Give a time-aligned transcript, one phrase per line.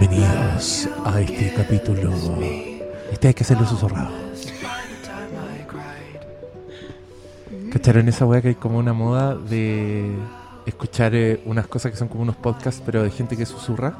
[0.00, 2.12] Bienvenidos a este capítulo.
[3.12, 4.10] Este hay que hacerlo susurrado.
[7.72, 10.16] ¿Cacharon esa weá que hay como una moda de
[10.66, 13.94] escuchar eh, unas cosas que son como unos podcasts, pero de gente que susurra?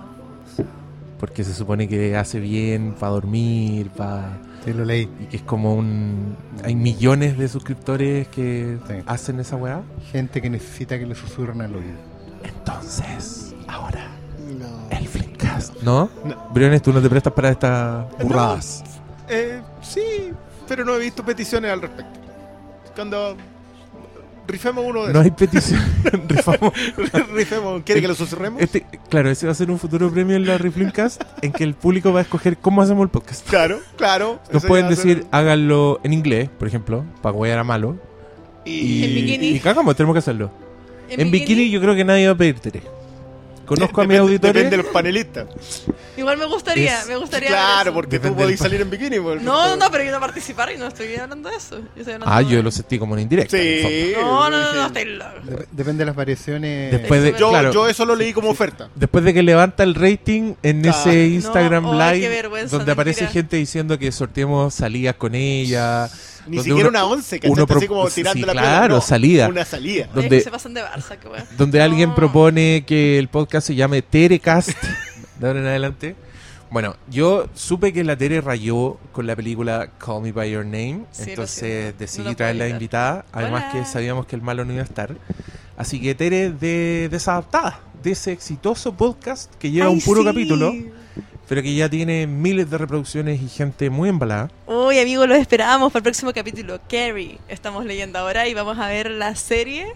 [1.21, 4.38] Porque se supone que hace bien para dormir, para.
[4.65, 5.09] Sí, lo leí.
[5.21, 6.37] Y que es como un.
[6.65, 8.95] Hay millones de suscriptores que Sí.
[9.07, 9.83] hacen esa weá.
[10.11, 11.99] Gente que necesita que le susurren al oído.
[12.43, 14.04] Entonces, ahora.
[15.82, 16.10] ¿No?
[16.24, 16.48] No.
[16.52, 18.82] Briones, tú no te prestas para estas burradas.
[19.28, 20.32] Eh, sí,
[20.68, 22.20] pero no he visto peticiones al respecto.
[22.95, 23.37] Cuando
[24.46, 25.80] rifemos uno de No hay petición.
[26.28, 26.73] Rifamos.
[27.34, 28.60] rifemos, ¿quiere que lo susurremos?
[28.60, 31.74] Este, claro, ese va a ser un futuro premio en la Riflimcast en que el
[31.74, 33.48] público va a escoger cómo hacemos el podcast.
[33.48, 34.40] Claro, claro.
[34.52, 37.96] Nos pueden a ser- decir, háganlo en inglés, por ejemplo, para huear a malo.
[38.66, 39.46] Y, En bikini.
[39.49, 40.51] y cagamos, tenemos que hacerlo.
[41.09, 41.71] En, bikini?
[41.71, 42.82] yo creo que nadie va a pedir Tere.
[43.66, 44.54] Conozco a Depende- auditores.
[44.54, 45.46] Depende de los panelistas.
[46.16, 47.48] Igual me gustaría, Es- me gustaría.
[47.48, 49.18] Claro, porque tú Depende del podés pa- salir en bikini.
[49.21, 49.43] pues.
[49.43, 51.79] No, no, no, pero yo no participar y no estoy hablando de eso.
[51.79, 53.46] Yo estoy hablando Ah, de- yo lo sentí como en fondo.
[53.51, 54.12] Sí.
[54.21, 55.30] No, no, no, no, estoy loco.
[55.46, 56.93] Dep- depende de las variaciones.
[56.93, 58.88] Después de, Yo- claro, Yo eso lo leí como oferta.
[58.95, 60.99] después de que levanta el rating en Claro.
[60.99, 63.32] ese Instagram No, Live, donde aparece mentira.
[63.43, 66.09] gente diciendo que sorteemos salidas con ella.
[66.47, 67.66] Ni donde siquiera uno- una once, uno ¿cachai?
[67.66, 68.94] pro- Así como sí, tirando la claro.
[68.97, 69.48] No, salida.
[69.48, 70.09] Una salida.
[70.14, 71.16] Donde- que se pasan de Barça,
[71.56, 74.70] donde alguien propone que el podcast se llame Terecast
[75.41, 76.16] de ahora en adelante.
[76.70, 81.04] Bueno, yo supe que la Tere rayó con la película Call Me By Your Name,
[81.12, 82.69] Sí, entonces decidí No evitar.
[82.69, 83.72] invitada, además Hola.
[83.72, 85.15] que sabíamos que el malo no iba a estar.
[85.76, 90.26] Así que Tere de desadaptada, de ese exitoso podcast que lleva Ay, un puro sí.
[90.26, 90.72] capítulo,
[91.48, 94.50] pero que ya tiene miles de reproducciones y gente muy embalada.
[94.66, 96.81] Uy, amigos, los esperamos para el próximo capítulo.
[96.88, 99.94] Carrie, estamos leyendo ahora y vamos a ver la serie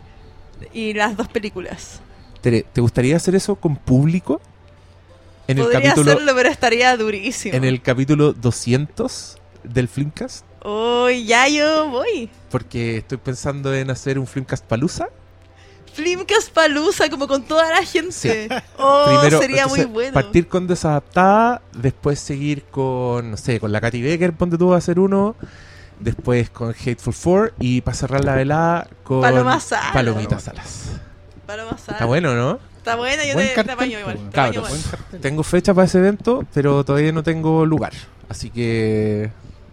[0.72, 2.00] y las dos películas.
[2.40, 4.40] ¿te gustaría hacer eso con público?
[5.48, 7.56] En el Podría capítulo hacerlo, pero estaría durísimo.
[7.56, 10.44] en el capítulo 200 del Flimcast.
[10.64, 12.28] Uy, ya yo voy.
[12.50, 15.08] Porque estoy pensando en hacer un Flimcast Palusa.
[15.98, 18.12] Flimcast Palusa, como con toda la gente.
[18.12, 18.48] Sí.
[18.78, 20.12] Oh, Primero, sería entonces, muy bueno.
[20.14, 24.76] Partir con Desadaptada, después seguir con, no sé, con la Katy Becker, ponte tú a
[24.76, 25.34] hacer uno.
[25.98, 29.92] Después con Hateful Four y para cerrar la velada con Paloma Salas.
[29.92, 30.90] Palomitas Salas.
[31.44, 31.96] Paloma Sala.
[31.96, 32.60] Está bueno, ¿no?
[32.76, 34.16] Está buena, yo Buen te, te cartel, apaño igual.
[34.16, 34.86] te apaño cabros.
[34.86, 35.20] igual.
[35.20, 37.92] Tengo fecha para ese evento, pero todavía no tengo lugar.
[38.28, 39.30] Así que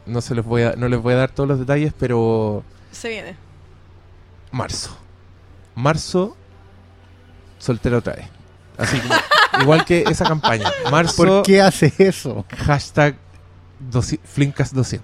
[0.07, 3.09] no se les voy a, no les voy a dar todos los detalles, pero Se
[3.09, 3.35] viene.
[4.51, 4.97] marzo.
[5.75, 6.35] Marzo,
[7.59, 8.27] soltera otra vez.
[8.77, 10.65] Así que, igual que esa campaña.
[10.91, 12.45] Marzo, ¿Por qué hace eso?
[12.65, 13.15] hashtag
[13.91, 14.99] doci- Flimcast200.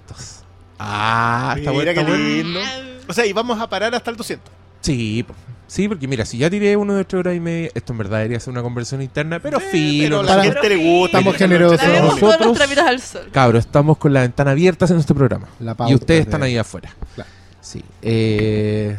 [0.79, 1.91] Ah, está bueno.
[1.91, 2.23] Mira está qué bueno.
[2.35, 2.59] lindo.
[3.07, 4.51] O sea, y vamos a parar hasta el 200.
[4.81, 5.25] Sí,
[5.67, 8.17] sí, porque mira, si ya tiré uno de ocho horas y media, esto en verdad
[8.17, 10.21] debería ser una conversión interna, pero Sí, filo.
[10.21, 11.17] pero la gente le gusta.
[11.19, 11.87] Estamos generosos.
[11.87, 13.29] nosotros- al sol.
[13.31, 15.47] Cabros, estamos con la ventana abierta en este programa.
[15.59, 16.93] La Y ustedes de- están ahí afuera.
[17.15, 17.29] Claro.
[17.61, 17.83] Sí.
[18.01, 18.97] eh,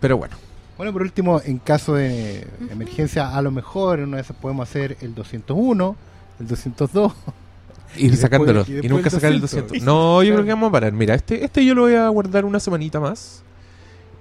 [0.00, 0.36] pero bueno.
[0.76, 4.68] Bueno, por último, en caso de emergencia, a lo mejor en una de esas podemos
[4.68, 5.96] hacer el 201,
[6.40, 7.12] el 202.
[7.12, 7.16] Ir
[8.10, 8.64] después- sacándolo.
[8.66, 9.68] y Y, después nunca el sacar el 200.
[9.70, 9.86] 200.
[9.86, 10.92] No, yo creo que vamos a parar.
[10.92, 13.42] Mira, este, este yo lo voy a guardar una semanita más.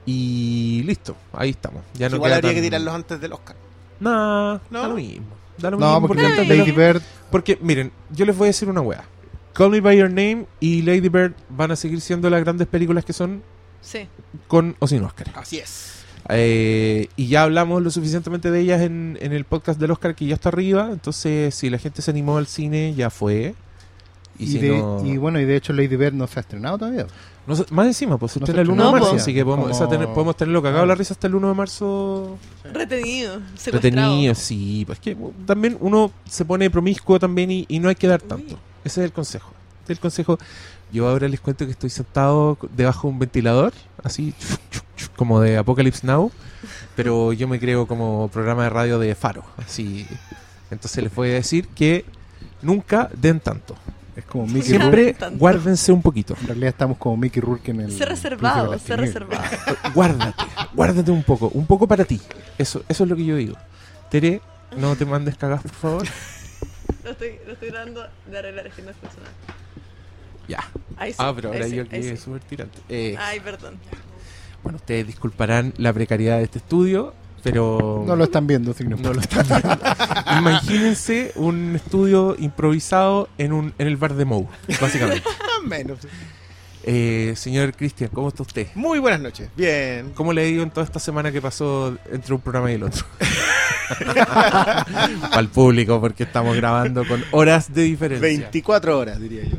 [0.05, 1.15] Y listo.
[1.33, 1.81] Ahí estamos.
[1.95, 3.55] Ya no Igual queda habría tan- que tirarlos antes del Oscar.
[3.99, 4.81] Nah, ¿No?
[4.81, 5.25] da lo mismo.
[5.57, 7.01] Da lo No, mismo porque Lady lo- Bird
[7.31, 9.03] Porque, miren, yo les voy a decir una weá.
[9.53, 13.03] Call Me By Your Name y Lady Bird van a seguir siendo las grandes películas
[13.05, 13.41] que son
[13.81, 14.07] Sí.
[14.47, 15.31] con o sin Oscar.
[15.35, 15.94] Así es.
[16.29, 20.25] Eh, y ya hablamos lo suficientemente de ellas en, en el podcast del Oscar que
[20.25, 20.89] ya está arriba.
[20.91, 23.53] Entonces, si la gente se animó al cine, ya fue.
[24.39, 26.41] Y, y, si de- no, y bueno, y de hecho Lady Bird no se ha
[26.41, 27.07] estrenado todavía.
[27.47, 29.09] no Más encima, pues se No estrena el se 1 de estrenó, marzo.
[29.11, 29.21] pues.
[29.21, 30.87] Así que podemos, Como- esa tener- podemos tenerlo cagado Claro.
[30.87, 32.37] la risa hasta el 1 de marzo.
[32.73, 33.33] Retenido.
[33.55, 33.73] Secuestrado.
[33.81, 34.83] Retenido, sí.
[34.87, 35.15] Pues que
[35.45, 38.55] también uno se pone promiscuo también y, y no hay que dar tanto.
[38.83, 39.51] Ese es el consejo.
[39.81, 40.37] Este es el consejo.
[40.91, 43.73] Yo ahora les cuento que estoy sentado debajo de un ventilador,
[44.03, 44.33] así
[45.15, 46.31] como de Apocalypse Now,
[46.95, 50.07] pero yo me creo como programa de radio de Faro, así.
[50.71, 52.05] Entonces les voy a decir que
[52.61, 53.75] nunca den tanto.
[54.15, 55.37] Es como Mickey Siempre- Rourke.
[55.37, 56.35] Guárdense un poquito.
[56.39, 57.91] En realidad estamos como Mickey Rourke en el.
[57.91, 59.43] Ser reservado, ser reservado.
[59.93, 60.43] Guárdate,
[60.73, 62.21] guárdate un poco, un poco para ti.
[62.57, 63.55] Eso, eso es lo que yo digo.
[64.09, 64.39] Tere,
[64.77, 66.07] no te mandes cagas, por favor.
[67.03, 69.27] Lo estoy, lo estoy tratando de arreglar, es que no funciona.
[70.47, 70.63] Ya.
[70.97, 72.23] Ahí sí, Ah, pero ahora ahí sí, yo quedé sí.
[72.23, 72.77] súper tirante.
[72.87, 73.75] Eh, Ay, perdón.
[74.65, 77.13] Bueno, ustedes disculparán la precariedad de este estudio,
[77.43, 78.03] pero...
[78.07, 79.77] No lo están viendo, sí, no no lo están viendo.
[80.39, 84.47] Imagínense un estudio improvisado en, un, en el bar de Mou,
[84.81, 85.23] básicamente.
[85.63, 85.99] Menos.
[86.81, 88.69] Eh, señor Cristian, ¿cómo está usted?
[88.73, 89.51] Muy buenas noches.
[89.55, 90.13] Bien.
[90.15, 93.05] ¿Cómo le ido en toda esta semana que pasó entre un programa y el otro?
[94.15, 98.27] Para el público, porque estamos grabando con horas de diferencia.
[98.27, 99.57] 24 horas, diría yo.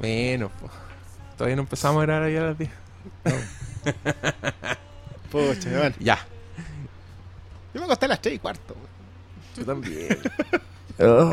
[0.00, 0.70] Menos, po.
[1.36, 2.70] Todavía no empezamos a grabar ahí a las 10.
[5.30, 5.94] Pucha, bueno.
[6.00, 6.18] Ya,
[7.74, 8.74] Yo me acosté a las 3 y cuarto.
[9.56, 10.18] yo también.
[10.98, 11.30] Oh,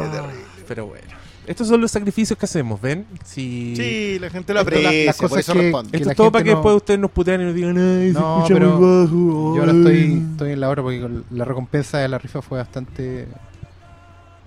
[0.67, 1.07] pero bueno.
[1.47, 3.05] Estos son los sacrificios que hacemos, ¿ven?
[3.23, 3.73] Si...
[3.77, 6.49] Sí, la gente lo Esto, la- aprecia, las cosas que- Esto es todo para que
[6.49, 9.55] no- después ustedes nos putean y nos digan, ay, se No, escucha pero muy bajo.
[9.55, 9.77] Yo ahora ay".
[9.79, 13.25] estoy, estoy en la hora porque con la recompensa de la rifa fue bastante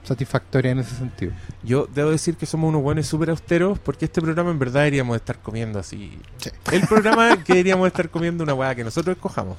[0.07, 1.33] satisfactoria en ese sentido.
[1.63, 5.17] Yo debo decir que somos unos buenos súper austeros porque este programa en verdad deberíamos
[5.17, 6.19] estar comiendo así.
[6.39, 6.51] Sí.
[6.73, 9.57] El programa que deberíamos estar comiendo una weá que nosotros escojamos.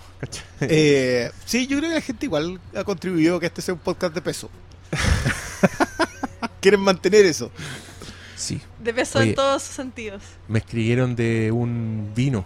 [0.62, 3.80] Eh, sí, yo creo que la gente igual ha contribuido a que este sea un
[3.80, 4.50] podcast de peso.
[6.62, 7.52] Quieren mantener eso.
[8.36, 8.62] Sí.
[8.80, 9.30] De peso Oye.
[9.30, 10.22] en todos sus sentidos.
[10.48, 12.46] Me escribieron de un vino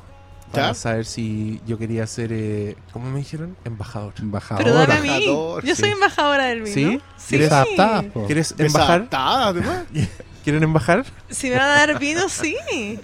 [0.51, 0.73] para ¿Ya?
[0.73, 3.55] saber si yo quería ser, eh, ¿cómo me dijeron?
[3.65, 4.13] Embajador.
[4.19, 4.63] Embajador.
[4.63, 5.07] Pero dame a mí.
[5.09, 5.81] embajador, Yo sí.
[5.81, 6.73] soy embajadora del vino.
[6.73, 7.01] ¿Sí?
[7.17, 7.25] Sí.
[7.29, 8.25] ¿Quieres adaptada, po.
[8.25, 9.01] ¿Quieres embajar?
[9.01, 9.83] Desadaptada, además.
[10.43, 11.05] ¿Quieren embajar?
[11.29, 12.57] Si me van a dar vino, sí.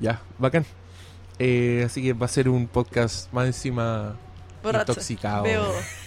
[0.00, 0.64] Ya, bacán.
[1.38, 4.16] Eh, así que va a ser un podcast más encima
[4.62, 4.92] Borracho.
[4.92, 5.42] intoxicado.
[5.44, 5.72] Veo.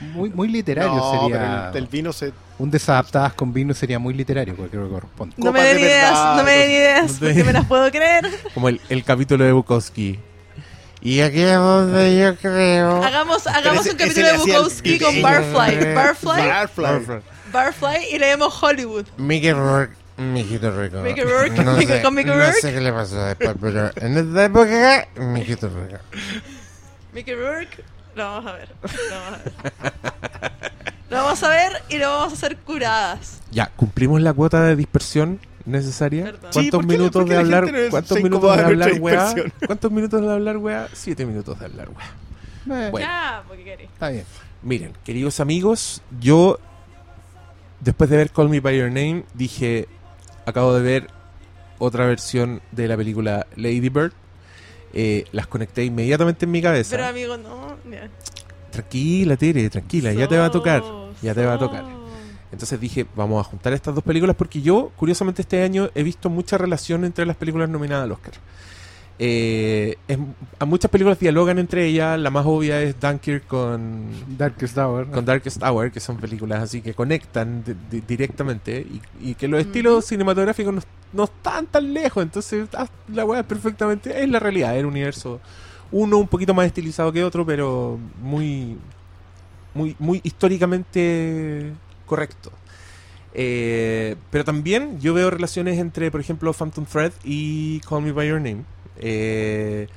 [0.00, 1.38] Muy, muy literario No, sería.
[1.38, 2.32] pero el, el vino se...
[2.58, 5.34] Un desadaptadas con vino sería muy literario, porque creo que corresponde.
[5.38, 7.64] No me den de ideas, verdad, no me den ideas, No te- porque me las
[7.66, 8.30] puedo creer.
[8.54, 10.18] Como el, el capítulo de Bukowski.
[11.02, 13.02] Y aquí es donde yo creo.
[13.02, 15.22] Hagamos, hagamos ese- un capítulo de el Bukowski con.
[15.22, 15.94] Barfly.
[15.94, 17.16] Barfly, Barfly.
[17.52, 19.06] Barfly y leemos Hollywood.
[19.16, 20.98] Mickey Rourke, Mijito Rico.
[21.00, 22.60] Mickey Rourke, no Mickey- sé, con Mickey No Rourke.
[22.60, 26.02] sé qué le pasó después, pero en esta época, Mijito Rico.
[27.14, 27.82] Mickey Rourke,
[28.20, 28.68] lo vamos a ver.
[29.10, 29.52] Lo vamos a ver.
[31.10, 33.40] Lo vamos a ver y lo vamos a hacer curadas.
[33.50, 36.24] Ya, cumplimos la cuota de dispersión necesaria.
[36.24, 36.50] Perdón.
[36.52, 37.70] ¿Cuántos ¿por qué- minutos de la hablar?
[37.90, 39.34] ¿Cuántos minutos de hablar, weá?
[39.66, 40.88] ¿Cuántos minutos de hablar, weá?
[40.92, 42.90] Siete minutos de hablar, weá.
[42.90, 42.98] Bueno.
[43.06, 43.90] Ya, porque queréis.
[43.90, 44.24] Está bien.
[44.62, 46.58] Miren, queridos amigos, yo
[47.80, 49.88] después de ver Call Me By Your Name dije,
[50.46, 51.06] acabo de ver
[51.78, 54.12] otra versión de la película Lady Bird.
[54.92, 56.90] Eh, las conecté inmediatamente en mi cabeza.
[56.96, 57.69] Pero amigo, no.
[58.70, 60.82] Tranquila, Tere, tranquila, ya te va a tocar.
[61.22, 61.84] Ya te va a tocar.
[62.52, 66.28] Entonces dije, vamos a juntar estas dos películas porque yo, curiosamente, este año he visto
[66.30, 68.34] mucha relación entre las películas nominadas al Oscar.
[69.22, 70.18] Eh, es-
[70.58, 72.18] a muchas películas dialogan entre ellas.
[72.18, 74.06] La más obvia es Dunkirk con,
[74.38, 75.10] Darkest Hour.
[75.10, 78.80] con Darkest Hour, que son películas así que conectan di- di- directamente
[79.20, 80.80] y, y que los estilos cinematográficos no,
[81.12, 82.22] no están tan lejos.
[82.22, 84.22] Entonces, ah, la weá es perfectamente.
[84.22, 85.38] Es la realidad, es el universo.
[85.92, 88.76] Uno un poquito más estilizado que otro, pero muy,
[89.74, 91.72] muy, muy históricamente
[92.06, 92.52] correcto.
[93.34, 98.28] Eh, pero también yo veo relaciones entre, por ejemplo, Phantom Thread y Call Me By
[98.28, 98.64] Your Name.
[98.98, 99.88] Eh,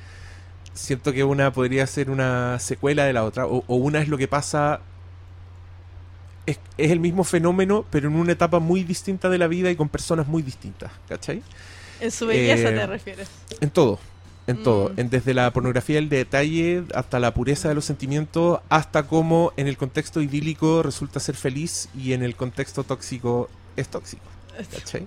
[0.72, 4.18] siento que una podría ser una secuela de la otra, o, o una es lo
[4.18, 4.80] que pasa.
[6.46, 9.76] Es, es el mismo fenómeno, pero en una etapa muy distinta de la vida y
[9.76, 11.42] con personas muy distintas, ¿cachai?
[12.00, 13.30] En su belleza Eh, te refieres.
[13.60, 13.98] En todo,
[14.46, 14.90] en todo.
[14.90, 15.00] Mm.
[15.00, 19.68] En, desde la pornografía del detalle hasta la pureza de los sentimientos, hasta cómo en
[19.68, 24.24] el contexto idílico resulta ser feliz y en el contexto tóxico es tóxico.
[24.72, 25.06] ¿cachai?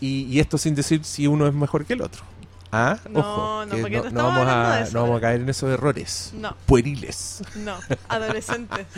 [0.00, 2.22] Y, y esto sin decir si uno es mejor que el otro.
[2.70, 5.20] Ah, No, ojo, no, que porque no, no no vamos a, eso no vamos a
[5.22, 7.42] caer en esos errores No, pueriles.
[7.56, 7.76] no.
[8.08, 8.86] Adolescentes.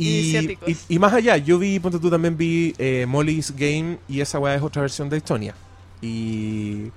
[0.00, 4.20] Y, y, y más allá, yo vi, ponte tú también vi eh, Molly's Game y
[4.20, 5.56] esa weá es otra versión de Estonia.
[6.00, 6.92] Y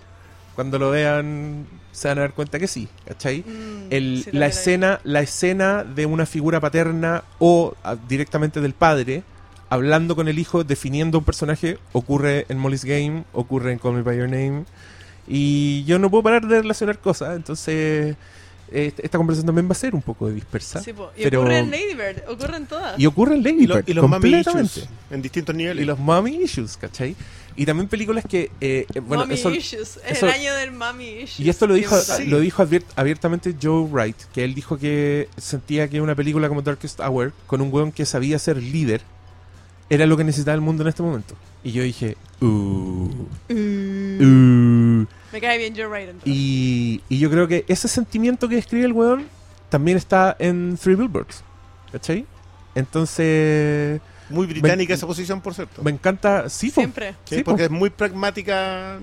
[0.53, 3.41] cuando lo vean se van a dar cuenta que sí, ¿cachai?
[3.45, 4.51] Mm, El- sí, la vi.
[4.51, 7.75] escena la escena de una figura paterna o
[8.07, 9.23] directamente del padre
[9.69, 14.01] hablando con el hijo definiendo un personaje ocurre en Molly's Game ocurre en Call Me
[14.01, 14.65] By Your Name
[15.27, 18.15] y yo no puedo parar de relacionar cosas entonces
[18.71, 21.11] esta conversación también va a ser un poco dispersa Sí, po.
[21.17, 22.99] Y pero- ocurre en Lady Bird, ocurre en todas.
[22.99, 24.79] y ocurre en Lady Y, lo- Bird, y los mami completamente.
[24.79, 25.83] issues en distintos niveles.
[25.83, 27.15] y los mommy issues ¿cachai?
[27.57, 29.97] y también películas que eh, eh, bueno mommy eso- issues.
[30.05, 31.39] Es eso- el año del mommy issues.
[31.41, 32.25] Y esto lo dijo, Sí.
[32.27, 36.99] lo dijo abiertamente Joe Wright, que él dijo que sentía que una película como Darkest
[37.01, 39.01] Hour, con un weón que sabía ser líder,
[39.89, 41.35] era lo que necesitaba el mundo en este momento.
[41.63, 44.21] Y yo dije, uh, Mm.
[44.21, 44.90] uh.
[45.31, 46.33] Me cae bien Joe Wright entonces.
[46.33, 49.25] Y, y yo creo que ese sentimiento que describe el weón
[49.69, 51.43] también está en Three Billboards.
[51.91, 52.25] ¿Cachai?
[52.75, 55.81] Entonces, Muy británica Me- esa posición, por cierto.
[55.83, 56.47] me encanta.
[56.49, 56.69] Sí.
[56.69, 57.15] Siempre.
[57.25, 57.65] Sí, sí, porque po.
[57.65, 58.97] es muy pragmática.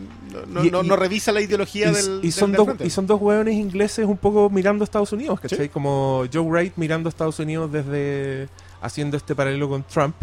[0.48, 2.20] No, Y- no- y- no revisa la ideología y, del.
[2.22, 5.40] y son del dos, y son dos hueones ingleses un poco mirando a Estados Unidos,
[5.40, 5.58] ¿cachai?
[5.64, 5.68] Sí.
[5.68, 8.48] Como Joe Wright mirando a Estados Unidos desde
[8.80, 10.14] haciendo este paralelo con Trump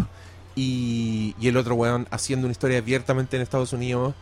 [0.55, 4.15] y, y el otro hueón haciendo una historia abiertamente en Estados Unidos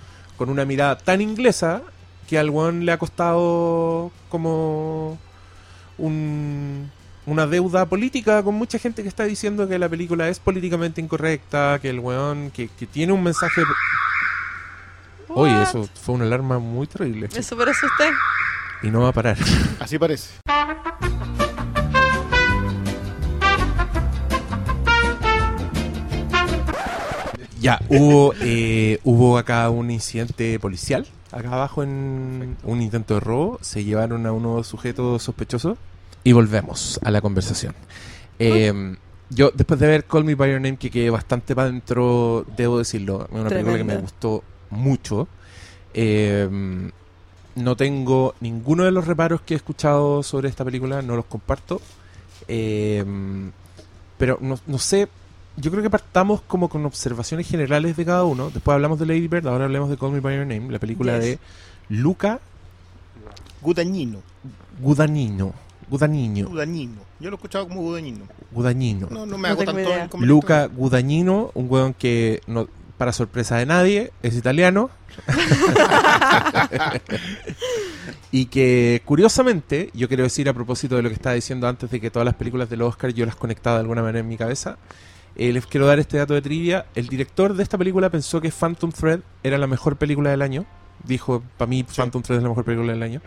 [0.43, 1.81] con una mirada tan inglesa
[2.27, 5.17] que al weón le ha costado como
[5.97, 6.91] un-
[7.25, 11.79] una deuda política con mucha gente que está diciendo que la película es políticamente incorrecta,
[11.81, 13.61] que el weón que, que tiene un mensaje...
[15.29, 17.29] Oye, eso fue una alarma muy terrible.
[17.33, 18.11] Eso por eso usted.
[18.83, 19.37] Y no va a parar.
[19.79, 20.31] Así parece.
[27.63, 33.57] Ya, hubo, eh, hubo acá un incidente policial, acá abajo en un intento de robo,
[33.61, 35.77] se llevaron a unos sujetos sospechosos
[36.25, 37.73] y volvemos a la conversación.
[38.37, 38.97] Eh,
[39.29, 42.79] yo, después de ver Call Me By Your Name, que quedé bastante para adentro, debo
[42.79, 45.29] decirlo, es una película que me gustó mucho.
[45.93, 46.49] Eh,
[47.55, 51.79] no tengo ninguno de los reparos que he escuchado sobre esta película, no los comparto.
[52.49, 53.05] Eh,
[54.17, 55.07] pero no, no sé,
[55.57, 58.49] yo creo que partamos como con observaciones generales de cada uno.
[58.49, 61.13] Después hablamos de Lady Bird, ahora hablemos de Call Me By Your Name, la película
[61.19, 61.23] Yes.
[61.25, 61.39] de
[61.89, 62.39] Luca
[63.61, 64.19] Gudañino.
[64.79, 65.53] Guadagnino.
[65.89, 66.49] Guadagnino.
[66.49, 67.01] Gudañino.
[67.19, 68.25] Yo lo he escuchado como Gudañino.
[68.51, 69.07] Guadagnino.
[69.09, 70.03] No, no me No hago tanto idea.
[70.03, 70.35] el comentario.
[70.35, 72.67] Luca Guadagnino, un weón que, no,
[72.97, 74.89] para sorpresa de nadie, es italiano.
[78.31, 81.99] y que, curiosamente, yo quiero decir a propósito de lo que estaba diciendo antes de
[82.01, 84.77] que todas las películas del Oscar yo las conectaba de alguna manera en mi cabeza,
[85.35, 86.85] eh, les quiero dar este dato de trivia.
[86.95, 90.65] El director de esta película pensó que Phantom Thread era la mejor película del año.
[91.03, 93.21] Dijo, para mí Phantom Thread es la mejor película del año.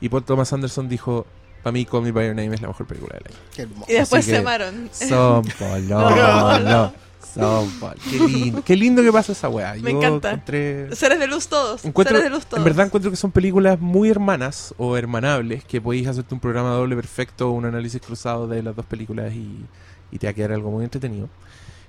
[0.00, 1.26] Y Paul Thomas Anderson dijo,
[1.62, 3.36] para mí Call Me By Your Name es la mejor película del año.
[3.54, 3.84] Qué hermoso.
[3.90, 4.88] Y después Así se amaron.
[4.92, 6.92] Son pololo.
[7.34, 9.74] Son pol- Qué lindo, qué lindo que pasa esa weá.
[9.74, 10.30] Me Yo encanta.
[10.32, 11.84] encontré- Seres de luz todos.
[11.84, 12.58] encuentro- Seres de luz todos.
[12.58, 16.70] en verdad encuentro que son películas muy hermanas o hermanables que podéis hacerte un programa
[16.70, 19.64] doble perfecto, un análisis cruzado de las dos películas y,
[20.12, 21.28] y te va a quedar algo muy entretenido.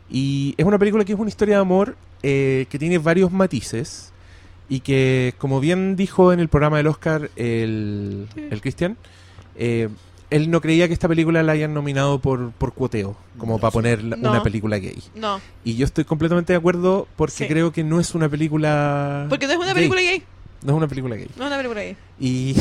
[0.10, 4.12] Y es una película que es una historia de amor eh, que tiene varios matices
[4.70, 8.98] y que, como bien dijo en el programa del Oscar el, el Cristian,
[9.56, 9.90] eh,
[10.30, 13.72] él no creía que esta película la hayan nominado por, por cuoteo, como No, para
[13.72, 13.74] sí.
[13.76, 14.32] poner la- No.
[14.32, 15.02] una película gay.
[15.16, 17.48] No, Y yo estoy completamente de acuerdo porque Sí.
[17.48, 19.26] creo que no es una película...
[19.30, 19.76] porque no es una gay.
[19.76, 20.24] película gay.
[20.64, 21.28] No es una película gay.
[21.38, 21.96] No es una película gay.
[22.20, 22.56] Y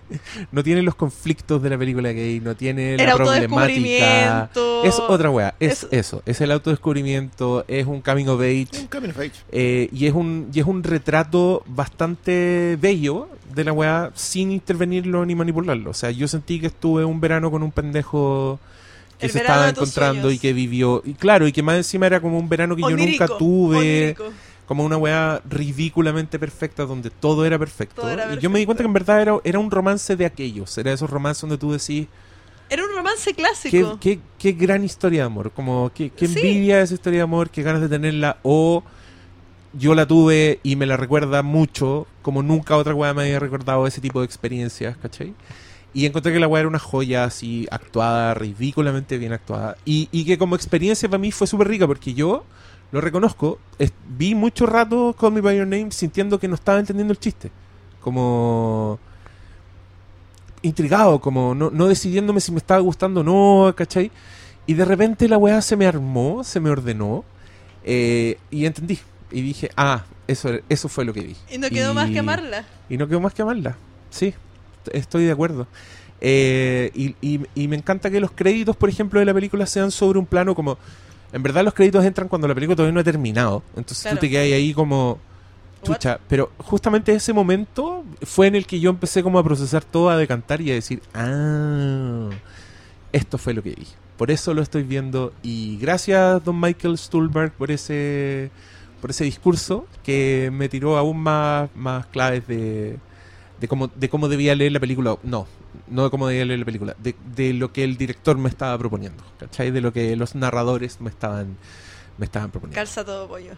[0.52, 4.50] no tiene los conflictos de la película gay, no tiene El la problemática.
[4.84, 8.66] Es otra weá, es Es- eso, es el autodescubrimiento, es un coming of age.
[8.80, 9.32] Un camino of age.
[9.52, 15.24] eh, y es un y es un retrato bastante bello de la weá sin intervenirlo
[15.24, 15.90] ni manipularlo.
[15.90, 18.58] O sea, yo sentí que estuve un verano con un pendejo
[19.18, 20.34] que El se estaba encontrando sueños.
[20.34, 21.02] y que vivió.
[21.04, 23.76] Y claro, y que más encima era como un verano que yo nunca tuve.
[24.16, 24.24] onírico.
[24.66, 28.00] Como una weá ridículamente perfecta donde todo era perfecto.
[28.02, 28.66] Todo era y yo me di perfecto.
[28.66, 30.76] cuenta que en verdad era, era un romance de aquellos.
[30.78, 32.06] Era esos romances donde tú decís,
[32.70, 33.98] Era un romance clásico.
[34.00, 35.50] qué, qué gran historia de amor.
[35.50, 36.38] Como, qué, qué Sí.
[36.38, 38.38] envidia esa historia de amor, qué ganas de tenerla.
[38.42, 38.82] O
[39.74, 43.86] yo la tuve y me la recuerda mucho, como nunca otra weá me había recordado
[43.86, 45.34] ese tipo de experiencias, ¿cachai?
[45.92, 49.76] Y encontré que la weá era una joya así, actuada, ridículamente bien actuada.
[49.84, 52.44] Y, y que como experiencia para mí fue súper rica, porque yo
[52.94, 56.78] lo reconozco, es- vi mucho rato Call Me By Your Name sintiendo que no estaba
[56.78, 57.50] entendiendo el chiste.
[58.00, 58.98] Como
[60.62, 64.10] intrigado, como no, no decidiéndome si me estaba gustando o no, ¿cachai?
[64.66, 67.24] Y de repente la weá se me armó, se me ordenó,
[67.84, 68.98] eh, y entendí.
[69.30, 71.36] Y dije, ah, eso, eso fue lo que vi.
[71.50, 72.64] Y no quedó más que amarla.
[72.88, 73.76] Y no quedó más que amarla.
[74.10, 74.32] Sí,
[74.92, 75.66] estoy de acuerdo.
[76.20, 79.90] Eh, y, y- y me encanta que los créditos, por ejemplo, de la película sean
[79.90, 80.78] sobre un plano como...
[81.34, 83.62] En verdad los créditos entran cuando la película todavía no ha terminado.
[83.76, 84.16] Entonces Claro.
[84.16, 85.18] tú te quedas ahí como...
[85.82, 90.08] Chucha, pero justamente ese momento fue en el que yo empecé como a procesar todo,
[90.08, 92.30] a decantar y a decir, ah,
[93.12, 93.86] esto fue lo que vi.
[94.16, 98.50] Por eso lo estoy viendo y gracias Don Michael Stuhlberg por ese
[99.02, 102.96] por ese discurso que me tiró aún más, más claves de,
[103.60, 105.16] de cómo de cómo debía leer la película.
[105.22, 105.46] No,
[105.88, 108.76] no de cómo debía leer la película, de, de lo que el director me estaba
[108.78, 109.70] proponiendo, ¿cachai?
[109.70, 111.56] De lo que los narradores me estaban
[112.18, 112.78] me estaban proponiendo.
[112.78, 113.52] Calza todo pollo.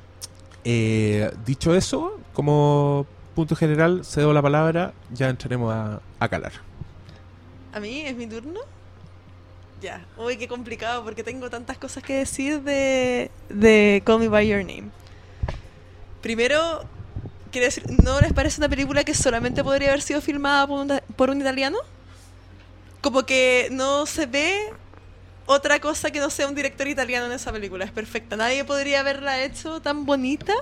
[0.64, 6.52] Eh, dicho eso, como punto general, cedo la palabra, ya entraremos a, a calar.
[7.72, 8.60] ¿A mí es mi turno?
[9.82, 10.06] Ya.
[10.16, 14.60] Uy, qué complicado porque tengo tantas cosas que decir de, de Call Me By Your
[14.60, 14.88] Name.
[16.22, 16.84] Primero,
[17.56, 21.00] quiero decir, ¿no les parece una película que solamente podría haber sido filmada por un,
[21.16, 21.78] por un italiano?
[23.00, 24.74] Como que no se ve
[25.46, 27.86] otra cosa que no sea un director italiano en esa película.
[27.86, 28.36] Es perfecta.
[28.36, 30.52] Nadie podría haberla hecho tan bonita,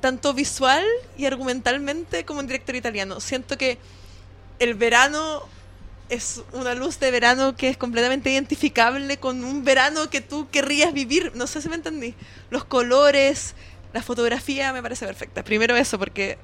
[0.00, 0.84] tanto visual
[1.16, 3.20] y argumentalmente como un director italiano.
[3.20, 3.78] Siento que
[4.58, 5.44] el verano
[6.08, 10.92] es una luz de verano que es completamente identificable con un verano que tú querrías
[10.92, 11.30] vivir.
[11.36, 12.16] No sé si me entendí.
[12.50, 13.54] Los colores,
[13.94, 15.44] la fotografía me parece perfecta.
[15.44, 16.36] Primero eso, porque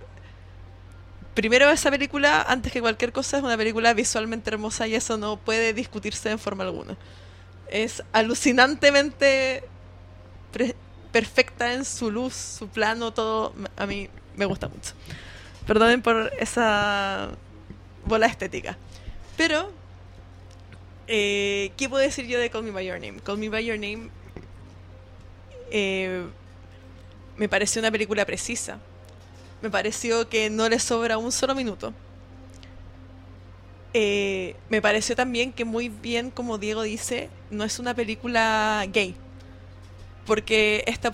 [1.35, 5.37] primero esa película, antes que cualquier cosa, es una película visualmente hermosa y eso no
[5.37, 6.97] puede discutirse en forma alguna.
[7.69, 9.65] Es alucinantemente
[11.11, 13.53] perfecta en su luz, su plano, todo.
[13.77, 14.93] A mí me gusta mucho.
[15.67, 17.31] Perdonen por esa
[18.05, 18.79] bola estética.
[19.37, 19.73] Pero,
[21.09, 23.19] eh, ¿qué puedo decir yo de Call Me By Your Name?
[23.21, 24.11] Call Me By Your Name
[25.73, 26.25] eh,
[27.41, 28.79] me pareció una película precisa.
[29.63, 31.95] Me pareció que no le sobra un solo minuto.
[33.95, 39.15] Eh, me pareció también que muy bien, como Diego dice, no es una película gay.
[40.27, 41.11] Porque esta...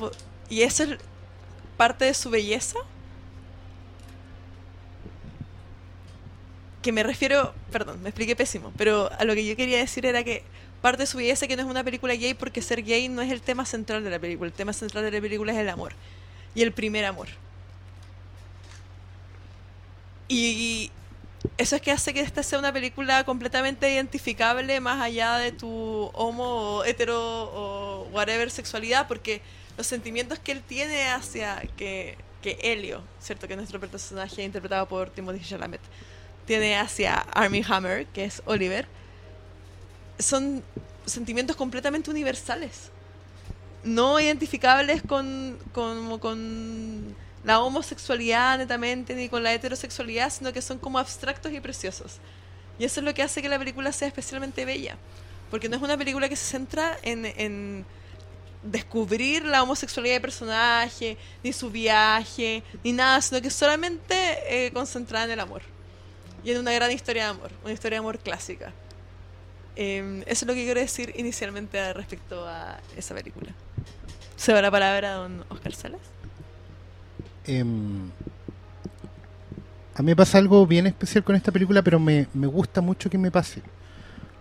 [0.50, 0.98] Y eso es
[1.76, 2.80] parte de su belleza.
[6.82, 7.54] Que me refiero...
[7.70, 8.72] Perdón, me expliqué pésimo.
[8.76, 10.42] Pero a lo que yo quería decir era que
[10.82, 13.30] parte de su belleza que no es una película gay porque ser gay no es
[13.30, 14.48] el tema central de la película.
[14.48, 15.92] El tema central de la película es el amor.
[16.56, 17.28] Y el primer amor.
[20.26, 20.90] Y
[21.58, 26.10] eso es que hace que esta sea una película completamente identificable más allá de tu
[26.14, 29.42] homo o hetero o whatever sexualidad, porque
[29.76, 33.46] los sentimientos que él tiene hacia que, que Helio, ¿cierto?
[33.46, 35.82] Que es nuestro personaje interpretado por Timothy Chalamet,
[36.46, 38.88] tiene hacia Armie Hammer, que es Oliver,
[40.18, 40.64] son
[41.04, 42.90] sentimientos completamente universales.
[43.86, 50.78] No identificables con, con, con la homosexualidad netamente ni con la heterosexualidad, sino que son
[50.78, 52.18] como abstractos y preciosos.
[52.78, 54.96] Y eso es lo que hace que la película sea especialmente bella.
[55.50, 57.86] Porque no es una película que se centra en, en
[58.64, 64.16] descubrir la homosexualidad del personaje, ni su viaje, ni nada, sino que solamente
[64.48, 65.62] eh, concentrada en el amor.
[66.44, 68.72] Y en una gran historia de amor, una historia de amor clásica.
[69.76, 73.54] Eh, eso es lo que quiero decir inicialmente respecto a esa película.
[74.36, 76.00] Se va la palabra a don Oscar Salas.
[77.46, 78.10] Em,
[79.94, 83.08] a mí me pasa algo bien especial con esta película, pero me, me gusta mucho
[83.08, 83.62] que me pase.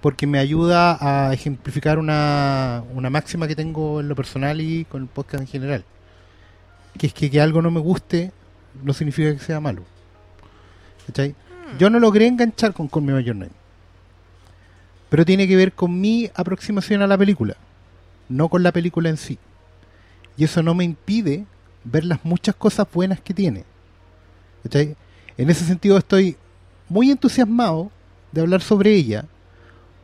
[0.01, 5.03] Porque me ayuda a ejemplificar una, una máxima que tengo en lo personal y con
[5.03, 5.85] el podcast en general.
[6.97, 8.31] Que es que, que algo no me guste
[8.83, 9.83] no significa que sea malo.
[11.07, 11.35] ¿Cachai?
[11.79, 13.51] Yo no logré enganchar con Call Me By Your Name.
[15.09, 17.55] Pero tiene que ver con mi aproximación a la película,
[18.27, 19.37] no con la película en sí.
[20.37, 21.45] Y eso no me impide
[21.83, 23.63] ver las muchas cosas buenas que tiene.
[25.37, 26.37] En ese sentido estoy
[26.89, 27.91] muy entusiasmado
[28.31, 29.25] de hablar sobre ella,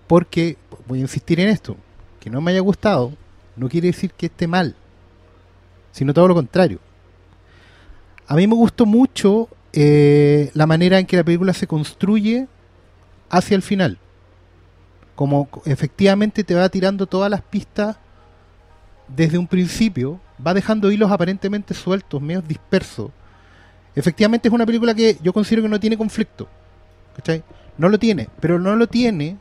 [0.07, 1.77] porque, voy a insistir en esto,
[2.19, 3.13] que no me haya gustado
[3.55, 4.75] no quiere decir que esté mal,
[5.91, 6.79] sino todo lo contrario.
[8.27, 12.47] A mí me gustó mucho eh, la manera en que la película se construye
[13.29, 13.97] hacia el final.
[15.15, 17.97] Como efectivamente te va tirando todas las pistas
[19.15, 23.11] desde un principio, va dejando hilos aparentemente sueltos, medio dispersos.
[23.95, 26.47] Efectivamente es una película que yo considero que no tiene conflicto.
[27.15, 27.43] ¿cachai?
[27.77, 29.37] No lo tiene, pero no lo tiene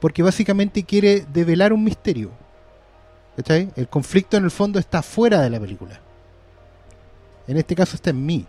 [0.00, 2.30] porque básicamente quiere develar un misterio.
[3.36, 3.70] ¿cachai?
[3.76, 6.00] El conflicto en el fondo está fuera de la película.
[7.46, 8.46] En este caso está en mí.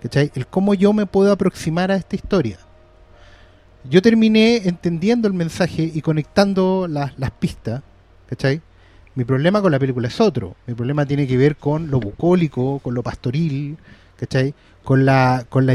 [0.00, 0.32] ¿cachai?
[0.34, 2.58] El cómo yo me puedo aproximar a esta historia.
[3.84, 7.82] Yo terminé entendiendo el mensaje y conectando las, las pistas.
[8.28, 8.62] ¿cachai?
[9.14, 10.56] Mi problema con la película es otro.
[10.66, 13.76] Mi problema tiene que ver con lo bucólico, con lo pastoril,
[14.18, 14.54] ¿cachai?
[14.84, 15.74] Con la, con la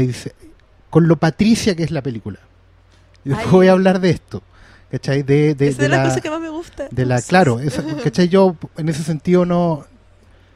[0.90, 2.38] con lo patricia que es la película.
[3.24, 3.52] Y después Ay.
[3.52, 4.42] voy a hablar de esto,
[4.90, 5.22] ¿cachai?
[5.22, 6.88] De, de, de de la, cosas que más me gusta.
[6.90, 8.28] de la, Entonces, claro, esa- ¿cachai?
[8.28, 9.84] Yo en ese sentido no,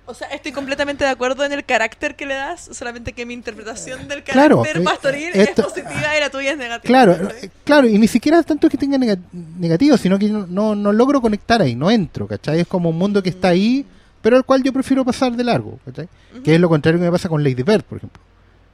[0.05, 3.35] O sea, estoy completamente de acuerdo en el carácter que le das, solamente que mi
[3.35, 6.83] interpretación del Claro, carácter eh, pastoril esto- es positiva y la tuya es negativa.
[6.89, 10.93] Claro, eh, claro, y ni siquiera tanto que tenga nega- negativo, sino que no, no,
[10.93, 12.61] logro conectar ahí, no entro, ¿cachai?
[12.61, 13.87] Es como un mundo que está ahí,
[14.21, 16.09] pero al cual yo prefiero pasar de largo, ¿cachai?
[16.43, 18.21] Que es lo contrario que me pasa con Lady Bird, por ejemplo.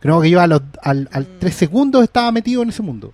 [0.00, 1.38] Creo que yo a los, al, al Mm.
[1.40, 3.12] tres segundos estaba metido en ese mundo.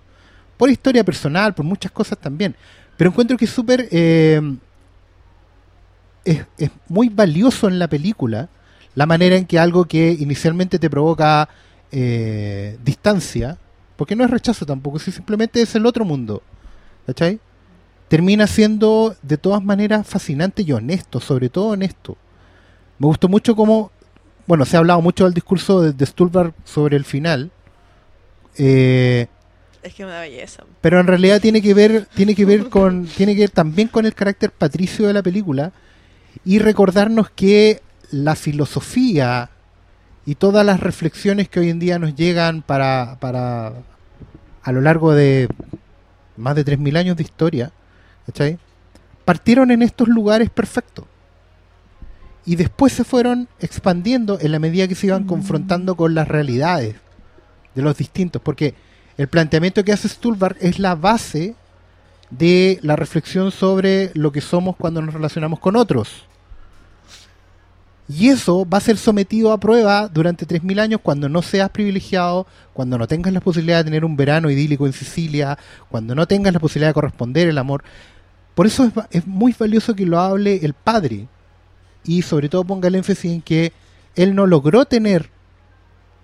[0.55, 2.55] Por historia personal, por muchas cosas también.
[2.95, 3.89] Pero encuentro que es súper...
[3.91, 4.39] eh,
[6.25, 8.49] es, es muy valioso en la película
[8.95, 11.49] la manera en que algo que inicialmente te provoca
[11.91, 13.57] eh, distancia,
[13.95, 16.41] porque no es rechazo tampoco, si simplemente es el otro mundo,
[17.05, 17.39] ¿cachai?
[18.07, 22.17] Termina siendo de todas maneras fascinante y honesto, sobre todo honesto.
[22.99, 23.91] Me gustó mucho como,
[24.47, 27.51] bueno, se ha hablado mucho del discurso de, de Stulberg sobre el final,
[28.57, 29.27] eh,
[29.83, 30.63] Es que una belleza.
[30.79, 34.05] pero en realidad tiene que ver tiene que ver con tiene que ver también con
[34.05, 35.73] el carácter patricio de la película
[36.43, 39.49] y recordarnos que la filosofía
[40.25, 43.73] y todas las reflexiones que hoy en día nos llegan para, para
[44.63, 45.47] a lo largo de
[46.37, 47.71] más de 3.000 años de historia,
[48.25, 48.57] ¿cachai?
[49.25, 51.05] partieron en estos lugares perfectos.
[52.45, 56.95] Y después se fueron expandiendo en la medida que se iban confrontando con las realidades
[57.73, 58.75] de los distintos, porque
[59.17, 61.55] el planteamiento que hace Stulbar es la base
[62.29, 66.25] de la reflexión sobre lo que somos cuando nos relacionamos con otros.
[68.07, 72.45] Y eso va a ser sometido a prueba durante 3.000 años cuando no seas privilegiado,
[72.73, 75.57] cuando no tengas la posibilidad de tener un verano idílico en Sicilia,
[75.89, 77.83] cuando no tengas la posibilidad de corresponder el amor.
[78.53, 81.27] Por eso es, es muy valioso que lo hable el padre
[82.03, 83.73] y sobre todo ponga el énfasis en que
[84.15, 85.29] él no logró tener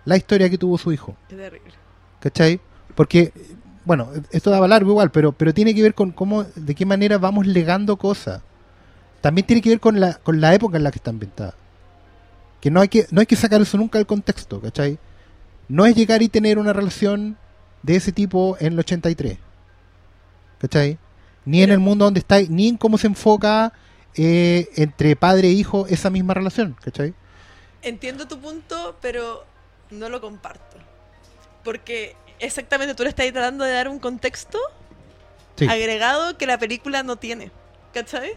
[0.06, 1.16] la historia que tuvo su hijo.
[1.28, 1.74] Qué terrible.
[2.20, 2.60] ¿Cachai?
[2.96, 3.34] Porque,
[3.86, 7.18] bueno, esto daba largo igual, pero, pero tiene que ver con cómo, de qué manera
[7.18, 8.42] vamos legando cosas.
[9.22, 11.56] También tiene que ver con la, con la época en la que está ambientada.
[12.60, 15.00] Que no hay que, no hay que sacar eso nunca del contexto, ¿cachai?
[15.68, 17.38] No es llegar y tener una relación
[17.82, 19.38] de ese tipo en el 83.
[20.60, 21.00] ¿Cachai?
[21.46, 23.74] Ni en el mundo donde está, ni en cómo se enfoca
[24.16, 27.16] eh, entre padre e hijo esa misma relación, ¿cachai?
[27.82, 29.46] Entiendo tu punto, pero
[29.90, 30.78] no lo comparto.
[31.64, 34.60] Porque exactamente tú le estás tratando de dar un contexto
[35.58, 35.68] Sí.
[35.68, 37.52] agregado que la película no tiene.
[37.94, 38.34] ¿Cachai?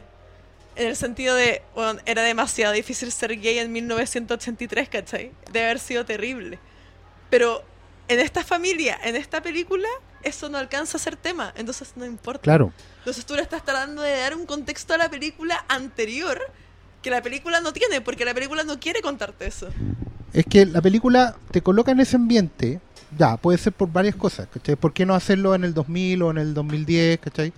[0.76, 5.30] En el sentido de, bueno, era demasiado difícil ser gay en 1983, ¿cachai?
[5.52, 6.58] Debe haber sido terrible.
[7.30, 7.62] Pero
[8.08, 9.88] en esta familia, en esta película,
[10.22, 12.42] eso no alcanza a ser tema, entonces no importa.
[12.42, 12.72] Claro.
[12.98, 16.40] Entonces tú le estás tratando de dar un contexto a la película anterior
[17.02, 19.68] que la película no tiene, porque la película no quiere contarte eso.
[20.32, 22.80] Es que la película te coloca en ese ambiente,
[23.16, 24.76] ya, puede ser por varias cosas, ¿cachai?
[24.76, 27.52] ¿Por qué no hacerlo en el 2000 o en el 2010, ¿cachai?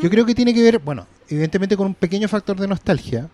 [0.00, 3.28] Yo creo que tiene que ver, bueno, evidentemente con un pequeño factor de nostalgia,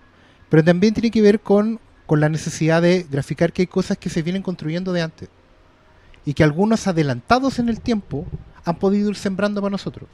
[0.49, 4.11] pero también tiene que ver con, con la necesidad de graficar que hay cosas que
[4.11, 5.29] se vienen construyendo de antes.
[6.25, 8.27] Y que algunos adelantados en el tiempo
[8.65, 10.09] han podido ir sembrando para nosotros.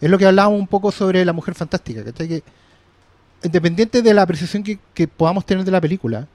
[0.00, 2.28] Es lo que hablábamos un poco sobre la mujer fantástica, ¿cachai?
[2.28, 2.42] Que
[3.44, 6.26] independiente de la apreciación que, que podamos tener de la película,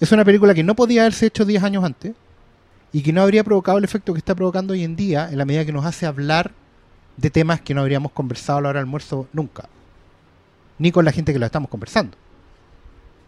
[0.00, 2.12] es una película que no podía haberse hecho 10 años antes
[2.92, 5.44] y que no habría provocado el efecto que está provocando hoy en día en la
[5.44, 6.52] medida que nos hace hablar
[7.16, 9.68] de temas que no habríamos conversado a la hora del almuerzo nunca.
[10.78, 12.16] Ni con la gente que lo estamos conversando.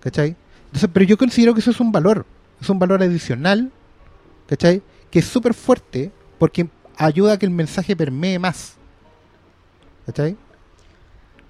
[0.00, 0.36] ¿Cachai?
[0.66, 2.26] Entonces, pero yo considero que eso es un valor.
[2.60, 3.70] Es un valor adicional.
[4.48, 4.82] ¿Cachai?
[5.10, 8.74] Que es súper fuerte porque ayuda a que el mensaje permee más.
[10.06, 10.36] ¿Cachai?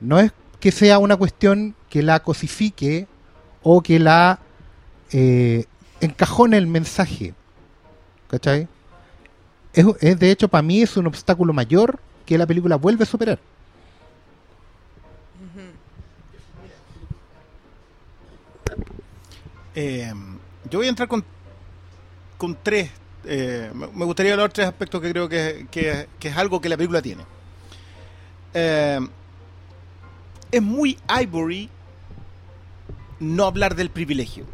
[0.00, 3.06] No es que sea una cuestión que la cosifique
[3.62, 4.38] o que la
[5.12, 5.64] eh,
[6.00, 7.34] encajone el mensaje.
[8.34, 8.66] ¿Cachai?
[9.72, 13.38] Es, de hecho, para mí es un obstáculo mayor que la película vuelve a superar.
[19.74, 20.12] Eh,
[20.70, 21.24] yo voy a entrar con,
[22.38, 22.90] con tres.
[23.24, 27.02] eh, me gustaría hablar tres aspectos que creo que, que- es algo que la película
[27.02, 27.24] tiene.
[28.52, 29.00] Eh,
[30.52, 31.68] es muy Ivory
[33.20, 34.44] no hablar del privilegio.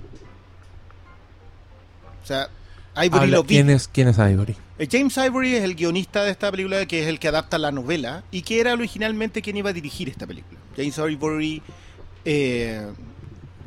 [2.22, 2.48] O sea,
[2.96, 3.55] Ivory Habla- lo vive.
[3.62, 4.57] ¿quién, es, ¿Quién es Ivory?
[4.79, 7.70] Eh, James Ivory es el guionista de esta película, que es el que adapta la
[7.70, 10.59] novela y que era originalmente quien iba a dirigir esta película.
[10.76, 11.62] James Ivory
[12.24, 12.87] eh,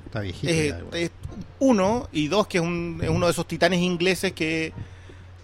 [0.05, 0.51] Está viejito.
[0.51, 0.87] es, igual.
[0.93, 1.11] es
[1.59, 4.73] uno y dos que es, un- es uno de esos titanes ingleses que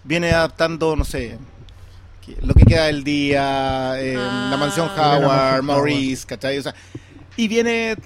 [0.04, 1.38] viene adaptando, no sé,
[2.42, 4.48] lo que queda del día, eh, Ah.
[4.50, 6.58] la mansión Howard, Maurice, ¿cachai?
[6.58, 6.74] O sea,
[7.36, 7.96] y viene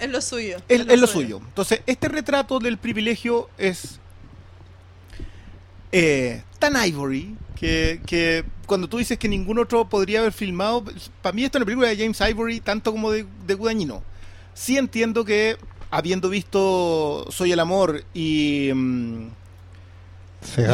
[0.00, 0.56] Es lo suyo.
[0.68, 1.40] es, es lo suyo.
[1.44, 4.00] Entonces, este retrato del privilegio es
[5.98, 10.84] eh, tan Ivory que, que cuando tú dices que ningún otro podría haber filmado,
[11.22, 14.02] para mí esta es una película de James Ivory tanto como de, de Guadagnino.
[14.54, 15.56] Sí entiendo que
[15.90, 19.28] habiendo visto Soy el Amor y, mm,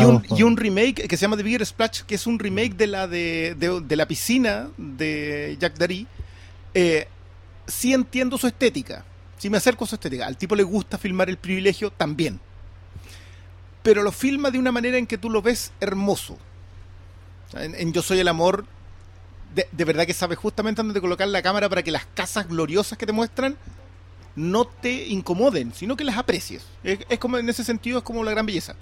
[0.01, 2.39] y, un, con- y un remake que se llama The Bigger Splash, que es un
[2.39, 6.07] remake de la de, de- de la piscina de Jack Darry,
[6.75, 7.07] eh,
[7.67, 9.05] sí entiendo su estética.
[9.39, 10.27] Sí me acerco a su estética.
[10.27, 12.41] Al tipo le gusta filmar el privilegio también.
[13.83, 16.39] Pero lo filma de una manera en que tú lo ves hermoso.
[17.55, 18.65] En, en Yo Soy el Amor,
[19.55, 22.97] de, de verdad que sabes justamente dónde colocar la cámara para que las casas gloriosas
[22.97, 23.57] que te muestran
[24.35, 26.63] no te incomoden, sino que las aprecies.
[26.83, 28.75] Es, es como en ese sentido, es como la gran belleza.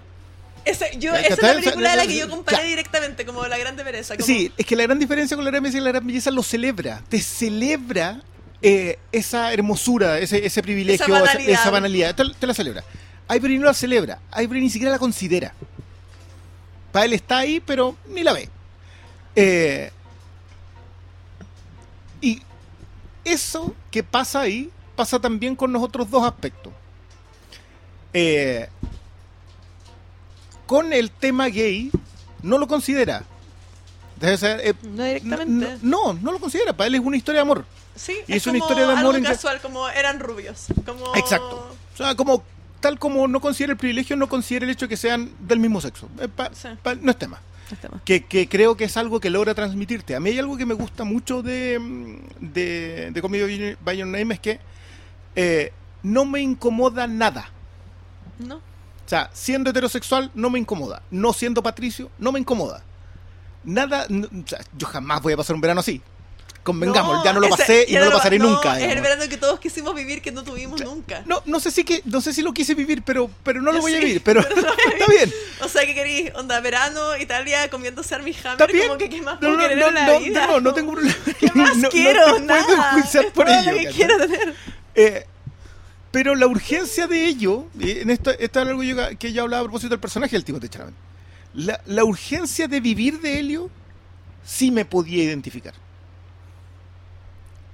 [0.64, 3.82] Ese- yo, esa es la película de la que yo comparé directamente, como La Grande
[3.82, 4.14] Pereza.
[4.14, 6.06] Como, Sí, es que la gran diferencia con la gran belleza es que la gran
[6.06, 8.20] belleza lo celebra, te celebra
[8.62, 11.60] eh, esa hermosura, ese, ese privilegio, Esa esa banalidad.
[11.60, 12.84] esa banalidad, te, te la celebra.
[13.34, 15.54] Ivory no la celebra, Ivory ni siquiera la considera.
[16.92, 18.48] Para él está ahí, pero ni la ve.
[19.36, 19.90] Eh,
[22.20, 22.42] y
[23.24, 26.72] eso que pasa ahí pasa también con los otros dos aspectos.
[28.12, 28.68] Eh,
[30.66, 31.90] con el tema gay,
[32.42, 33.24] no lo considera.
[34.16, 35.78] Debe ser, eh, No directamente.
[35.82, 36.72] no, no lo considera.
[36.72, 37.64] Para él es una historia de amor.
[37.94, 40.66] Sí, Y es una como historia de amor algo casual, como eran rubios.
[40.84, 41.14] Como...
[41.16, 41.74] Exacto.
[41.94, 42.42] O sea, como
[42.80, 45.80] tal como no considera el privilegio, no considera el hecho de que sean del mismo
[45.80, 46.08] sexo.
[46.18, 46.68] Eh, pa- Sí.
[46.82, 47.40] pa- no es tema.
[48.04, 50.16] Que, que creo que es algo que logra transmitirte.
[50.16, 52.16] A mí hay algo que me gusta mucho de, mm,
[52.52, 54.58] de, de by Your Name es que
[55.36, 57.50] eh, no me incomoda nada.
[58.40, 58.56] No.
[58.56, 58.60] O
[59.06, 61.02] sea, siendo heterosexual no me incomoda.
[61.12, 62.82] No siendo patricio no me incomoda.
[63.62, 66.00] Nada, o sea, yo jamás voy a pasar un verano así.
[66.62, 68.78] Convengamos, ya no lo pasé y no lo lo- pasaré nunca.
[68.78, 71.22] Es el verano que todos quisimos vivir que no tuvimos nunca.
[71.24, 73.80] No, no sé si que, no sé si lo quise vivir, pero, pero no lo
[73.80, 74.22] voy a sí, vivir.
[74.22, 75.32] Pero pero no está bien.
[75.62, 78.36] O sea, que querís, onda, verano, Italia, comiéndose bien.
[78.88, 80.46] como que qué más No, puedo no, querer no, en la no, vida.
[80.46, 81.16] no, no tengo problema.
[81.40, 82.34] ¿Qué más No- no quiero?
[82.36, 83.96] te puedo enjuiciar por todo ello, lo que ¿cachai?
[83.96, 84.54] quiero tener.
[84.94, 85.26] Eh,
[86.10, 89.64] pero la urgencia de ello, en esto, esto es algo yo- que yo hablaba a
[89.64, 90.94] propósito del personaje del Timothée Chalamet.
[91.54, 93.70] La, la urgencia de vivir de Helio
[94.44, 95.74] sí me podía identificar.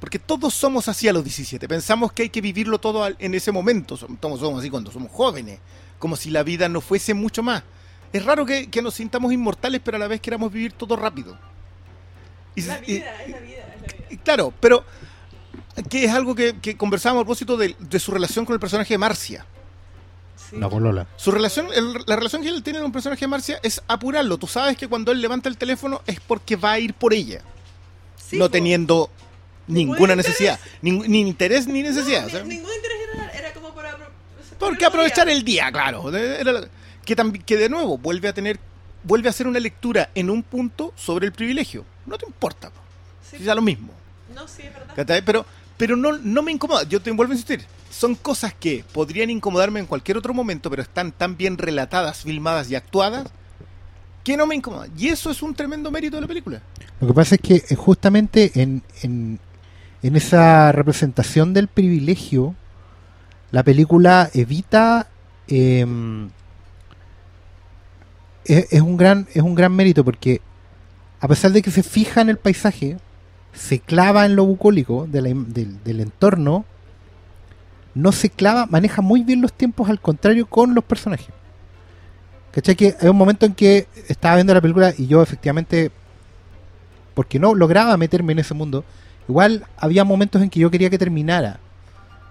[0.00, 1.66] Porque todos somos así a los 17.
[1.68, 3.96] Pensamos que hay que vivirlo todo en ese momento.
[3.96, 5.58] Som- Todos somos así cuando somos jóvenes.
[5.98, 7.62] Como si la vida no fuese mucho más.
[8.12, 11.38] Es raro que, que nos sintamos inmortales, pero a la vez queramos vivir todo rápido.
[12.54, 14.06] Y- La y- vida, es la vida, es la vida.
[14.10, 14.84] y Claro, pero
[15.90, 18.92] que es algo que, que conversábamos a propósito de, de su relación con el personaje
[18.94, 19.46] de Marcia.
[20.50, 20.56] Sí.
[20.58, 21.06] La polola.
[21.16, 24.36] Su relación, el- la relación que él tiene con el personaje de Marcia es apurarlo.
[24.38, 27.40] Tú sabes que cuando él levanta el teléfono es porque va a ir por ella,
[28.16, 28.50] Sí, no po.
[28.50, 29.10] teniendo
[29.66, 32.22] ninguna necesidad, Nin- ni interés ni necesidad.
[32.22, 33.96] ni- o sea, ningún interés era, era como para...
[34.58, 36.14] porque para aprovechar el día, claro.
[36.14, 36.68] Era la-
[37.04, 38.58] que, que de nuevo vuelve a tener,
[39.04, 41.84] vuelve a hacer una lectura en un punto sobre el privilegio.
[42.06, 42.80] No te importa, po.
[43.30, 43.92] Sí, Si da lo mismo.
[44.34, 45.22] No, sí, es verdad.
[45.24, 46.82] Pero, pero no, no me incomoda.
[46.84, 47.64] Yo te vuelvo a insistir.
[47.90, 52.70] Son cosas que podrían incomodarme en cualquier otro momento, pero están tan bien relatadas, filmadas
[52.70, 53.28] y actuadas
[54.24, 54.90] que no me incomodan.
[54.98, 56.60] Y eso es un tremendo mérito de la película.
[57.00, 59.38] Lo que pasa es que eh, justamente en, en,
[60.06, 62.54] en esa representación del privilegio,
[63.50, 65.08] la película evita
[65.48, 66.30] em,
[68.44, 70.40] es, es un gran es un gran mérito porque
[71.20, 72.98] a pesar de que se fija en el paisaje,
[73.52, 76.64] se clava en lo bucólico del entorno,
[77.94, 81.28] no se clava, maneja muy bien los tiempos al contrario con los personajes.
[82.52, 82.76] ¿Cachai?
[82.76, 85.90] Que hay un momento en que estaba viendo la película y yo efectivamente
[87.14, 88.84] porque no lograba meterme en ese mundo.
[89.28, 91.58] Igual había momentos en que yo quería que terminara,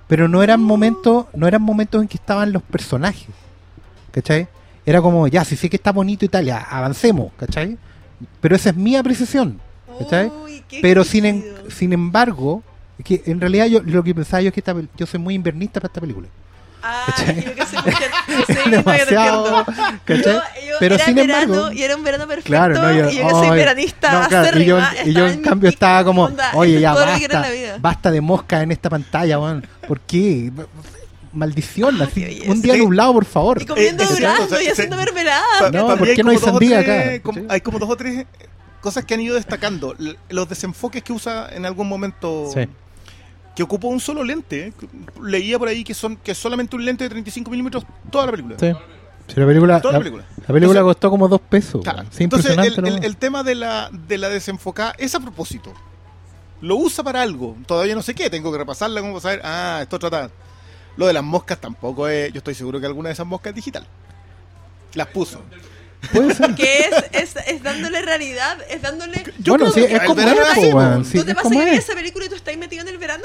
[0.07, 3.27] pero no eran momentos, no eran momentos en que estaban los personajes,
[4.11, 4.47] ¿cachai?
[4.85, 7.77] Era como, ya, si sé que está bonito y tal, ya, avancemos, ¿cachai?
[8.39, 9.59] Pero esa es mi apreciación,
[9.99, 10.31] ¿cachai?
[10.43, 12.63] Uy, pero sin, en- sin embargo,
[13.03, 15.79] que en realidad yo lo que pensaba yo es que esta yo soy muy invernista
[15.81, 16.27] para esta película.
[16.87, 17.05] Ah,
[17.43, 18.11] yo que soy mujer.
[18.27, 19.65] Yo te demasiado.
[20.07, 20.41] Yo- yo
[20.79, 22.47] Pero era sin verano, embargo- y era un verano perfecto.
[22.49, 25.27] Claro, no, yo, y yo que soy ay, veranista no, claro, y yo, y yo
[25.27, 27.45] en cambio pico, estaba como, onda, oye, ya basta,
[27.79, 29.65] basta de mosca en esta pantalla, weón.
[29.87, 30.51] ¿Por qué?
[31.33, 32.79] Maldición, Ah, así, un día Sí.
[32.79, 33.61] nublado, por favor.
[33.61, 35.69] Y comiendo Eh, durazno o sea, y haciendo mermelada.
[35.73, 37.23] No, ¿por qué no hay como dos o sandía tres- acá?
[37.23, 38.25] como- hay como dos o tres
[38.79, 39.95] cosas que han ido destacando.
[40.29, 42.49] Los desenfoques que usa en algún momento.
[42.53, 42.67] Sí.
[43.55, 44.73] Que ocupó un solo lente.
[45.21, 48.31] Leía por ahí que son que es solamente un lente de 35 milímetros toda la
[48.31, 48.57] película.
[48.59, 48.71] Sí.
[49.27, 50.23] Si la película, Toda la, la película.
[50.37, 51.81] la película Entonces- costó como dos pesos.
[51.83, 52.03] Claro.
[52.11, 52.87] Sí, Entonces, el, el- ¿no?
[53.01, 55.73] el tema de la, de la desenfocada es a propósito.
[56.61, 57.55] Lo usa para algo.
[57.65, 58.29] Todavía no sé qué.
[58.29, 59.41] Tengo que repasarla como para saber.
[59.43, 60.29] Ah, esto trata.
[60.97, 62.31] Lo de las moscas tampoco es.
[62.33, 63.85] Yo estoy seguro que alguna de esas moscas es digital.
[64.93, 65.41] Las puso.
[66.13, 66.53] Puede ser.
[66.55, 69.23] Que es, es, es dándole realidad, es dándole...
[69.39, 71.09] Yo bueno, creo sí, que es como verano es, así.
[71.11, 71.83] Sí, ¿No te pasa que ves es.
[71.85, 73.23] esa película y tú estás metido en el verano?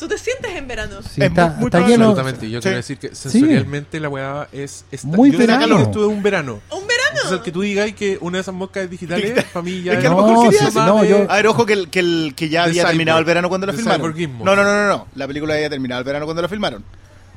[0.00, 1.02] Tú te sientes en verano.
[1.02, 2.04] Sí, Es está, muy- muy está lleno.
[2.08, 2.50] Absolutamente.
[2.50, 2.62] Yo Sí.
[2.62, 4.84] quiero decir que sensorialmente la weá es.
[4.90, 5.68] está- Muy yo verano.
[5.68, 6.60] saco Esto es un verano.
[6.70, 7.10] ¡Un verano!
[7.12, 9.92] Entonces, el que tú digas que una de esas moscas es digitales, para mí ya
[9.92, 12.00] Es que a lo No, mejor quería no, yo- A ver, ojo que, el, que,
[12.00, 14.14] el, que ya había terminado el verano cuando la filmaron.
[14.42, 15.06] No, no, no, no, no.
[15.14, 16.82] La película había terminado el verano cuando la filmaron.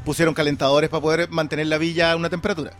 [0.05, 2.71] Pusieron calentadores para poder mantener la villa a una temperatura.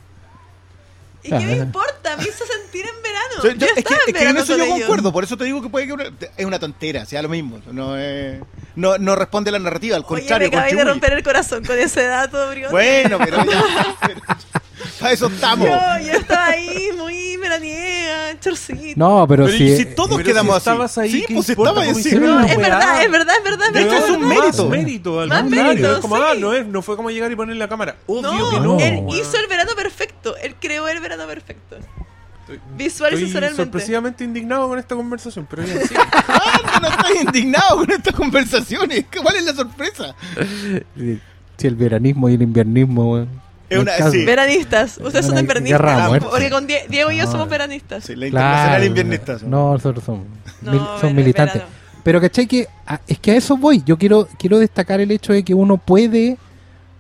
[1.24, 2.18] ¿Y qué me importa?
[2.18, 3.36] Me hizo sentir en verano.
[3.44, 4.80] Yo yo- es, que, en es que en verano eso con yo ellos.
[4.80, 7.62] concuerdo, por eso te digo que puede que una- es una tontera, sea lo mismo.
[7.72, 8.40] No, es-
[8.76, 10.50] no, no responde a la narrativa, al Oye, contrario.
[10.50, 12.72] me acabáis de romper el corazón con ese dato, Brión.
[12.72, 13.64] Bueno, pero ya.
[15.00, 15.68] para eso estamos.
[15.68, 18.94] Yo, yo estaba ahí muy veraniega, chorcito.
[18.96, 20.70] No, pero, Pero y si todos Pero quedamos si así.
[20.70, 22.02] estabas ahí, sí, ¿qué pues importa estaba cómo ahí.
[22.02, 22.70] hicieron la es weá?
[22.70, 23.72] verdad, es verdad, es verdad.
[23.72, 24.42] De hecho, verdad, es un verdad.
[24.44, 24.64] mérito.
[24.64, 25.68] Más mérito, al Más contrario.
[25.74, 26.22] mérito, Es como, sí.
[26.26, 27.96] ah, no, es, no fue como llegar y poner la cámara.
[28.08, 28.80] Obvio No, que no.
[28.80, 29.10] él weón.
[29.10, 30.36] hizo el verano perfecto.
[30.38, 31.78] Él creó el verano perfecto.
[31.78, 33.64] Estoy- Visual y estoy sensorialmente.
[33.64, 35.94] sorpresivamente indignado con esta conversación, pero ya sí.
[36.26, 39.06] ¿Cuándo no estoy indignado con estas conversaciones?
[39.22, 40.16] ¿Cuál es la sorpresa?
[41.56, 43.43] Si el veranismo y el inviernismo, weón.
[43.74, 44.12] Es No una- caso.
[44.12, 44.26] sí.
[44.26, 44.98] Veranistas.
[44.98, 46.20] Ustedes son invernistas.
[46.20, 47.32] Porque con Die- Diego y yo No.
[47.32, 48.04] somos veranistas.
[48.04, 48.86] Sí, la internacional Claro.
[48.86, 49.38] inviernista.
[49.46, 50.26] No, nosotros somos,
[50.62, 51.54] No, mil- ver- son militantes.
[51.56, 51.74] verano.
[52.04, 52.48] Pero ¿cachai?
[52.48, 53.82] Que, a- es que a eso voy.
[53.86, 56.38] Yo quiero, quiero destacar el hecho de que uno puede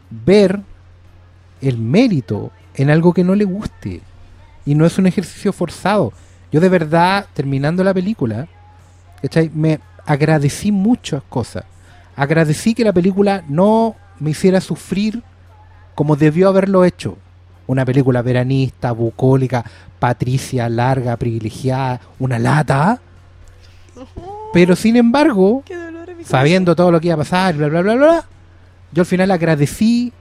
[0.09, 0.59] ver
[1.61, 4.01] el mérito en algo que no le guste.
[4.65, 6.13] Y no es un ejercicio forzado.
[6.51, 8.47] Yo de verdad, terminando la película,
[9.21, 9.49] ¿cachai?
[9.53, 11.65] me agradecí muchas cosas.
[12.15, 15.21] Agradecí que la película no me hiciera sufrir
[15.95, 17.17] como debió haberlo hecho.
[17.65, 19.63] Una película veranista, bucólica,
[19.99, 22.99] patricia, larga, privilegiada, una lata.
[24.51, 25.63] Pero sin embargo,
[26.25, 28.25] sabiendo todo lo que iba a pasar, bla, bla, bla, bla,
[28.91, 30.11] yo al final agradecí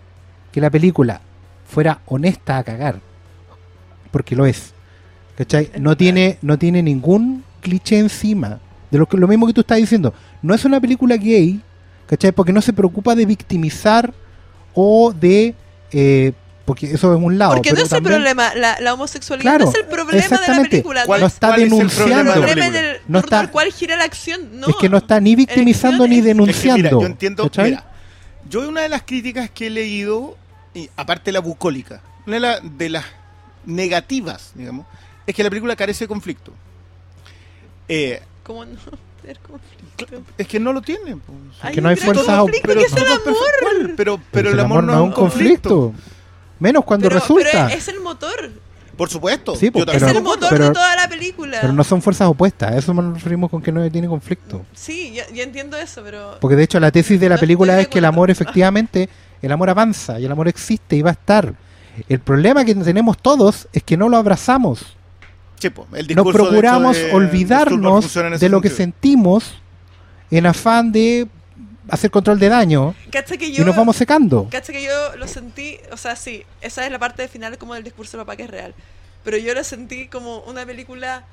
[0.53, 1.21] que la película
[1.67, 3.01] fuera honesta a cagar.
[4.11, 4.73] Porque lo es.
[5.37, 5.71] ¿Cachai?
[5.81, 8.61] No tiene, no tiene ningún cliché encima.
[8.91, 10.13] De lo, que, lo mismo que tú estás diciendo.
[10.43, 11.61] No es una película gay,
[12.07, 12.33] ¿cachai?
[12.33, 14.13] Porque no se preocupa de victimizar
[14.75, 15.55] o de...
[15.93, 16.33] eh,
[16.65, 17.55] porque eso es un lado.
[17.55, 20.63] Porque no es el problema, la, la homosexualidad Claro, no es el problema de la
[20.63, 21.05] película.
[21.07, 22.33] ¿Cuál- No está es el denunciando.
[22.33, 24.61] problema el No está- cual gira la acción.
[24.61, 24.69] No.
[24.69, 27.01] Es que no está ni victimizando ni es- que mira, denunciando.
[27.01, 27.71] yo entiendo, ¿cachai?
[27.71, 27.85] mira,
[28.49, 30.37] yo una de las críticas que he leído,
[30.75, 33.05] y aparte de la bucólica, una de, la- de las
[33.67, 34.87] negativas, digamos,
[35.27, 36.53] es que la película carece de conflicto.
[37.89, 38.79] Eh, ¿Cómo no?
[39.23, 40.23] Tener conflicto?
[40.37, 41.17] es que no lo tiene.
[41.17, 41.39] pues.
[41.63, 43.95] Ay, que no hay pero fuerzas que es el amor.
[43.97, 45.93] Pero, pero el amor no es un conflicto.
[46.59, 47.49] Menos cuando Pero, resulta.
[47.53, 48.51] pero es el motor.
[48.97, 49.57] Por supuesto.
[49.57, 51.59] Sí, pues, yo Es Pero- el motor pero- de toda la película.
[51.61, 54.65] Pero no son fuerzas opuestas, a eso nos referimos con que no tiene conflicto.
[54.75, 56.37] Sí, yo, yo entiendo eso, pero...
[56.41, 59.09] Porque de hecho la tesis de la No película es que el amor efectivamente,
[59.41, 61.55] el amor avanza y el amor existe y va a estar.
[62.09, 64.97] El problema que tenemos todos es que no lo abrazamos.
[65.69, 65.75] El
[66.15, 69.55] No discurso, de hecho, procuramos de- de olvidarnos de lo que sentimos
[70.31, 71.29] en afán de
[71.89, 73.63] hacer control de daño Cacha que yo...
[73.63, 74.49] y nos vamos secando.
[74.51, 77.83] Cacha que yo lo sentí, o sea, sí, esa es la parte final como del
[77.85, 78.75] discurso de papá que es real.
[79.25, 81.25] Pero yo lo sentí como una película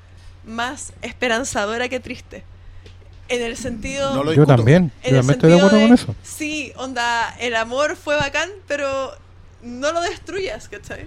[0.44, 2.44] más esperanzadora que triste.
[3.28, 4.14] En el sentido...
[4.14, 6.14] No lo Yo también, en yo también estoy de acuerdo con eso.
[6.22, 9.12] Sí, onda, el amor fue bacán, pero
[9.62, 11.06] no lo destruyas, ¿cachai?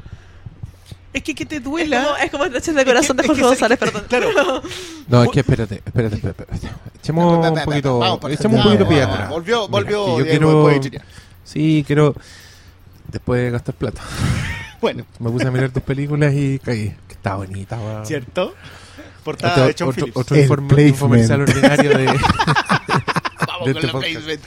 [1.14, 2.04] Es que que te Es duela.
[2.04, 2.44] como, es como
[2.76, 4.04] de corazón de es que- Jorge es González, perdón.
[4.10, 4.30] Claro.
[5.08, 6.44] No, es que espérate, espérate, espérate.
[6.44, 6.70] espérate.
[7.00, 9.14] Echemos un poquito, Vamos echemos un poquito Vamos, pie vamos.
[9.16, 9.30] atrás.
[9.30, 10.06] Volvió, Mira, volvió.
[10.18, 11.02] que yo quiero,
[11.44, 12.16] sí, quiero,
[13.12, 14.02] después de gastar plata,
[14.82, 16.96] Bueno, me puse a mirar tus películas y caí.
[17.08, 18.06] Que está bonita, weón.
[18.06, 18.54] ¿cierto?
[19.24, 20.18] Portada Otro, de John otro, Phillips.
[20.18, 22.06] otro El informe- infomercial ordinario de...
[23.48, 24.42] Vamos de con este la placement.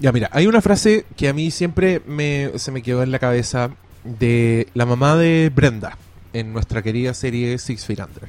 [0.00, 3.18] Ya, mira, hay una frase que a mí siempre me, se me quedó en la
[3.20, 3.70] cabeza
[4.04, 5.96] de la mamá de Brenda
[6.32, 8.28] en nuestra querida serie Six Feet Under.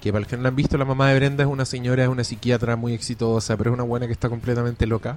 [0.00, 2.02] Que para los que no la han visto, la mamá de Brenda es una señora,
[2.02, 5.16] es una psiquiatra muy exitosa, pero es una buena que está completamente loca.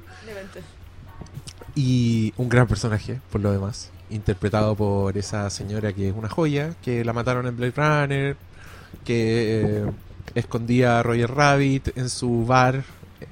[1.76, 3.92] Y un gran personaje, por lo demás.
[4.10, 8.38] Interpretado por esa señora que es una joya, que la mataron en Blade Runner,
[9.04, 9.86] que eh,
[10.36, 12.84] escondía a Roger Rabbit en su bar.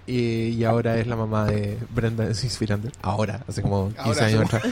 [0.08, 2.92] eh, y ahora es la mamá de Brenda de Six Feet Under.
[3.02, 4.64] Ahora, hace como 15 Ahora, años atrás.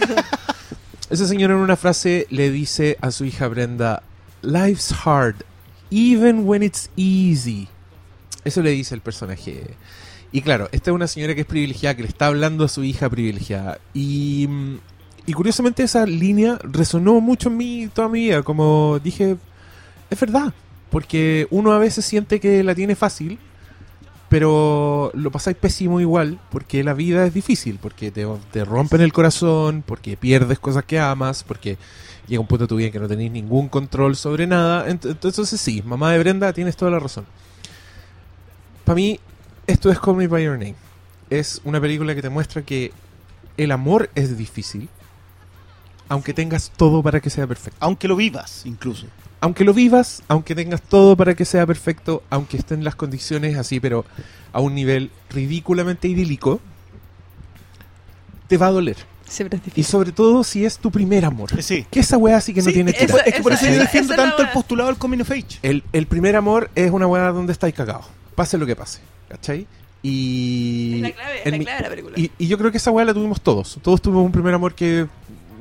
[1.13, 4.01] Esa señora en una frase le dice a su hija Brenda:
[4.41, 5.35] Life's hard,
[5.91, 7.67] even when it's easy.
[8.43, 9.75] Eso le dice el personaje.
[10.31, 12.83] Y claro, esta es una señora que es privilegiada, que le está hablando a su
[12.83, 13.77] hija privilegiada.
[13.93, 14.77] Y, mm,
[15.27, 18.41] y curiosamente esa línea resonó mucho en mí toda mi vida.
[18.41, 19.37] Como dije,
[20.09, 20.51] es verdad.
[20.89, 23.37] Porque uno a veces siente que la tiene fácil,
[24.33, 29.13] pero lo pasáis pésimo igual, porque la vida es difícil, porque te, te rompen el
[29.13, 31.77] corazón, porque pierdes cosas que amas, porque
[32.27, 34.89] llega un punto de tu vida en que no tenéis ningún control sobre nada.
[34.89, 37.27] Ent- Entonces sí, mamá de Brenda, tienes toda la razón.
[38.85, 39.19] Para mí,
[39.67, 40.73] esto es Call Me By Your Name.
[41.29, 42.91] Es una película que te muestra que
[43.55, 44.89] el amor es difícil,
[46.09, 47.77] aunque tengas todo para que sea perfecto.
[47.81, 49.05] Aunque lo vivas, incluso.
[49.43, 53.81] Aunque lo vivas, aunque tengas todo para que sea perfecto, aunque estén las condiciones así,
[53.81, 54.05] pero
[54.53, 56.61] a un nivel ridículamente idílico,
[58.47, 58.95] te va a doler.
[59.27, 61.49] Siempre es Y sobre todo si es tu primer amor.
[61.57, 61.85] Eh, Sí.
[61.91, 64.15] Que esa weá sí que no Sí, tiene es, que por eso esa- yo defiendo
[64.15, 65.59] tanto el postulado del coming of age.
[65.61, 68.05] El, el primer amor es una weá donde estáis cagados.
[68.35, 68.99] Pase lo que pase.
[69.27, 69.67] ¿Cachai?
[70.03, 70.95] Y.
[70.97, 72.17] Es la clave, es la mi- clave de la película.
[72.17, 73.79] Y, y yo creo que esa weá la tuvimos todos.
[73.81, 75.07] Todos tuvimos un primer amor que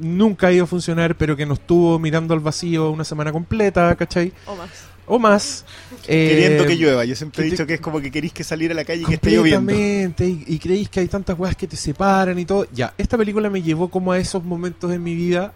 [0.03, 4.33] nunca iba a funcionar, pero que nos tuvo mirando al vacío una semana completa, ¿cachai?
[4.47, 4.71] O más.
[5.07, 5.65] O más.
[6.07, 7.05] Eh, Queriendo que llueva.
[7.05, 9.03] Yo siempre he que dicho que es como que queréis que salir a la calle
[9.03, 9.73] y que esté lloviendo.
[9.73, 12.67] Completamente, y, y creéis que hay tantas weas que te separan y todo.
[12.73, 15.53] Ya, esta película me llevó como a esos momentos en mi vida,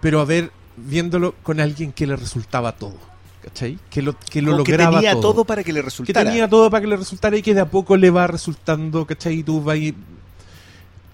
[0.00, 2.96] pero a ver, viéndolo con alguien que le resultaba todo.
[3.42, 3.76] ¿Cachai?
[3.90, 5.32] Que lo, que lo Como que lograba tenía todo.
[5.32, 5.44] todo.
[5.44, 6.24] para que le que resultara.
[6.30, 9.40] tenía todo para que le resultara y que de a poco le va resultando, ¿cachai?
[9.40, 9.78] Y tú vas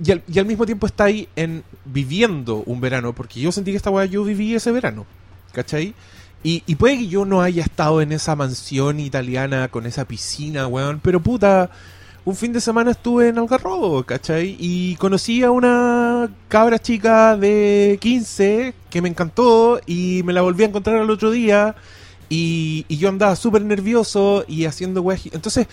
[0.03, 3.91] y al, mismo tiempo está ahí en viviendo un verano, porque yo sentí que esta
[3.91, 5.07] weá yo viví ese verano,
[5.53, 5.95] ¿cachai?
[6.43, 10.67] Y, y puede que yo no haya estado en esa mansión italiana con esa piscina,
[10.69, 11.71] weón, pero puta,
[12.25, 14.57] un fin de semana estuve en Algarrobo, ¿cachai?
[14.61, 20.63] Y conocí a una cabra chica de 15 que me encantó y me la volví
[20.63, 21.75] a encontrar al otro día
[22.29, 25.69] y, yo andaba súper nervioso y haciendo Entonces,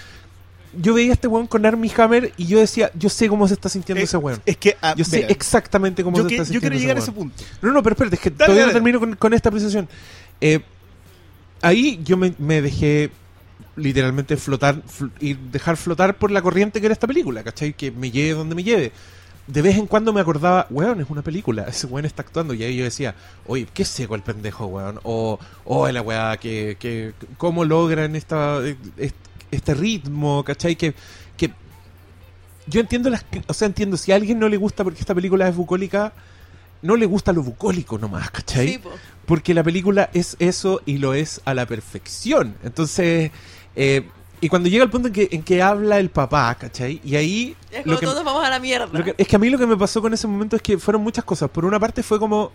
[0.80, 3.54] yo veía a este weón con Armie Hammer y yo decía, yo sé cómo se
[3.56, 4.42] está sintiendo Eh, ese weón.
[4.46, 6.82] Es que, ah, Yo sé mira, exactamente cómo yo, se que- está yo sintiendo quiero
[6.82, 7.30] llegar a ese ese weón.
[7.32, 7.44] punto.
[7.62, 8.74] No, no, pero espérate, es que Dale, todavía dale.
[8.74, 9.88] no termino con, con esta apreciación.
[10.42, 10.60] Eh,
[11.62, 13.12] ahí yo me, me dejé
[13.76, 17.74] literalmente flotar fl- y dejar flotar por la corriente que era esta película, ¿cachai?
[17.74, 18.92] Que me lleve donde me lleve.
[19.48, 22.54] De vez en cuando me acordaba, weón, es una película, ese weón está actuando.
[22.56, 23.14] Y ahí yo decía,
[23.46, 25.00] oye, qué seco el pendejo, weón.
[25.04, 28.60] O, oh, la weá, que, que, cómo logran esta,
[28.98, 29.16] est-
[29.56, 30.76] este ritmo, ¿cachai?
[30.76, 30.94] Que,
[31.38, 31.52] que
[32.68, 35.48] yo entiendo las, o sea, entiendo, si a alguien no le gusta porque esta película
[35.48, 36.14] es bucólica,
[36.82, 38.68] no le gusta lo bucólico nomás, ¿cachai?
[38.74, 38.90] Sí, po.
[39.26, 42.56] Porque la película es eso y lo es a la perfección.
[42.64, 43.32] Entonces,
[43.76, 44.08] eh,
[44.42, 47.02] y cuando llega el punto en que, en que habla el papá, ¿cachai?
[47.04, 47.56] Y ahí...
[47.72, 48.88] Es lo como que- todos vamos a la mierda.
[48.92, 50.78] lo que- es que a mí lo que me pasó con ese momento es que
[50.78, 51.50] fueron muchas cosas.
[51.50, 52.52] Por una parte fue como,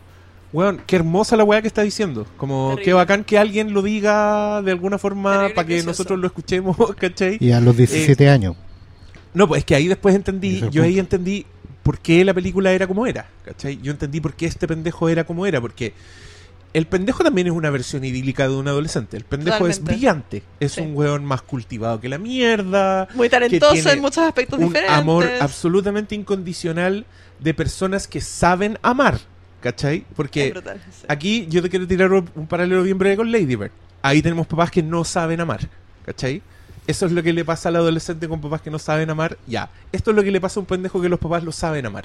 [0.53, 2.27] weón, qué hermosa la weá que está diciendo.
[2.37, 2.85] Como, Terrible.
[2.85, 5.87] qué bacán que alguien lo diga de alguna forma para que precioso.
[5.89, 7.37] nosotros lo escuchemos, ¿cachai?
[7.41, 8.57] Y a los 17 años.
[9.35, 11.47] No, pues es que ahí después entendí, yo ahí entendí
[11.85, 13.79] por qué la película era como era, ¿cachai?
[13.81, 15.95] Yo entendí por qué este pendejo era como era, porque
[16.73, 19.17] el pendejo también es una versión idílica de un adolescente.
[19.17, 20.81] El pendejo es brillante, es Sí.
[20.83, 24.97] un weón más cultivado que la mierda, Muy talentoso tiene en muchos aspectos un diferentes.
[24.97, 27.07] amor absolutamente incondicional
[27.41, 29.19] de personas que saben amar,
[29.61, 29.99] ¿cachai?
[29.99, 31.05] Es Porque brutal, sí.
[31.09, 33.71] Aquí yo te quiero tirar un un paralelo bien breve con Lady Bird.
[34.03, 35.61] Ahí tenemos papás que no saben amar,
[36.07, 36.43] ¿cachai?
[36.87, 39.37] Eso es lo que le pasa al adolescente con papás que no saben amar.
[39.47, 41.87] Ya, esto es lo que le pasa a un pendejo que los papás lo saben
[41.87, 42.05] amar.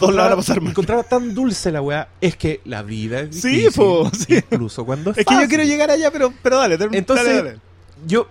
[0.00, 0.70] Van a pasar mal.
[0.70, 2.08] encontraba tan dulce la weá.
[2.20, 4.36] Es que la vida es Sí, difícil, po, sí.
[4.36, 7.42] incluso cuando es Es que yo quiero llegar allá, pero, pero dale, term- Entonces, dale,
[7.42, 7.58] dale.
[8.06, 8.28] yo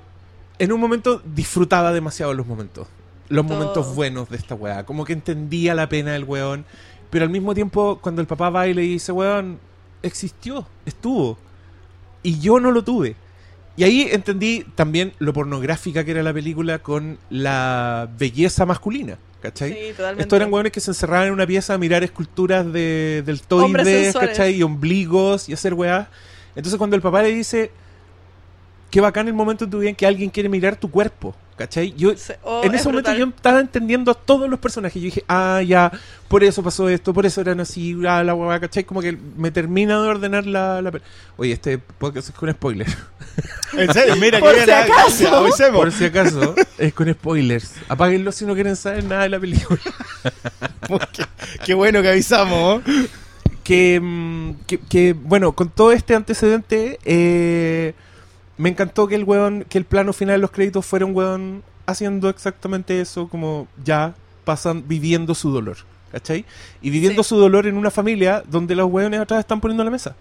[0.57, 2.87] en un momento disfrutaba demasiado los momentos.
[3.29, 3.57] Los Todo.
[3.57, 4.85] momentos buenos de esta weá.
[4.85, 6.65] Como que entendía la pena del weón.
[7.13, 9.59] Pero al mismo tiempo, cuando el papá va y le dice, weón,
[10.01, 11.37] existió, estuvo.
[12.23, 13.15] Y yo no lo tuve.
[13.77, 19.19] Y ahí entendí también lo pornográfica que era la película con la belleza masculina.
[19.43, 19.73] ¿Cachai?
[19.73, 20.23] Sí, totalmente.
[20.23, 24.29] Estos eran hueones que se encerraban en una pieza a mirar esculturas de deltoides, sensuales.
[24.31, 24.55] ¿cachai?
[24.55, 26.09] Y ombligos y hacer weá.
[26.55, 27.69] Entonces cuando el papá le dice,
[28.89, 31.93] qué bacán el momento en tu vida en que alguien quiere mirar tu cuerpo, ¿cachai?
[31.95, 33.17] Yo, oh, en es ese momento brutal.
[33.17, 35.01] yo estaba entendiendo a todos los personajes.
[35.01, 35.91] Yo dije, ah, ya,
[36.27, 38.83] por eso pasó esto, por eso eran así, ah, la hueá, ¿cachai?
[38.83, 40.91] Como que me termina de ordenar la...
[41.37, 42.95] Oye, este podcast es con spoilers.
[43.75, 45.73] En serio, mira Por que si acaso.
[45.73, 47.73] Por si acaso, es con spoilers.
[47.89, 49.79] Apáguenlo si no quieren saber nada de la película.
[51.11, 51.25] qué,
[51.65, 52.83] qué bueno que avisamos.
[52.85, 53.07] ¿eh?
[53.63, 57.93] que, mm, que, que, bueno, con todo este antecedente, eh,
[58.63, 61.63] me encantó que el weón, que el plano final de los créditos fuera un weón
[61.85, 65.77] haciendo exactamente eso, como ya pasan, viviendo su dolor,
[66.13, 66.45] ¿cachai?
[66.81, 67.29] Y viviendo Sí.
[67.29, 70.15] su dolor en una familia donde los weones atrás están poniendo la mesa.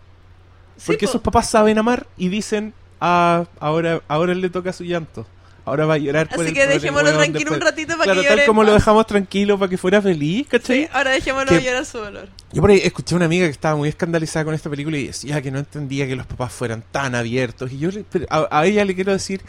[0.76, 1.11] Sí, Porque po.
[1.11, 5.24] esos papás saben amar y dicen, ah, ahora, ahora le toca su llanto.
[5.65, 7.61] Ahora va a llorar por Así el- que dejémoslo tranquilo un después".
[7.71, 8.47] ratito para Claro, que tal llore.
[8.47, 10.83] como en lo dejamos tranquilo para que fuera feliz, ¿cachai?
[10.85, 12.29] Sí, ahora dejémoslo Que- llorar su dolor.
[12.53, 15.07] Yo por ahí escuché a una amiga que estaba muy escandalizada con esta película y
[15.07, 17.71] decía que no entendía que los papás fueran tan abiertos.
[17.73, 19.41] Y yo le- a, a ella le quiero decir,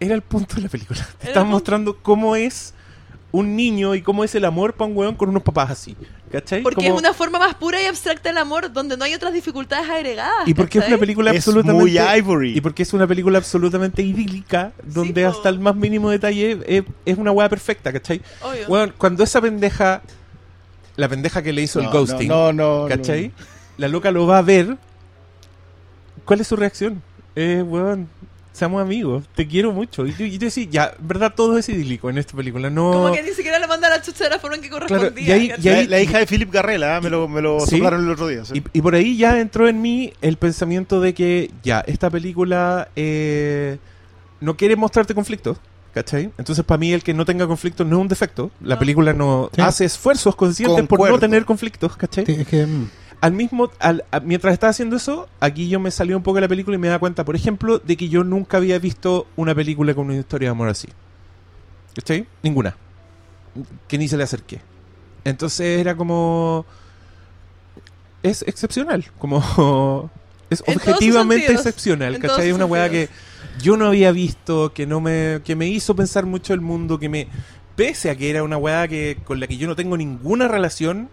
[0.00, 1.06] era el punto de la película.
[1.20, 2.72] Te están mostrando cómo es
[3.32, 5.96] un niño y cómo es el amor para un weón con unos papás así.
[6.30, 6.62] ¿Cachai?
[6.62, 9.32] Porque Como- es una forma más pura y abstracta del amor donde no hay otras
[9.34, 10.46] dificultades agregadas.
[10.46, 11.80] Y porque es una película Es absolutamente...
[11.82, 12.56] muy Ivory.
[12.56, 17.18] Y porque es una película absolutamente idílica, donde hasta el más mínimo detalle es, es
[17.18, 18.22] una weá perfecta, ¿cachai?
[18.42, 18.68] Obvio.
[18.68, 20.02] Weón, cuando esa pendeja,
[20.96, 22.88] la pendeja que le hizo No, el ghosting, No, no, no.
[22.88, 23.32] ¿Cachai?
[23.76, 24.76] La loca lo va a ver.
[26.24, 27.02] ¿Cuál es su reacción?
[27.34, 28.08] Eh, weón,
[28.52, 30.06] seamos amigos, te quiero mucho.
[30.06, 32.68] Y yo, y yo decía, ya, verdad todo es idílico en esta película.
[32.70, 32.92] No.
[32.92, 35.26] Como que ni siquiera le manda la chucha de la forma en que correspondía.
[35.26, 35.64] y ahí- ¿cachai?
[35.64, 37.00] y ahí- La, la hija de Philip Garrela, ¿eh?
[37.00, 37.76] me lo, me lo Sí.
[37.76, 38.44] soplaron el otro día.
[38.44, 38.62] sí.
[38.72, 42.88] Y, y por ahí ya entró en mí el pensamiento de que, ya, esta película
[42.96, 43.78] eh,
[44.40, 45.58] no quiere mostrarte conflictos.
[45.94, 46.30] ¿Cachai?
[46.38, 48.50] Entonces, para mí, el que no tenga conflictos no es un defecto.
[48.62, 48.78] La No.
[48.78, 49.60] película no Sí.
[49.60, 51.94] hace esfuerzos conscientes por no tener conflictos.
[51.98, 52.24] ¿Cachai?
[52.24, 52.88] Sí, es que, mm,
[53.22, 56.40] al mismo al- a- mientras estaba haciendo eso aquí yo me salió un poco de
[56.42, 59.54] la película y me da cuenta por ejemplo de que yo nunca había visto una
[59.54, 60.88] película con una historia de amor así.
[61.94, 62.26] ¿Cachai?
[62.42, 62.76] ninguna.
[63.88, 64.60] Que ni se le acerqué
[65.24, 66.66] entonces era como
[68.22, 70.10] es excepcional como
[70.50, 72.48] es En objetivamente excepcional ¿cachai?
[72.48, 73.08] sus una weá que
[73.60, 77.08] yo no había visto que no me que me hizo pensar mucho el mundo que
[77.08, 77.28] me
[77.76, 81.08] pese a que era una weá que con la que yo no tengo ninguna relación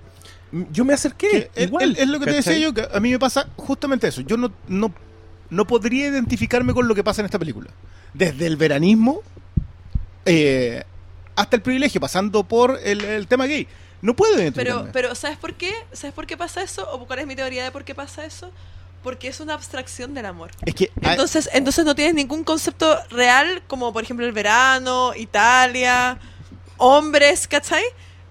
[0.72, 2.54] yo me acerqué Que es, igual es- es lo que te ¿cachai?
[2.54, 4.22] decía yo, que a mí me pasa justamente eso.
[4.22, 4.94] Yo no, no,
[5.50, 7.70] no podría identificarme con lo que pasa en esta película.
[8.14, 9.22] Desde el veranismo
[10.26, 10.84] eh,
[11.36, 13.68] hasta el privilegio, pasando por el, el tema gay.
[14.02, 14.90] No puedo Pero, identificarme.
[14.92, 15.74] pero ¿sabes por qué?
[15.92, 16.90] ¿Sabes por qué pasa eso?
[16.92, 18.52] ¿O cuál es mi teoría de por qué pasa eso?
[19.04, 20.52] Porque es una abstracción del amor.
[20.66, 25.14] es que ah, Entonces, entonces no tienes ningún concepto real, como por ejemplo el verano,
[25.16, 26.18] Italia,
[26.78, 27.84] hombres, ¿cachai?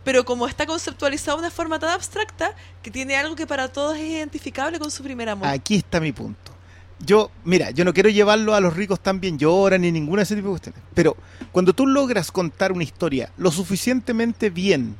[0.08, 3.98] Pero como está conceptualizado de una forma tan abstracta que tiene algo que para todos
[3.98, 5.46] es identificable con su primer amor.
[5.46, 6.50] aquí está mi punto.
[6.98, 10.34] Yo, mira, yo no quiero llevarlo a los ricos también lloran ni ninguna de ese
[10.34, 10.80] tipo de cuestiones.
[10.94, 11.14] Pero
[11.52, 14.96] cuando tú logras contar una historia lo suficientemente bien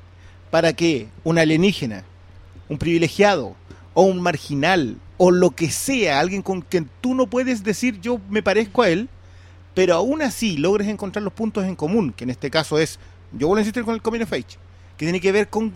[0.51, 2.05] para que un alienígena,
[2.69, 3.57] un privilegiado
[3.95, 8.21] o un marginal o lo que sea, alguien con quien tú no puedes decir yo
[8.29, 9.09] me parezco a él,
[9.73, 12.99] pero aún así logres encontrar los puntos en común, que en este caso es,
[13.33, 14.59] yo vuelvo a insistir con el Coming of Age,
[14.99, 15.73] que tiene que ver con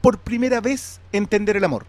[0.00, 1.84] por primera vez entender el amor.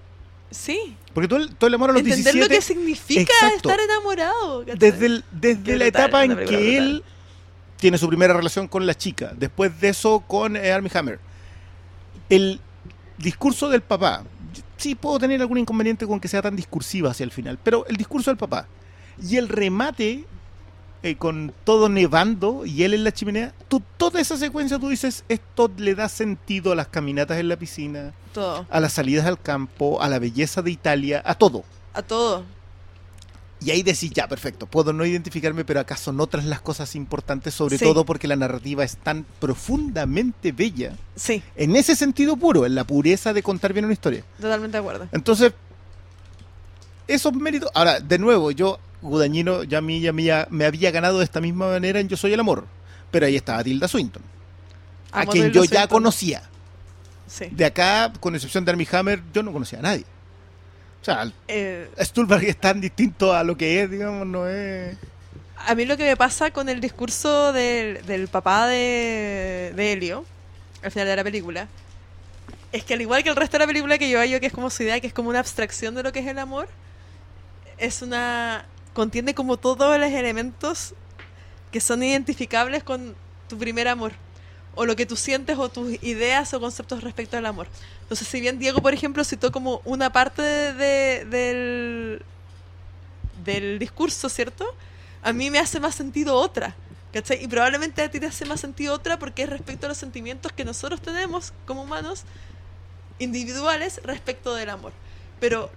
[0.50, 3.70] Sí, Porque todo el, todo el amor a los entender 17 lo que significa Exacto.
[3.70, 4.62] estar enamorado.
[4.66, 4.78] ¿cachai?
[4.78, 6.60] desde, el- desde Qué la brutal, etapa en que brutal.
[6.64, 7.04] él
[7.78, 11.20] tiene su primera relación con la chica, después de eso con eh, Armie Hammer.
[12.30, 12.60] El
[13.18, 14.24] discurso del papá,
[14.78, 17.96] sí puedo tener algún inconveniente con que sea tan discursiva hacia el final, pero el
[17.96, 18.68] discurso del papá
[19.22, 20.26] y el remate
[21.04, 25.24] eh, con todo nevando y él en la chimenea, tú, toda esa secuencia tú dices,
[25.30, 29.40] esto le da sentido a las caminatas en la piscina, Todo, a las salidas al
[29.42, 31.64] campo, a la belleza de Italia, a todo.
[31.94, 32.44] a todo.
[33.64, 37.54] Y ahí decís, ya, perfecto, puedo no identificarme, pero acá son otras las cosas importantes,
[37.54, 37.86] sobre Sí.
[37.86, 42.84] todo porque la narrativa es tan profundamente bella, Sí, en ese sentido puro, en la
[42.86, 44.24] pureza de contar bien una historia.
[44.40, 45.08] totalmente de acuerdo.
[45.12, 45.54] Entonces,
[47.08, 47.70] esos méritos...
[47.76, 51.20] Ahora, de nuevo, yo, Gudañino, ya a mí, ya a mí ya me había ganado
[51.20, 52.66] de esta misma manera en Yo Soy el Amor,
[53.10, 54.22] pero ahí estaba Tilda Swinton,
[55.12, 56.44] a quien yo ya conocía.
[57.28, 57.46] Sí.
[57.52, 60.06] De acá, con excepción de Armie Hammer, yo no conocía a nadie.
[61.02, 64.96] O sea, Eh, Stulberg es tan distinto a lo que es, digamos, no es...
[65.66, 70.26] A mí lo que me pasa con el discurso del, del papá de, de Helio,
[70.84, 71.68] al final de la película,
[72.72, 74.54] es que al igual que el resto de la película que yo hallo que es
[74.54, 76.68] como su idea, que es como una abstracción de lo que es el amor,
[77.78, 78.66] es una...
[78.94, 80.94] contiene como todos los elementos
[81.72, 83.16] que son identificables con
[83.48, 84.12] tu primer amor,
[84.76, 87.68] o lo que tú sientes, o tus ideas o conceptos respecto al amor.
[88.04, 92.22] Entonces, si bien Diego, por ejemplo, citó como una parte de- de- del,
[93.46, 94.66] del discurso, ¿cierto?
[95.24, 96.76] A mí me hace más sentido otra.
[97.14, 97.44] ¿Cachai?
[97.44, 100.54] Y probablemente a ti te hace más sentido otra porque es respecto a los sentimientos
[100.54, 102.24] que nosotros tenemos como humanos
[103.20, 104.94] individuales respecto del amor.
[105.42, 105.70] Pero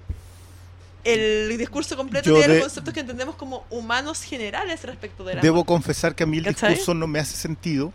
[1.04, 5.34] el discurso completo Yo tiene de- los conceptos que entendemos como humanos generales respecto del
[5.38, 5.42] amor.
[5.44, 6.70] Debo confesar que a mí el ¿Cachai?
[6.70, 7.92] discurso no me hace sentido,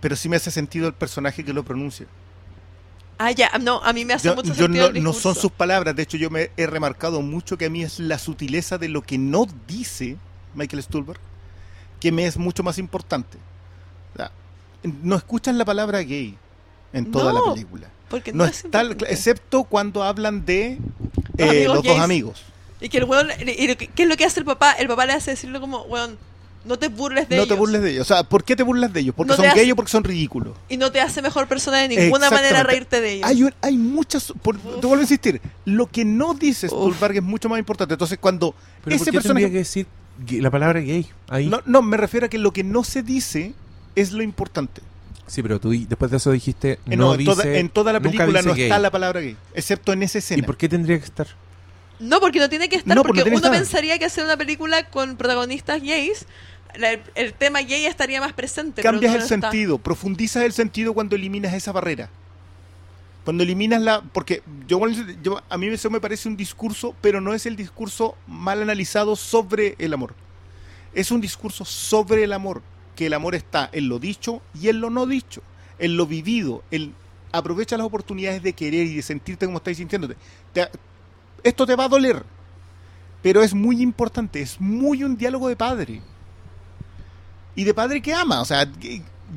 [0.00, 2.06] pero sí me hace sentido el personaje que lo pronuncia.
[3.18, 5.34] Ah, ya, no, a mí me hace Yo, mucho yo sentido no, el no son
[5.34, 8.76] sus palabras, de hecho yo me he remarcado mucho que a mí es la sutileza
[8.76, 10.16] de lo que no dice
[10.54, 11.20] Michael Stuhlbarg,
[12.00, 13.38] que me es mucho más importante.
[15.02, 16.36] No escuchan la palabra gay
[16.92, 17.88] en toda No, la película.
[18.14, 20.78] Porque No, es es tal, excepto cuando hablan de
[21.38, 22.42] eh, amigos los dos amigos.
[22.80, 24.72] Y que el weón, y lo que- ¿qué es lo que hace el papá?
[24.72, 26.18] El papá le hace decirlo como, weón,
[26.64, 27.48] no te burles de No ellos.
[27.54, 28.02] te burles de ellos.
[28.02, 29.14] O sea, ¿por qué te burlas de ellos?
[29.16, 30.56] ¿Porque No son hace- gays o porque son ridículos?
[30.68, 33.28] Y no te hace mejor persona de ninguna manera reírte de ellos.
[33.28, 34.32] Hay, un- hay muchas.
[34.42, 35.40] por- te vuelvo a insistir.
[35.64, 36.72] Lo que no dice Uf.
[36.72, 37.94] Stuhlbarg es mucho más importante.
[37.94, 38.54] Entonces, cuando
[38.84, 39.40] Pero ese ¿por qué personaje.
[39.46, 39.86] tendría que decir
[40.42, 41.48] la palabra gay ahí?
[41.48, 43.52] No, no, me refiero a que lo que no se dice
[43.96, 44.80] es lo importante.
[45.26, 48.00] Sí, pero tú después de eso dijiste Eh, no, en, dice, toda, en toda la
[48.00, 48.64] película no gay.
[48.64, 50.46] está la palabra gay, excepto en esa ¿Y escena.
[50.46, 51.26] por qué tendría que estar?
[52.00, 53.58] No, porque no tiene que estar, No, porque porque no tiene uno estar.
[53.60, 56.26] pensaría que hacer una película con protagonistas gays,
[56.76, 58.82] la- el, el tema gay estaría más presente.
[58.82, 59.40] pero Cambias no el está.
[59.40, 62.10] sentido, profundizas el sentido cuando eliminas esa barrera.
[63.24, 64.02] Cuando eliminas la.
[64.02, 64.78] Porque yo,
[65.22, 69.16] yo- a mí eso me parece un discurso, pero no es el discurso mal analizado
[69.16, 70.14] sobre el amor.
[70.92, 72.60] Es un discurso sobre el amor.
[72.94, 75.42] Que el amor está en lo dicho y en lo no dicho.
[75.78, 76.62] En lo vivido.
[76.70, 76.94] En
[77.32, 80.16] aprovecha las oportunidades de querer y de sentirte como estás sintiéndote.
[80.52, 80.68] Te-
[81.42, 82.22] esto te va a doler.
[83.22, 84.40] Pero es muy importante.
[84.40, 86.00] Es muy un diálogo de padre.
[87.56, 88.40] Y de padre que ama.
[88.40, 88.70] O sea,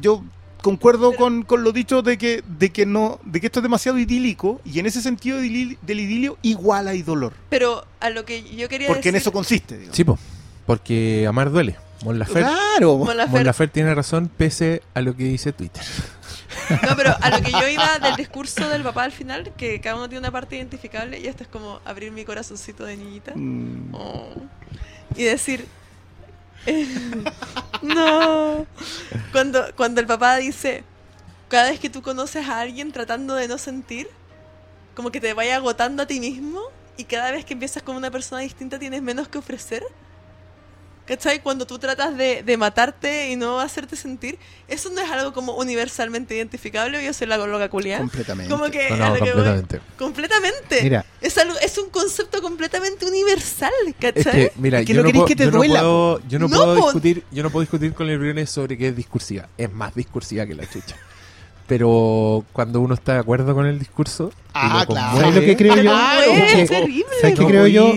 [0.01, 0.23] yo
[0.61, 3.63] concuerdo Pero- con, con lo dicho de que, de que no, de que esto es
[3.63, 7.33] demasiado idílico, y en ese sentido del idil- del idilio igual hay dolor.
[7.49, 9.95] Pero a lo que yo quería Porque en decir- eso consiste, digamos.
[9.95, 10.17] Sí, po,
[10.65, 11.77] porque amar duele.
[12.03, 12.97] Mon Laferte, Claro.
[12.97, 15.83] Mon tiene razón pese a lo que dice Twitter.
[16.69, 19.95] No, pero a lo que yo iba del discurso del papá al final, que cada
[19.95, 23.31] uno tiene una parte identificable, y esto es como abrir mi corazoncito de niñita.
[23.35, 24.33] Mm, Oh.
[25.15, 25.65] Y decir.
[26.65, 26.85] eh,
[27.81, 28.65] no.
[29.31, 30.83] Cuando, cuando el papá dice.
[31.47, 34.09] Cada vez que tú conoces a alguien tratando de no sentir,
[34.93, 36.59] como que te vaya agotando a ti mismo,
[36.97, 39.83] y cada vez que empiezas con una persona distinta tienes menos que ofrecer.
[41.07, 41.41] ¿Cachai?
[41.41, 44.37] Cuando tú tratas de, de matarte y no hacerte sentir,
[44.67, 47.03] eso no es algo como universalmente identificable.
[47.03, 47.99] Yo soy la loca culiada.
[47.99, 48.51] Completamente.
[48.51, 49.31] Como que, No, a no, lo que voy.
[49.31, 49.81] completamente.
[49.97, 50.83] Completamente.
[50.83, 51.05] Mira.
[51.21, 54.41] Es, algo, es un concepto completamente universal, ¿cachai?
[54.43, 56.39] Es que, mira, Es que yo, no puedo, que te yo no duela, puedo- yo
[56.39, 59.47] no No, puedo discutir, yo no puedo discutir con el Briones sobre que es discursiva.
[59.57, 60.97] Es más discursiva que la chucha.
[61.67, 65.19] Pero cuando uno está de acuerdo con el discurso, y Ah, lo claro.
[65.19, 65.91] ¿Sabes lo que creo Pero yo?
[65.97, 67.05] no Es es, que- terrible.
[67.21, 67.93] ¿sabes qué no creo yo?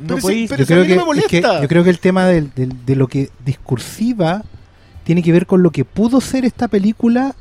[0.00, 1.62] No Pero sí, pero yo creo mí que, no me es que- molesta.
[1.62, 4.42] yo creo que el tema del- del- de lo que discursiva
[5.04, 7.34] tiene que ver con lo que pudo ser esta película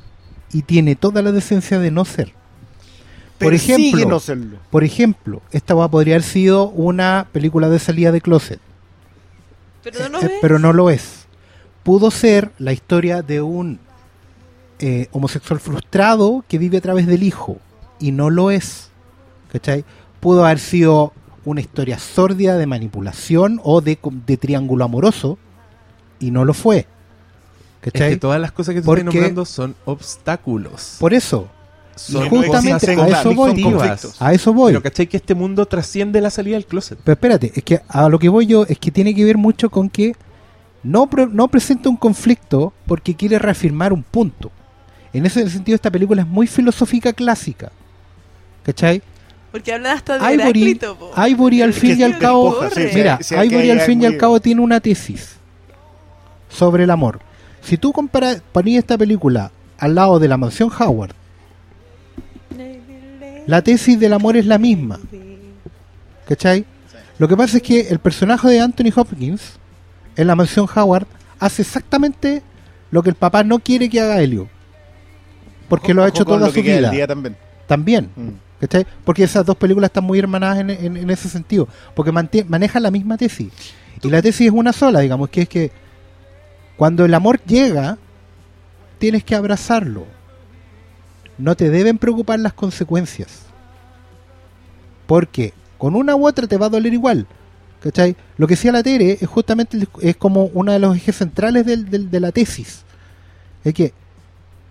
[0.54, 2.34] y tiene toda la decencia de no ser.
[3.38, 4.58] Por ejemplo, no serlo.
[4.72, 8.60] por ejemplo, esta va podría haber sido una película de salida de closet,
[9.84, 11.28] Pero no lo eh, pero no lo es.
[11.84, 13.80] Pudo ser la historia de un
[14.80, 17.58] eh, homosexual frustrado que vive a través del hijo
[18.00, 18.90] y no lo es.
[19.52, 19.86] ¿Cachai?
[20.20, 21.14] Pudo haber sido
[21.48, 25.38] una historia sórdida de manipulación o de, de triángulo amoroso
[26.20, 26.80] y no lo fue.
[27.82, 28.10] Es ¿Cachai?
[28.12, 30.98] que todas las cosas que Porque- estoy nombrando son obstáculos.
[31.00, 31.48] Por eso,
[31.96, 33.64] son y justamente cosas a eso voy.
[34.20, 34.72] a eso voy.
[34.74, 35.08] Pero ¿cachai?
[35.08, 37.00] Que este mundo trasciende la salida del closet.
[37.04, 39.70] Pero espérate, es que a lo que voy yo es que tiene que ver mucho
[39.70, 40.16] con que
[40.84, 44.52] no, pre- no presenta un conflicto porque quiere reafirmar un punto.
[45.14, 47.72] En ese sentido, esta película es muy filosófica clásica.
[48.64, 49.02] ¿Cachai?
[49.58, 50.80] Porque hablan hasta de Ivory.
[51.32, 52.60] Ivory al fin y al cabo.
[52.94, 55.38] Mira, Ivory al fin y al cabo tiene una tesis
[56.48, 57.22] sobre el amor.
[57.64, 61.16] Si tú comparas, ponías esta película al lado de la mansión Howard,
[63.48, 65.00] la tesis del amor es la misma.
[66.28, 66.64] ¿Cachai?
[67.18, 69.54] Lo que pasa es que el personaje de Anthony Hopkins
[70.16, 71.08] en la mansión Howard
[71.40, 72.44] hace exactamente
[72.92, 74.50] lo que el papá no quiere que haga Helio.
[75.68, 76.92] Porque lo ha hecho toda su vida.
[76.92, 77.36] día también.
[77.66, 78.12] También.
[78.16, 78.47] Mm.
[78.60, 78.86] ¿Cachai?
[79.04, 81.68] Porque esas dos películas están muy hermanadas en, en- en ese sentido.
[81.96, 83.52] Porque manejan la misma tesis.
[84.02, 85.72] Y la tesis es una sola, digamos, que es que
[86.78, 87.98] cuando el amor llega,
[89.00, 90.06] tienes que abrazarlo.
[91.38, 93.44] No te deben preocupar las consecuencias.
[95.06, 97.28] Porque con una u otra te va a doler igual.
[97.82, 98.16] ¿Cachai?
[98.38, 101.90] Lo que decía la Tere es justamente es como uno de los ejes centrales del-
[101.90, 102.84] del- de la tesis.
[103.64, 103.94] Es que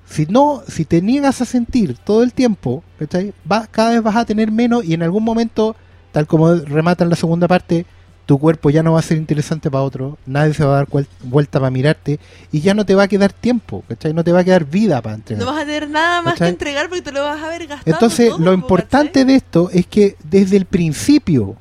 [0.08, 3.34] si no, si te niegas a sentir todo el tiempo, ¿cachai?
[3.50, 5.76] Va, cada vez vas a tener menos y en algún momento,
[6.12, 7.86] tal como remata en la segunda parte,
[8.26, 10.88] tu cuerpo ya no va a ser interesante para otro, nadie se va a dar
[11.22, 12.18] vuelta para mirarte
[12.50, 14.12] y ya no te va a quedar tiempo, ¿cachai?
[14.12, 15.44] No te va a quedar vida para entregar.
[15.44, 16.48] No vas a tener nada más ¿Cachai?
[16.48, 17.94] que entregar porque te lo vas a ver gastado.
[17.94, 21.56] Entonces, todo, lo po, importante de esto es que desde el principio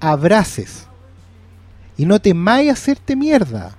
[0.00, 0.86] abraces
[1.96, 3.74] y no te a hacerte mierda.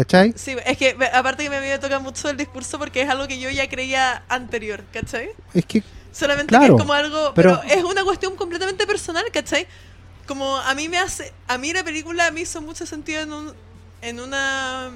[0.00, 0.32] ¿Cachai?
[0.34, 3.38] Sí, es que aparte que me, me toca mucho el discurso porque es algo que
[3.38, 5.30] yo ya creía anterior, ¿cachai?
[5.52, 9.24] Es que Solamente Claro, que es como algo, pero, pero- es una cuestión completamente personal,
[9.30, 9.66] ¿cachai?
[10.26, 13.54] Como a mí me hace, a mí la película me hizo mucho sentido en un,
[14.00, 14.90] en una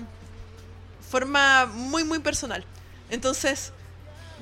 [1.10, 2.64] forma muy muy personal.
[3.10, 3.72] Entonces,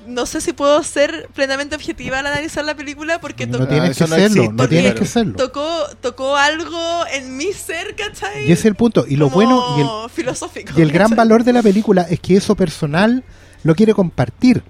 [0.07, 3.97] no sé si puedo ser plenamente objetiva al analizar la película porque no to- tienes
[3.97, 5.35] que no serlo, existe, no porque tienes que serlo.
[5.35, 5.69] tocó
[6.01, 6.79] tocó algo
[7.13, 8.41] en mi ser, ¿cachai?
[8.41, 9.05] Y ese es el punto.
[9.07, 10.73] Y lo Como bueno y el, filosófico.
[10.77, 13.23] Y el gran valor de la película es que eso personal
[13.63, 14.63] lo quiere compartir.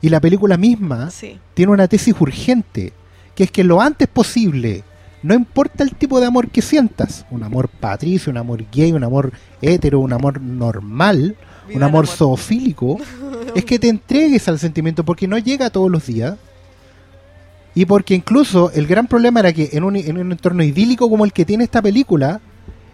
[0.00, 1.38] Y la película misma Sí.
[1.54, 2.92] tiene una tesis urgente,
[3.34, 4.84] que es que lo antes posible,
[5.22, 9.02] no importa el tipo de amor que sientas, un amor patricio, un amor gay, un
[9.02, 11.36] amor hetero, un amor normal,
[11.66, 12.16] Viva un amor amor.
[12.16, 12.98] zoofílico,
[13.54, 16.36] es que te entregues al sentimiento porque no llega todos los días.
[17.74, 21.24] Y porque incluso el gran problema era que en un, en un entorno idílico como
[21.24, 22.40] el que tiene esta película,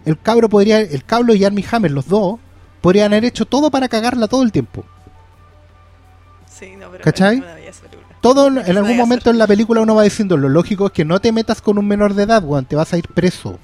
[0.05, 2.39] el cabro podría, el cabro y Armie Hammer, los dos,
[2.81, 4.83] podrían haber hecho todo para cagarla todo el tiempo.
[6.47, 7.41] Sí, no, pero ¿Cachai?
[7.41, 7.71] película.
[8.21, 11.05] Todo en en algún momento en la película uno va diciendo, lo lógico es que
[11.05, 13.57] no te metas con un menor de edad, weón, te vas a ir preso.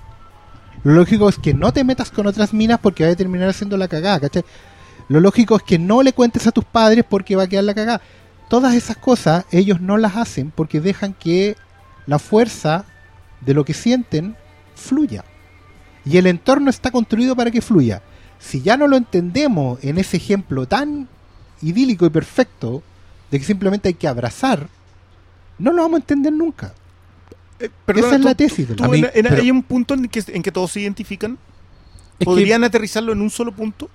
[0.84, 3.78] Lo lógico es que no te metas con otras minas porque va a terminar haciendo
[3.78, 4.44] la cagada, ¿cachai?
[5.10, 7.74] Lo lógico es que no le cuentes a tus padres porque va a quedar la
[7.74, 8.02] cagada.
[8.50, 11.56] Todas esas cosas ellos no las hacen porque dejan que
[12.06, 12.86] la fuerza
[13.42, 14.36] de lo que sienten
[14.76, 15.24] fluya.
[16.06, 18.02] Y el entorno está construido para que fluya.
[18.40, 21.08] Si ya no lo entendemos en ese ejemplo tan
[21.62, 22.84] idílico y perfecto
[23.32, 24.68] de que simplemente hay que abrazar,
[25.58, 26.74] no lo vamos a entender nunca.
[27.60, 28.68] Eh, perdona, Esa es tú- la tesis.
[28.76, 30.82] tú A mí, en- en- pero- ¿Hay un punto en que, en que todos se
[30.82, 31.38] identifican?
[32.20, 33.90] Que- ¿Podrían aterrizarlo en un solo punto?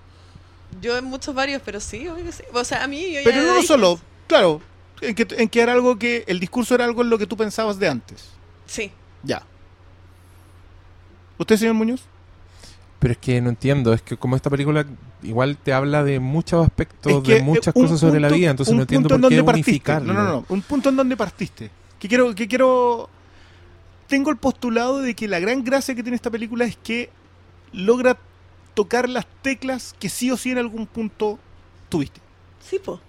[0.82, 2.42] Yo en muchos varios, pero sí, obvio que sí.
[2.52, 4.60] O sea, a mí yo ya Pero no dije- solo, claro,
[5.00, 7.36] en que, en que era algo que el discurso era algo en lo que tú
[7.36, 8.28] pensabas de antes.
[8.66, 8.90] Sí.
[9.22, 9.42] Ya.
[11.38, 12.02] ¿Usted, señor Muñoz?
[12.98, 14.86] Pero es que no entiendo, es que como esta película
[15.24, 18.28] igual te habla de muchos aspectos, Es que, de muchas eh, un cosas sobre la
[18.28, 20.12] punto- vida, entonces no entiendo punto en por qué unificarlo.
[20.12, 21.70] No, no, no, un punto en donde partiste.
[21.98, 23.08] Que quiero, que quiero.
[24.08, 27.10] Tengo el postulado de que la gran gracia que tiene esta película es que
[27.72, 28.18] logra
[28.74, 31.38] tocar las teclas que sí o sí en algún punto
[31.88, 32.20] tuviste.
[32.68, 33.00] Sí, po.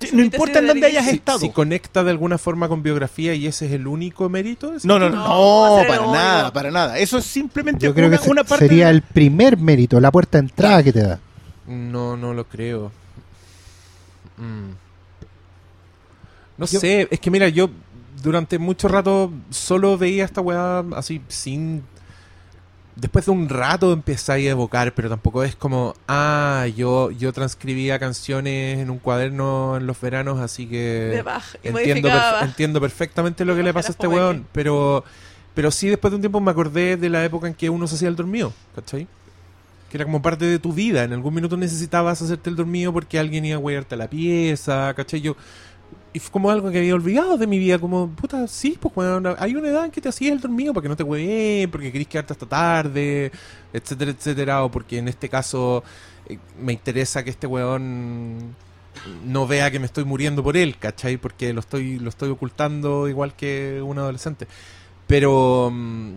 [0.00, 1.06] Sí, No importa en de dónde hayas.
[1.06, 1.38] Si, estado.
[1.38, 4.74] si conecta de alguna forma con biografía y ese es el único mérito.
[4.74, 6.98] ¿es No, no, no, No, para nada, para nada.
[6.98, 9.98] Eso es simplemente Yo creo una, que se- una parte sería de- el primer mérito,
[9.98, 11.18] la puerta de entrada que te da.
[11.66, 12.92] No, no lo creo.
[14.36, 14.70] Mm.
[16.58, 17.70] No Yo- sé, es que mira, yo
[18.22, 21.82] durante mucho rato solo veía esta weá así sin...
[22.96, 27.98] Después de un rato empezáis a evocar, pero tampoco es como, ah, yo, yo transcribía
[27.98, 31.10] canciones en un cuaderno en los veranos, así que...
[31.62, 32.42] Entiendo, Bach.
[32.42, 35.04] entiendo perfectamente lo que le pasa a este weón, pero,
[35.54, 37.96] pero sí después de un tiempo me acordé de la época en que uno se
[37.96, 39.06] hacía el dormido, ¿cachai?
[39.90, 43.18] Que era como parte de tu vida, en algún minuto necesitabas hacerte el dormido porque
[43.18, 45.20] alguien iba a huearte a la pieza, ¿cachai?
[45.20, 45.36] Yo,
[46.16, 49.26] y fue como algo que había olvidado de mi vida, como, puta, sí, pues weón,
[49.38, 51.92] hay una edad en que te hacías el dormido para que no te hueveen, porque
[51.92, 53.30] querís quedarte hasta tarde,
[53.72, 55.84] etcétera, etcétera, o porque en este caso
[56.26, 58.54] eh, me interesa que este weón
[59.26, 61.18] no vea que me estoy muriendo por él, ¿cachai?
[61.18, 64.46] Porque lo estoy, lo estoy ocultando igual que un adolescente.
[65.06, 66.12] Pero, mm,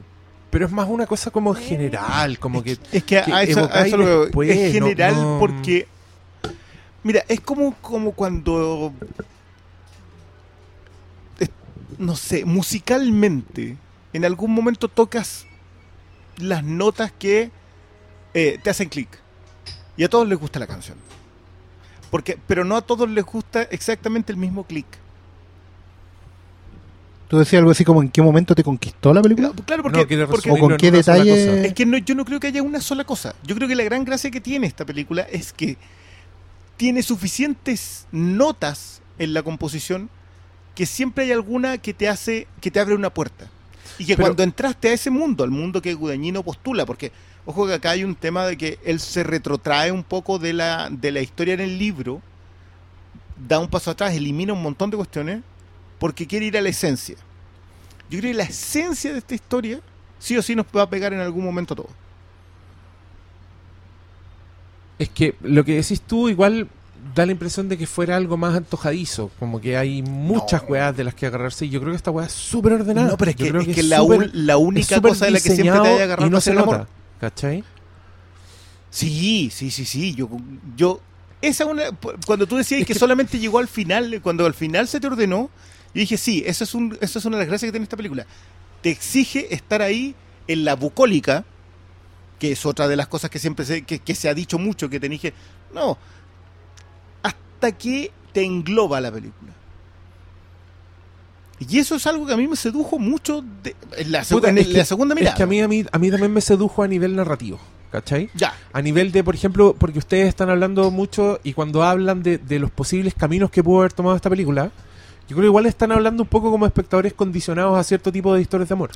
[0.49, 2.71] pero es más una cosa como general, como que...
[2.71, 5.87] Es que que a eso, a eso lo después, es no- general no- porque.
[7.03, 8.93] Mira, es como, como cuando.
[11.99, 13.77] No sé, musicalmente,
[14.13, 15.45] en algún momento tocas
[16.37, 17.51] las notas que
[18.33, 19.09] eh, te hacen clic.
[19.97, 20.97] Y a todos les gusta la canción.
[22.09, 24.87] Porque, pero no a todos les gusta exactamente el mismo clic.
[27.27, 29.51] Tú decías algo así como en qué momento te conquistó la película.
[29.65, 31.67] Claro, porque, no, porque ¿O con qué detalle?
[31.67, 33.35] Es que no, yo no creo que haya una sola cosa.
[33.43, 35.77] Yo creo que la gran gracia que tiene esta película es que
[36.75, 40.09] tiene suficientes notas en la composición
[40.79, 43.49] que siempre hay alguna que te hace, que te abre una puerta.
[43.97, 47.11] Y que Pero- cuando entraste a ese mundo, al mundo que Gudañino postula, porque
[47.45, 50.87] ojo que acá hay un tema de que él se retrotrae un poco de la,
[50.89, 52.21] de la historia en el libro,
[53.45, 55.41] da un paso atrás, elimina un montón de cuestiones,
[55.99, 57.17] porque quiere ir a la esencia.
[58.09, 59.81] Yo creo que la esencia de esta historia
[60.17, 61.91] sí o sí nos va a pegar en algún momento a todos.
[64.97, 66.69] Es que lo que decís tú igual
[67.15, 70.69] da la impresión de que fuera algo más antojadizo, como que hay muchas No.
[70.69, 73.09] weas de las que agarrarse y yo creo que esta wea es súper ordenada.
[73.09, 73.99] No, pero es que, es que es la,
[74.33, 76.53] la única cosa de la que siempre te diseñado vaya a agarrar y no se
[76.53, 76.87] nota,
[77.19, 77.63] ¿cachai?
[78.89, 80.15] Sí, sí, sí, sí.
[80.15, 80.29] Yo,
[80.75, 80.99] yo,
[81.41, 81.83] esa una,
[82.25, 85.07] cuando tú decías Es que, que- solamente llegó al final, cuando al final se te
[85.07, 85.49] ordenó,
[85.93, 87.97] yo dije, sí, eso es, un, eso es una de las gracias que tiene esta
[87.97, 88.25] película.
[88.81, 90.15] Te exige estar ahí
[90.47, 91.45] en la bucólica,
[92.39, 94.89] que es otra de las cosas que siempre se, que, que se ha dicho mucho,
[94.89, 95.33] que te dije,
[95.73, 95.97] no,
[97.59, 99.51] hasta que te engloba la película.
[101.67, 104.85] Y eso es algo que a mí me sedujo mucho de- en, la, Puta, en
[104.85, 105.31] segunda mirada.
[105.31, 107.59] Es que a mí, a, mí, a mí también me sedujo a nivel narrativo,
[107.91, 108.29] ¿cachai?
[108.33, 112.37] Ya, A nivel de, por ejemplo, porque ustedes están hablando mucho y cuando hablan de,
[112.37, 114.71] de los posibles caminos que pudo haber tomado esta película,
[115.27, 118.41] yo creo que igual están hablando un poco como espectadores condicionados a cierto tipo de
[118.41, 118.91] historias de amor.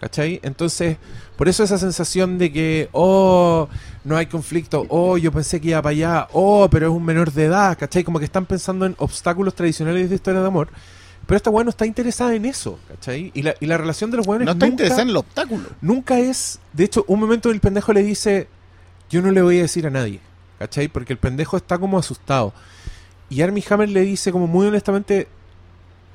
[0.00, 0.40] ¿Cachai?
[0.42, 0.96] Entonces,
[1.36, 3.68] por eso esa sensación de que, oh,
[4.04, 7.32] no hay conflicto, oh, yo pensé que iba para allá, oh, pero es un menor
[7.32, 8.02] de edad, ¿cachai?
[8.02, 10.68] Como que están pensando en obstáculos tradicionales de historias de amor.
[11.26, 13.30] Pero esta weá no está interesada en eso, ¿cachai?
[13.32, 15.68] Y la, y la relación de los weones no está nunca- interesada en el obstáculo.
[15.80, 16.58] nunca es.
[16.72, 18.48] De hecho, un momento el pendejo le dice:
[19.08, 20.18] Yo no le voy a decir a nadie.
[20.58, 20.88] ¿Cachai?
[20.88, 22.52] Porque el pendejo está como asustado.
[23.30, 25.28] Y Armie Hammer le dice, como muy honestamente: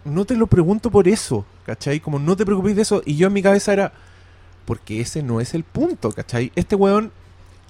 [0.04, 1.46] No te lo pregunto por eso.
[1.66, 2.02] ¿Cachai?
[2.02, 3.02] Como no te preocupes de eso.
[3.06, 3.94] Y yo en mi cabeza era:
[4.66, 6.12] Porque ese no es el punto.
[6.12, 6.52] ¿Cachai?
[6.56, 7.14] Este weón.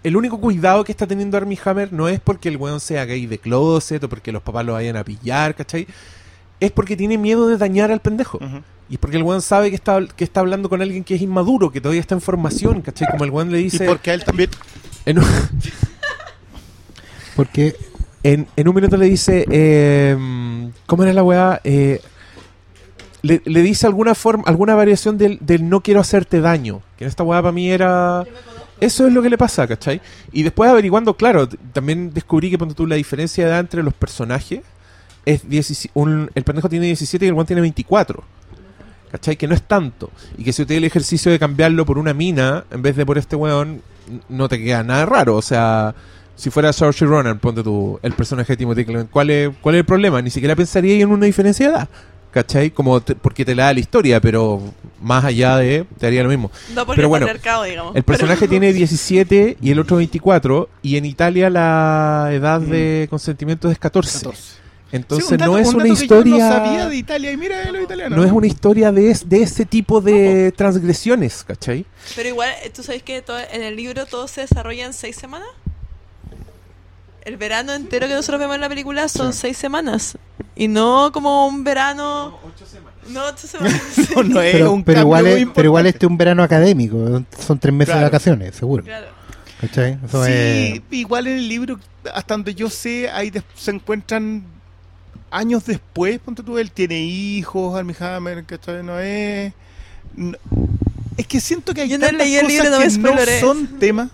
[0.03, 3.25] El único cuidado que está teniendo Armie Hammer no es porque el weón sea gay
[3.25, 5.87] de closet o porque los papás lo vayan a pillar, ¿cachai?
[6.59, 8.39] Es porque tiene miedo de dañar al pendejo.
[8.89, 11.71] Y porque el weón sabe que está, que está hablando con alguien que es inmaduro,
[11.71, 13.07] que todavía está en formación, ¿cachai?
[13.11, 13.85] Como el weón le Y dice...
[13.85, 14.49] porque a él también
[15.05, 15.25] En un,
[17.35, 17.75] Porque
[18.23, 19.45] en, en un minuto le dice...
[19.49, 20.17] eh,
[20.85, 21.61] ¿Cómo era la weá?
[21.63, 22.01] Eh,
[23.21, 26.81] le, le dice alguna forma, alguna variación del, del no quiero hacerte daño.
[26.97, 28.23] Que en esta weá para mí era...
[28.79, 30.01] Eso es lo que le pasa, ¿cachai?
[30.31, 33.93] Y después averiguando, claro, también descubrí que ponte tú la diferencia de edad entre los
[33.93, 34.61] personajes
[35.25, 38.23] es 17 un- el pendejo tiene 17 y el weón tiene 24.
[39.11, 39.35] ¿Cachai?
[39.37, 40.11] Que no es tanto.
[40.37, 43.17] Y que si usted el ejercicio de cambiarlo por una mina en vez de por
[43.17, 43.81] este weón,
[44.29, 45.35] no te queda nada raro.
[45.37, 45.95] O sea,
[46.35, 49.79] si fuera Saoirse Ronan, ponte tú el personaje de Timothy Chalamet, ¿cuál es, ¿cuál es
[49.79, 50.21] el problema?
[50.21, 51.89] Ni siquiera pensaría en una diferencia de edad.
[52.37, 52.69] ¿Cachai?
[52.69, 54.61] Como te- porque te la da la historia, pero
[55.01, 56.51] más allá de, te haría lo mismo.
[56.75, 57.95] No porque Pero el bueno, patriarcado, digamos.
[57.95, 62.69] El personaje Pero- tiene 17 y el otro 24, y en Italia la edad Mm.
[62.69, 64.19] de consentimiento es 14.
[64.19, 64.53] 14.
[64.91, 66.47] Entonces Sí, un dato- no es un una historia.
[66.49, 68.17] No sabía de Italia y mira los italianos.
[68.19, 71.85] no es una historia de, es- de ese tipo de transgresiones, ¿cachai?
[72.15, 75.15] Pero igual, eh, ¿tú sabes que todo- en el libro todo se desarrolla en seis
[75.15, 75.47] semanas?
[77.27, 80.17] El verano entero que nosotros vemos en la película son seis semanas.
[80.55, 82.39] Y no como un verano...
[83.09, 83.81] No, ocho semanas.
[84.15, 86.41] No, no es Pero, un pero igual muy es, pero igual este es un verano
[86.41, 87.99] académico, son tres meses Claro.
[87.99, 88.81] de vacaciones, seguro.
[88.85, 89.07] Claro.
[89.59, 89.97] ¿Cachai?
[90.05, 91.77] Eso Sí, es- igual en el libro,
[92.13, 94.43] hasta donde yo sé, ahí des- se encuentran
[95.29, 98.83] años después, ponte tú, él tiene hijos, Armie Hammer, ¿cachai?
[98.83, 99.51] No es...
[100.15, 100.37] no-
[101.17, 103.39] es que siento que hay Yo no tantas leí el cosas libro, no que no
[103.41, 104.09] son temas.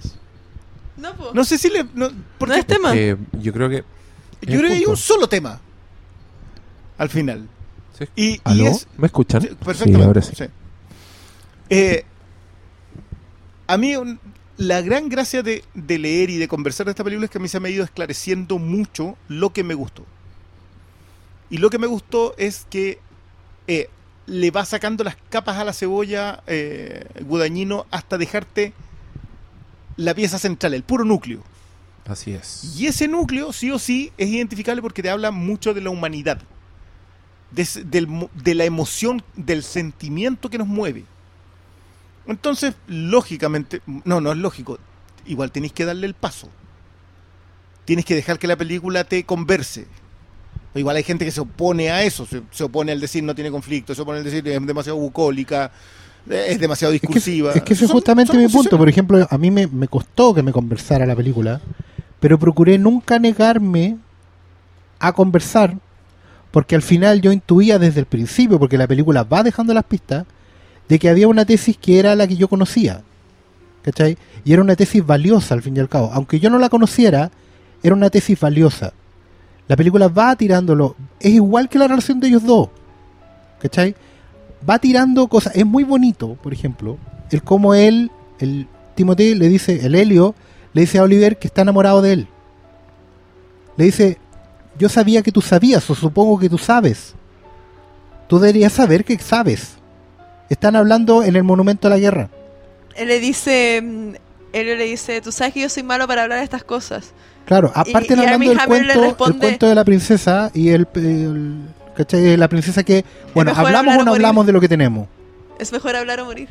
[1.03, 1.31] No, po.
[1.33, 1.83] No sé si le...
[1.93, 2.95] No, No es tema.
[2.95, 3.83] Eh, yo creo que.
[4.41, 5.59] yo creo que hay un solo tema.
[6.97, 7.47] Al final.
[7.97, 8.05] Sí.
[8.15, 8.67] Y, y ¿Aló?
[8.67, 8.87] es...
[8.97, 9.41] ¿Me escuchan?
[9.41, 9.99] Sí, perfectamente.
[9.99, 10.33] Sí, ahora sí.
[10.35, 10.45] sí.
[11.69, 12.05] Eh,
[13.67, 14.19] a mí un-
[14.57, 17.41] la gran gracia de, de leer y de conversar de esta película es que a
[17.41, 20.05] mí se me ha ido esclareciendo mucho lo que me gustó.
[21.49, 22.99] Y lo que me gustó es que
[23.67, 23.89] eh,
[24.27, 28.73] le va sacando las capas a la cebolla eh, Gudañino hasta dejarte
[29.97, 31.43] la pieza central, el puro núcleo.
[32.05, 32.75] Así es.
[32.77, 36.41] Y ese núcleo, sí o sí, es identificable porque te habla mucho de la humanidad,
[37.51, 41.05] de, del de la emoción, del sentimiento que nos mueve.
[42.27, 44.79] Entonces, lógicamente, no, no es lógico,
[45.25, 46.49] igual tenéis que darle el paso.
[47.85, 49.87] Tienes que dejar que la película te converse.
[50.75, 53.51] Igual hay gente que se opone a eso, se, se opone al decir no tiene
[53.51, 55.71] conflicto, se opone al decir es demasiado bucólica,
[56.29, 57.51] es demasiado Es que, discursiva.
[57.53, 58.77] es que ese es justamente mi punto.
[58.77, 61.61] Por ejemplo, a mí me, me costó que me conversara la película,
[62.19, 63.97] pero procuré nunca negarme
[64.99, 65.75] a conversar,
[66.51, 70.25] porque al final yo intuía desde el principio, porque la película va dejando las pistas,
[70.87, 73.01] de que había una tesis que era la que yo conocía.
[73.81, 74.17] ¿Cachai?
[74.45, 76.09] Y era una tesis valiosa al fin y al cabo.
[76.13, 77.31] Aunque yo no la conociera,
[77.81, 78.93] era una tesis valiosa.
[79.67, 80.95] La película va tirándolo.
[81.19, 82.69] Es igual que la relación de ellos dos.
[83.61, 83.95] ¿Cachai?
[84.69, 85.55] Va tirando cosas.
[85.55, 86.97] Es muy bonito, por ejemplo,
[87.31, 90.35] el cómo él, el Timothy le dice, el Helio,
[90.73, 92.27] le dice a Oliver que está enamorado de él.
[93.77, 94.17] Le dice,
[94.77, 97.13] yo sabía que tú sabías, o supongo que tú sabes.
[98.27, 99.75] Tú deberías saber que sabes.
[100.49, 102.29] Están hablando en el monumento a la guerra.
[102.95, 103.81] Él le dice...
[103.83, 104.13] mm,
[104.53, 107.11] Él le dice, tú sabes que yo soy malo para hablar de estas cosas.
[107.45, 108.93] Claro, aparte y hablando del cuento,
[109.33, 111.59] el cuento de la princesa y el, el-
[111.95, 112.37] ¿cachai?
[112.37, 115.07] la princesa que, bueno, hablamos o no hablamos de lo que tenemos.
[115.59, 116.49] Es mejor hablar o morir.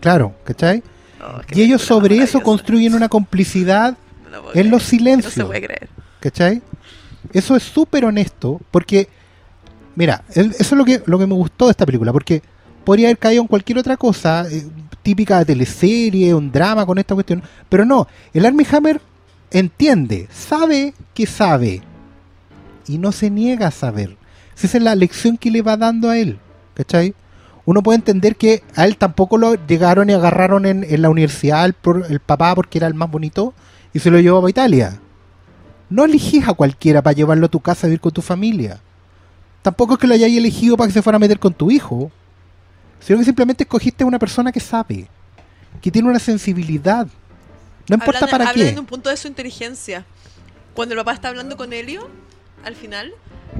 [0.00, 0.82] Claro, ¿cachai?
[1.22, 3.96] Oh, Y ellos sobre eso construyen una complicidad
[4.30, 5.36] No en los silencios.
[5.36, 5.88] No se puede creer.
[6.20, 6.62] ¿Cachai?
[7.32, 9.08] Eso es súper honesto, porque,
[9.94, 12.42] mira, eso es lo que, lo que me gustó de esta película, porque
[12.84, 14.66] podría haber caído en cualquier otra cosa, eh,
[15.02, 19.00] típica de teleserie, un drama con esta cuestión, pero no, el Armie Hammer
[19.50, 21.82] entiende, sabe que sabe,
[22.86, 24.16] y no se niega a saber.
[24.60, 26.38] Esa es la lección que le va dando a él,
[26.74, 27.14] ¿cachai?
[27.64, 31.64] Uno puede entender que a él tampoco lo llegaron y agarraron en, en la universidad
[31.64, 33.54] el, papá porque era el más bonito
[33.94, 34.98] y se lo llevó a Italia.
[35.88, 38.80] No elegís a cualquiera para llevarlo a tu casa a vivir con tu familia.
[39.62, 42.10] Tampoco es que lo hayáis elegido para que se fuera a meter con tu hijo.
[42.98, 45.08] Sino que simplemente escogiste a una persona que sabe,
[45.80, 47.06] que tiene una sensibilidad.
[47.88, 48.72] No importa Hablan- para hablan qué.
[48.72, 50.04] en un punto de su inteligencia.
[50.74, 52.08] Cuando el papá está hablando con Helio,
[52.64, 53.12] al final,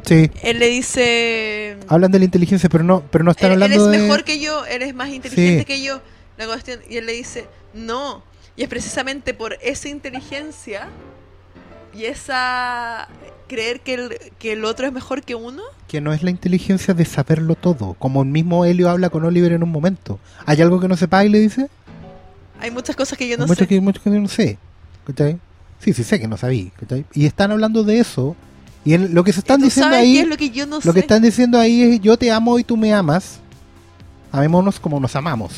[0.04, 1.76] Sí, él le dice...
[1.88, 3.98] hablan de la inteligencia, pero no, pero no están él, hablando de.
[3.98, 5.64] mejor que yo, él es más inteligente Sí.
[5.64, 6.00] que yo.
[6.38, 8.22] La cuestión, y él le dice, no.
[8.56, 10.88] Y es precisamente por esa inteligencia
[11.94, 13.08] y esa
[13.48, 15.62] creer que el, que el otro es mejor que uno.
[15.88, 17.94] que no es la inteligencia de saberlo todo.
[17.98, 20.18] Como el mismo Helio habla con Oliver en un momento.
[20.46, 21.68] ¿Hay algo que no sepa y le dice?
[22.60, 23.66] Hay muchas cosas que yo no Hay sé.
[23.66, 24.56] que, mucho que yo no sé.
[25.06, 25.38] ¿Cachai?
[25.80, 26.70] Sí, sí sé que no sabía.
[26.80, 27.04] ¿cachai?
[27.12, 28.34] Y están hablando de eso.
[28.84, 30.18] Y en- lo que se están ¿Tú diciendo ahí.
[30.18, 30.86] es lo que yo no sé?
[30.88, 33.38] Lo que están diciendo ahí es yo te amo y tú me amas.
[34.32, 35.52] Amémonos como nos amamos.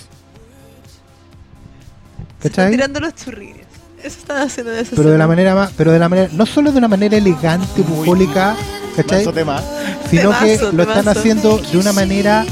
[2.37, 2.71] Están ¿Cachai?
[2.73, 3.65] tirando los churrines.
[4.03, 6.45] Eso están haciendo en esa Pero de la manera más, pero de la manera, no
[6.45, 8.55] solo de una manera elegante, bucólica,
[8.95, 9.25] ¿cachai?
[9.33, 9.63] Tema.
[10.11, 12.45] Sino que Temazo, lo están haciendo de una manera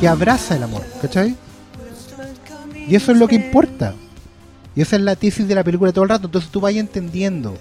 [0.00, 1.36] que abraza el amor, ¿cachai?
[2.88, 3.94] Y eso es lo que importa.
[4.74, 6.24] Y esa es la tesis de la película todo el rato.
[6.26, 7.58] Entonces tú vas entendiendo.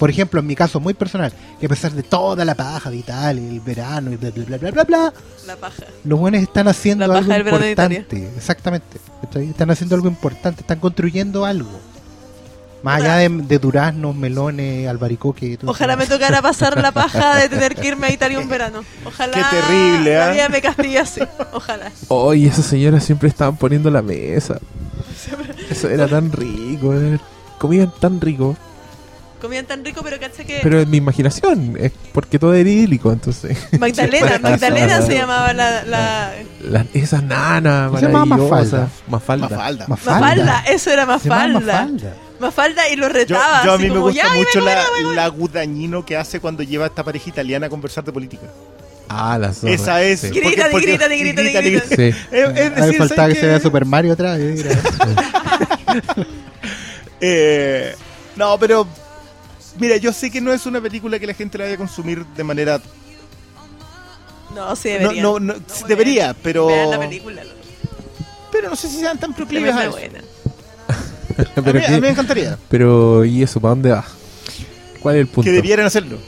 [0.00, 1.30] Por ejemplo, en mi caso muy personal,
[1.60, 4.56] que a pesar de toda la paja de Italia, el verano y bla bla bla
[4.56, 5.12] bla bla, bla
[5.46, 5.84] La paja.
[6.04, 8.30] los buenos están haciendo La paja algo importante.
[8.34, 8.98] Exactamente.
[9.34, 11.68] Están haciendo algo importante, están construyendo algo.
[12.82, 15.58] Más allá de, de duraznos, melones, albaricoque.
[15.58, 18.82] todo Ojalá me tocara pasar la paja de tener que irme a Italia un verano.
[19.04, 21.28] Ojalá Qué terrible, la vida me castigase.
[21.52, 21.92] Ojalá.
[22.08, 24.58] Oye, esas señoras siempre estaban poniendo la mesa.
[25.68, 27.20] Eso era tan rico, eh.
[27.58, 28.56] comían tan rico.
[29.40, 30.60] Comían tan rico, pero cacha que.
[30.62, 33.56] Pero en mi imaginación, es porque todo era idílico, entonces.
[33.78, 35.82] Magdalena, Magdalena se llamaba la.
[35.84, 36.32] la...
[36.62, 38.90] La- esas nanas Se llamaba maravillosas.
[39.08, 39.48] Mafalda.
[39.48, 39.84] Mafalda.
[39.88, 41.60] Mafalda, eso era Mafalda.
[41.60, 42.14] Mafalda.
[42.38, 43.62] Mafalda y lo retaba.
[43.64, 45.14] yo a así mí me como, gusta "Ya, mucho la, venga, venga".
[45.14, 48.46] la gudañino que hace cuando lleva a esta pareja italiana a conversar de política.
[49.08, 49.72] Ah, la zorra.
[49.74, 50.20] Esa es.
[50.20, 50.28] Sí.
[50.30, 51.86] Grita, porque- porque- grita, grita, grita, grita.
[51.96, 52.02] Sí.
[52.02, 53.40] Es, es me decir, faltaba ¿sabes que qué?
[53.40, 54.70] se vea Super Mario mira.
[57.20, 57.94] Eh,
[58.36, 58.86] no, pero
[59.80, 62.24] mira, yo sé que no es una película que la gente la vaya a consumir
[62.36, 62.80] de manera.
[64.54, 65.22] No, sí debería.
[65.22, 66.66] no, no, No, debería, pero.
[66.66, 67.42] Vean la película.
[68.52, 69.92] Pero no sé si sean tan proclives a eso.
[69.92, 70.18] buena.
[71.56, 73.60] A mí, qué- a mí me encantaría pero, ¿y eso?
[73.60, 74.04] ¿Para dónde va?
[75.00, 75.42] ¿Cuál es el punto?
[75.48, 76.18] que debieran hacerlo.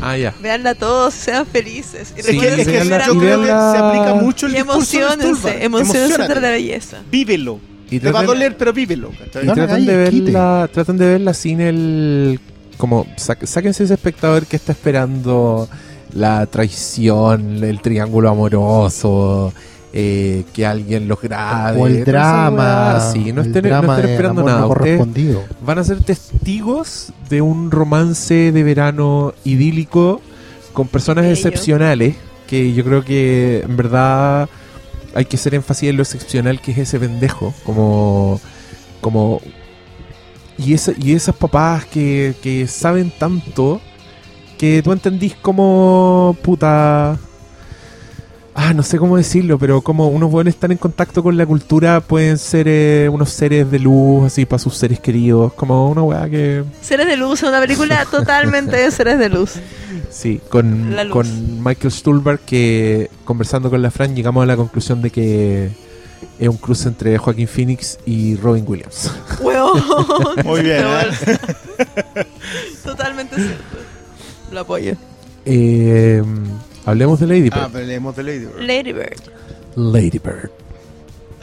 [0.00, 0.32] Ah, ya.
[0.40, 2.14] Veanla todos, sean felices.
[2.16, 6.22] Y Es Sí, que, es yo creo que se aplica mucho el Y emocionense, emocionense
[6.28, 6.98] de la belleza.
[7.10, 7.60] Vívelo.
[7.90, 9.10] Y Te va a doler, pero vívelo.
[9.42, 12.40] Y tratan de verla, tratan de verla sin el
[12.76, 15.68] como sáquense ese espectador que está esperando
[16.12, 19.52] la traición, el triángulo amoroso,
[19.92, 23.00] eh, que alguien los grabe, o el drama.
[23.12, 24.66] Sí, no estén, no estén esperando nada.
[24.66, 25.44] Correspondido.
[25.64, 30.20] van a ser testigos de un romance de verano idílico
[30.72, 31.34] con personas Bello.
[31.34, 32.16] excepcionales
[32.48, 34.48] que yo creo que en verdad
[35.14, 38.40] hay que hacer énfasis en lo excepcional que es ese pendejo como
[39.00, 39.40] como
[40.58, 43.80] y esa, y esas papás que, que saben tanto
[44.58, 47.18] que tú entendís como puta
[48.56, 52.00] Ah, no sé cómo decirlo, pero como unos buenos están en contacto con la cultura,
[52.00, 55.52] pueden ser eh, unos seres de luz, así, para sus seres queridos.
[55.54, 56.62] Como una weá que.
[56.80, 59.54] Seres de Luz, una película totalmente de Seres de Luz.
[60.08, 65.10] Sí, con, con Michael Stuhlbarg, que conversando con la Fran, llegamos a la conclusión de
[65.10, 65.70] que
[66.38, 69.10] es un cruce entre Joaquín Phoenix y Robin Williams.
[69.40, 69.82] Huevón.
[70.44, 71.36] Muy bien, ¿eh?
[72.84, 73.64] Totalmente cierto.
[74.52, 74.94] Lo apoyo.
[75.44, 76.22] Eh,
[76.84, 77.70] hablemos de Lady Ah, Bird.
[77.72, 78.60] pero leemos de Lady Bird.
[78.60, 79.20] Lady Bird.
[79.76, 80.50] Lady Bird.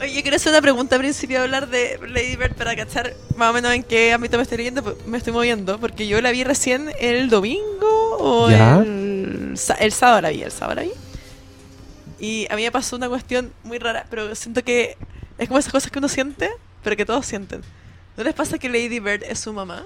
[0.00, 3.14] Oye, yo quiero hacer una pregunta al principio de hablar de Lady Bird para cachar
[3.36, 6.20] más o menos en qué ámbito me estoy, leyendo, pues, me estoy moviendo, porque yo
[6.20, 8.78] la vi recién el domingo o Ya.
[8.78, 10.90] el, el sábado la vi, el sábado la vi.
[12.22, 14.96] Y a mí me pasó una cuestión muy rara, pero siento que
[15.38, 16.48] es como esas cosas que uno siente,
[16.84, 17.62] pero que todos sienten.
[18.16, 19.82] ¿No les pasa que Lady Bird es su mamá?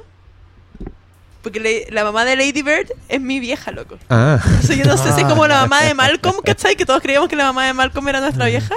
[1.42, 3.96] Porque la mamá de Lady Bird es mi vieja, loco.
[4.10, 6.76] Ah, O sea, yo no sé si es como la mamá de Malcolm, ¿cachai?
[6.76, 8.74] Que todos creíamos que la mamá de Malcolm era nuestra vieja.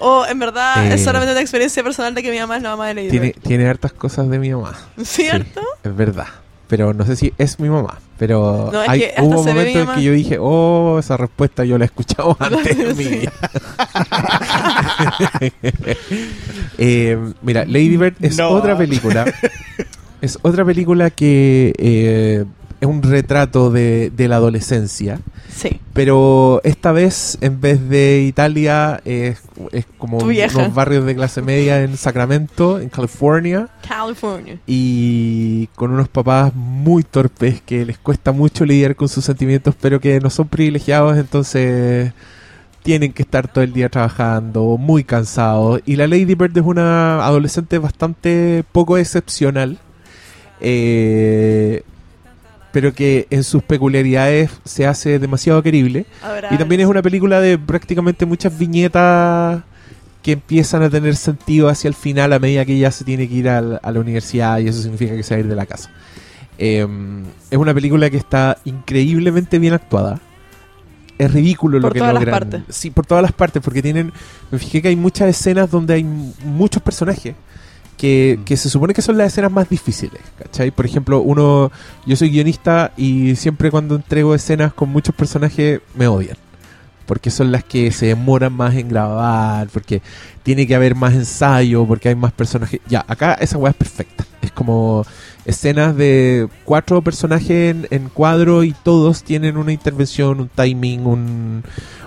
[0.00, 0.94] O en verdad Eh.
[0.94, 3.26] es solamente una experiencia personal de que mi mamá es la mamá de Lady tiene,
[3.28, 3.40] Bird.
[3.42, 4.76] tiene hartas cosas de mi mamá.
[5.02, 5.60] ¿Cierto?
[5.60, 6.26] Sí, es verdad.
[6.68, 7.98] Pero no sé si es mi mamá.
[8.18, 11.84] Pero No, hay, hubo momentos mi en que yo dije, oh, esa respuesta yo la
[11.84, 13.32] he escuchado antes en mi vida.
[16.78, 18.48] Eh, mira, Lady Bird es No.
[18.50, 19.24] otra película.
[20.20, 22.44] es otra película que eh,
[22.80, 25.20] es un retrato de, de la adolescencia.
[25.48, 25.80] Sí.
[25.92, 29.40] Pero esta vez, en vez de Italia, es,
[29.72, 34.58] es como unos barrios de clase media en Sacramento, en California California.
[34.66, 40.00] y con unos papás muy torpes que les cuesta mucho lidiar con sus sentimientos, pero
[40.00, 42.12] que no son privilegiados, entonces
[42.82, 45.80] tienen que estar todo el día trabajando, muy cansados.
[45.86, 49.78] Y la Lady Bird es una adolescente bastante poco excepcional,
[50.60, 51.82] eh,
[52.76, 56.04] pero que en sus peculiaridades se hace demasiado querible.
[56.50, 59.62] Y también es una película de prácticamente muchas viñetas
[60.22, 63.34] que empiezan a tener sentido hacia el final a medida que ella se tiene que
[63.34, 65.64] ir al- a la universidad y eso significa que se va a ir de la
[65.64, 65.88] casa.
[66.58, 66.86] Eh,
[67.50, 70.20] es una película que está increíblemente bien actuada.
[71.16, 72.40] Es ridículo lo Por que todas las logran.
[72.40, 72.62] partes.
[72.76, 74.12] Sí, por todas las partes, porque tienen.
[74.50, 77.34] Me fijé que hay muchas escenas donde hay muchos personajes
[77.96, 78.44] que, Mm.
[78.44, 80.20] que se supone que son las escenas más difíciles.
[80.38, 80.70] ¿Cachai?
[80.70, 81.70] Por ejemplo, uno.
[82.06, 86.36] Yo soy guionista y siempre cuando entrego escenas con muchos personajes me odian.
[87.06, 90.02] Porque son las que se demoran más en grabar, porque
[90.42, 92.80] tiene que haber más ensayo, porque hay más personajes.
[92.88, 94.24] Ya, acá esa weá es perfecta.
[94.42, 95.04] Es como
[95.44, 101.62] escenas de cuatro personajes en, en cuadro y todos tienen una intervención, un timing, un,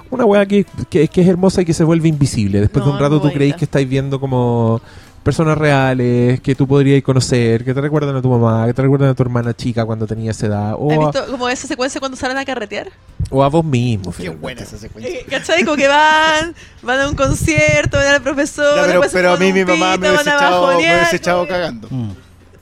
[0.09, 2.59] una weá que, que, que es hermosa y que se vuelve invisible.
[2.59, 3.57] Después de un rato tú creéis bonita.
[3.59, 4.81] que estáis viendo como
[5.23, 9.09] personas reales que tú podrías conocer, que te recuerdan a tu mamá, que te recuerdan
[9.09, 11.99] a tu hermana chica cuando tenía esa edad, ¿Has o a, visto como esa secuencia
[11.99, 12.89] cuando salen a carretear?
[13.29, 14.05] o a vos mismo.
[14.11, 14.41] Qué finalmente.
[14.41, 15.13] buena esa secuencia.
[15.19, 15.63] Eh, ¿Cachai?
[15.63, 19.65] Como que van, van a un concierto, van al profesor, Ya, pero, a mí mi
[19.65, 21.87] mamá pito, me hubiese van a echado, me hubiese echado cagando.
[21.91, 22.09] Mm.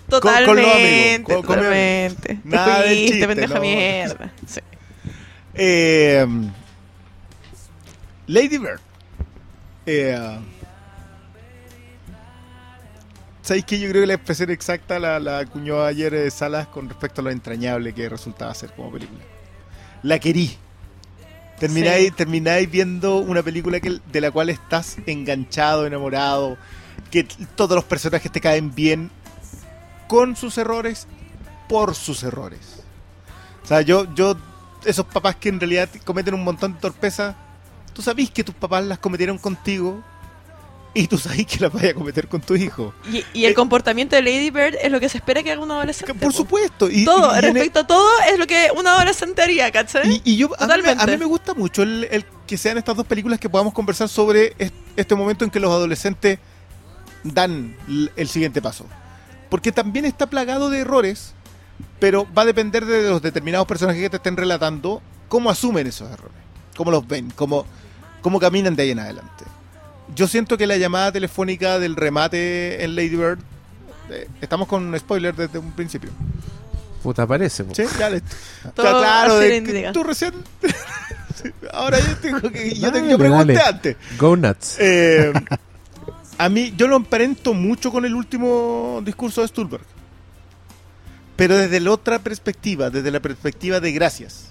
[0.09, 2.35] Con- con los Totalmente, amigos, con- con- totalmente.
[2.35, 3.61] Te Nada de fuiste, chiste, pendeja no.
[3.61, 4.31] mierda.
[4.47, 4.59] Sí.
[5.53, 6.25] Eh,
[8.27, 8.79] Lady Bird.
[9.85, 10.37] Eh,
[13.47, 16.89] ¿Sabéis que yo creo que la expresión exacta la, la acuñó ayer eh, Salas con
[16.89, 19.21] respecto a lo entrañable que resultaba ser como película?
[20.03, 20.57] La querí.
[21.57, 22.11] Termináis, Sí.
[22.11, 26.57] termináis viendo una película que, de la cual estás enganchado, enamorado,
[27.09, 27.23] que
[27.55, 29.09] todos los personajes te caen bien
[30.09, 31.07] con sus errores,
[31.69, 32.83] por sus errores.
[33.63, 34.35] O sea, yo, yo,
[34.83, 37.33] esos papás que en realidad cometen un montón de torpezas,
[37.93, 40.03] tú sabís que tus papás las cometieron contigo
[40.99, 42.93] y tú sabís que las vayas a cometer con tu hijo.
[43.11, 45.61] Y, y el Eh, comportamiento de Lady Bird es lo que se espera que haga
[45.61, 46.13] un adolescente.
[46.13, 46.37] Por po.
[46.37, 46.89] supuesto.
[46.89, 50.21] Y, Todo, y en el- respecto a todo, es lo que un adolescente haría, ¿cachai?
[50.25, 51.11] Y, yo, a mí, me- a Totalmente.
[51.11, 54.53] mí me gusta mucho el, el que sean estas dos películas que podamos conversar sobre
[54.57, 56.39] est- este momento en que los adolescentes
[57.23, 57.75] dan
[58.15, 58.85] el siguiente paso.
[59.49, 61.33] Porque también está plagado de errores,
[61.99, 66.09] pero va a depender de los determinados personajes que te estén relatando cómo asumen esos
[66.11, 66.37] errores,
[66.75, 67.65] cómo los ven, cómo,
[68.21, 69.36] cómo caminan de ahí en adelante.
[70.15, 73.39] Yo siento que la llamada telefónica del remate en Lady Bird,
[74.09, 76.09] eh, estamos con un spoiler desde un principio.
[77.03, 77.63] Puta, parece.
[77.63, 77.75] po.
[77.75, 78.09] Sí, ya.
[78.75, 80.33] Todo claro, de que tú recién.
[81.71, 82.73] Ahora yo tengo que.
[82.75, 83.61] Yo, te- Dale, yo pregunté dale.
[83.67, 83.97] antes.
[84.17, 84.77] Go nuts.
[84.79, 85.31] Eh,
[86.39, 89.83] a mí, yo lo emparento mucho con el último discurso de Stulberg.
[91.35, 94.47] Pero desde la otra perspectiva, desde la perspectiva de gracias.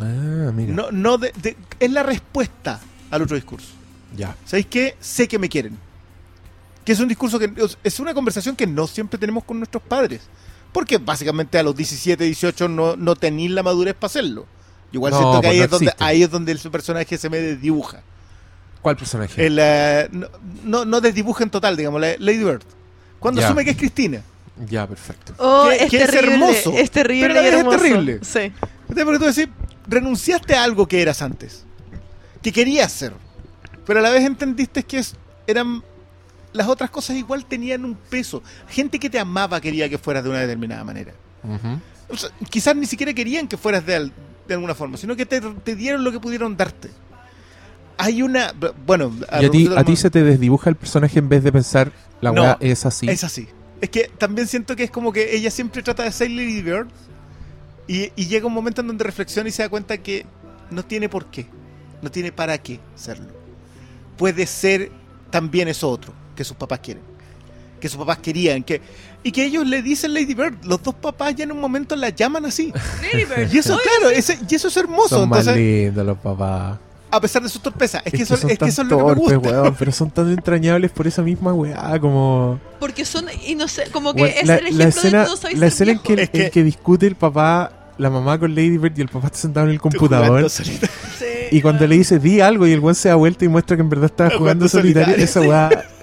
[0.00, 0.72] Ah, mira.
[0.72, 2.80] No, no de- de- es la respuesta
[3.10, 3.68] al otro discurso.
[4.14, 4.36] Ya.
[4.44, 4.96] ¿Sabéis qué?
[5.00, 5.78] Sé que me quieren.
[6.84, 7.50] Que es un discurso que
[7.82, 10.22] es una conversación que no siempre tenemos con nuestros padres.
[10.72, 14.46] Porque básicamente a los 17, 18 no, no tenéis la madurez para hacerlo.
[14.92, 17.28] Igual No, siento que pues ahí, no es donde, ahí es donde el personaje se
[17.30, 18.02] me desdibuja.
[18.82, 19.46] ¿Cuál personaje?
[19.46, 20.28] El, eh, no,
[20.64, 22.62] no, no desdibuja en total, digamos, la- Lady Bird.
[23.18, 23.48] Cuando Ya.
[23.48, 24.22] asume que es Cristina.
[24.68, 25.34] Ya, perfecto.
[25.38, 26.34] Oh, que- es que es terrible.
[26.34, 28.20] hermoso, Es terrible pero la es terrible.
[28.22, 28.52] Sí.
[28.88, 29.04] ¿Entendés?
[29.04, 29.48] Porque tú decís,
[29.88, 31.64] renunciaste a algo que eras antes.
[32.42, 33.12] Que querías ser.
[33.86, 35.14] Pero a la vez entendiste que es,
[35.46, 35.82] eran.
[36.52, 38.42] Las otras cosas igual tenían un peso.
[38.68, 41.12] Gente que te amaba quería que fueras de una determinada manera.
[41.42, 41.80] Ujú.
[42.08, 44.12] O sea, quizás ni siquiera querían que fueras de, al-
[44.48, 46.88] de alguna forma, sino que te, te dieron lo que pudieron darte.
[47.98, 48.52] Hay una.
[48.86, 51.92] Bueno, Y a ti, a ti se te desdibuja el personaje en vez de pensar
[52.20, 53.08] la No, weá es así.
[53.08, 53.48] Es así.
[53.80, 56.88] Es que también siento que es como que ella siempre trata de ser Lady Bird
[57.86, 60.24] y, y llega un momento en donde reflexiona y se da cuenta que
[60.70, 61.46] no tiene por qué,
[62.02, 63.26] no tiene para qué serlo.
[64.16, 64.90] Puede ser
[65.30, 67.02] también eso otro que sus papás quieren,
[67.80, 68.80] que sus papás querían, que
[69.22, 72.10] y que ellos le dicen Lady Bird, los dos papás ya en un momento la
[72.10, 72.72] llaman así.
[73.12, 73.52] Lady Bird.
[73.52, 75.08] Y eso, claro, ese- y eso es hermoso.
[75.20, 76.78] son más lindos los papás.
[77.10, 79.04] a pesar de su torpeza, es, que, eso, son es que eso es lo que
[79.04, 79.38] me gusta.
[79.38, 82.60] weón, pero son tan entrañables por esa misma weá, como...
[82.78, 85.56] Porque son, y no sé, como que Weón, es la, el ejemplo la escena, de
[85.56, 86.22] la escena en que, viejo.
[86.24, 89.26] Es que- en que discute el papá, la mamá con Lady Bird y el papá
[89.26, 90.46] está sentado en el computador.
[91.50, 93.82] Y cuando le dice, di algo, y el weón se da vuelta y muestra que
[93.82, 95.95] en verdad estaba jugando, Jugando solitario, solitario, esa weá...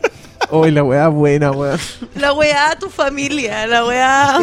[0.56, 1.80] Oh, la weá buena, weón.
[2.16, 4.38] La weá, tu familia, la weá.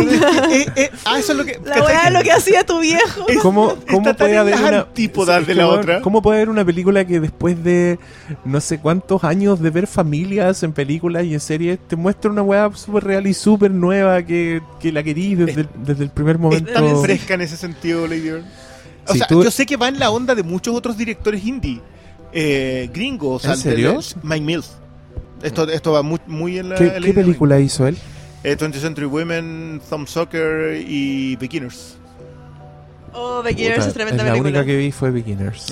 [0.51, 1.61] Eh, eh, ah, eso es lo que.
[1.65, 3.29] La weá, lo que hacía tu viejo.
[3.29, 6.01] Es- ¿Cómo, cómo puede haber una antípodas es de la weón, otra?
[6.01, 7.99] ¿Cómo puede haber una película que después de
[8.45, 12.43] no sé cuántos años de ver familias en películas y en series te muestra una
[12.43, 16.35] weá súper real y súper nueva que, que la querís desde, el, desde el primer
[16.37, 16.73] Es momento?
[16.73, 18.43] tan fresca en ese sentido, Lady Bird.
[19.07, 21.45] O Sí, sea, tú- yo sé que va en la onda de muchos otros directores
[21.45, 21.81] indie.
[22.33, 23.45] Eh, gringos.
[23.45, 24.01] ¿En o sea, serio?
[24.23, 24.73] Mike Mills.
[25.43, 26.77] Esto, esto va muy, muy en la.
[26.77, 27.97] ¿Qué, en la qué película hizo él?
[28.45, 31.97] Eh, 20th Century Women, Thumb Soccer y Beginners.
[33.13, 34.51] Oh, Beginners Puta, es tremenda la película.
[34.61, 35.67] única que vi fue Beginners.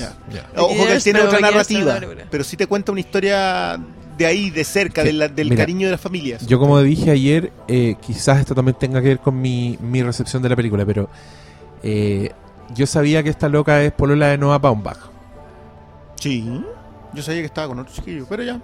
[0.57, 2.01] Ojo que tiene pero otra narrativa.
[2.31, 3.79] Pero sí te cuenta una historia
[4.19, 6.45] de ahí, de cerca, Que- de la- del mira, cariño de las familias.
[6.47, 10.43] Yo como dije ayer, eh, quizás esto también tenga que ver con mi, mi recepción
[10.43, 11.09] de la película, pero
[11.85, 12.33] eh,
[12.75, 14.99] yo sabía que esta loca es polola de Noah Baumbach.
[16.17, 16.61] Sí.
[17.15, 18.61] Yo sabía que estaba con otro chiquillo, pero ya.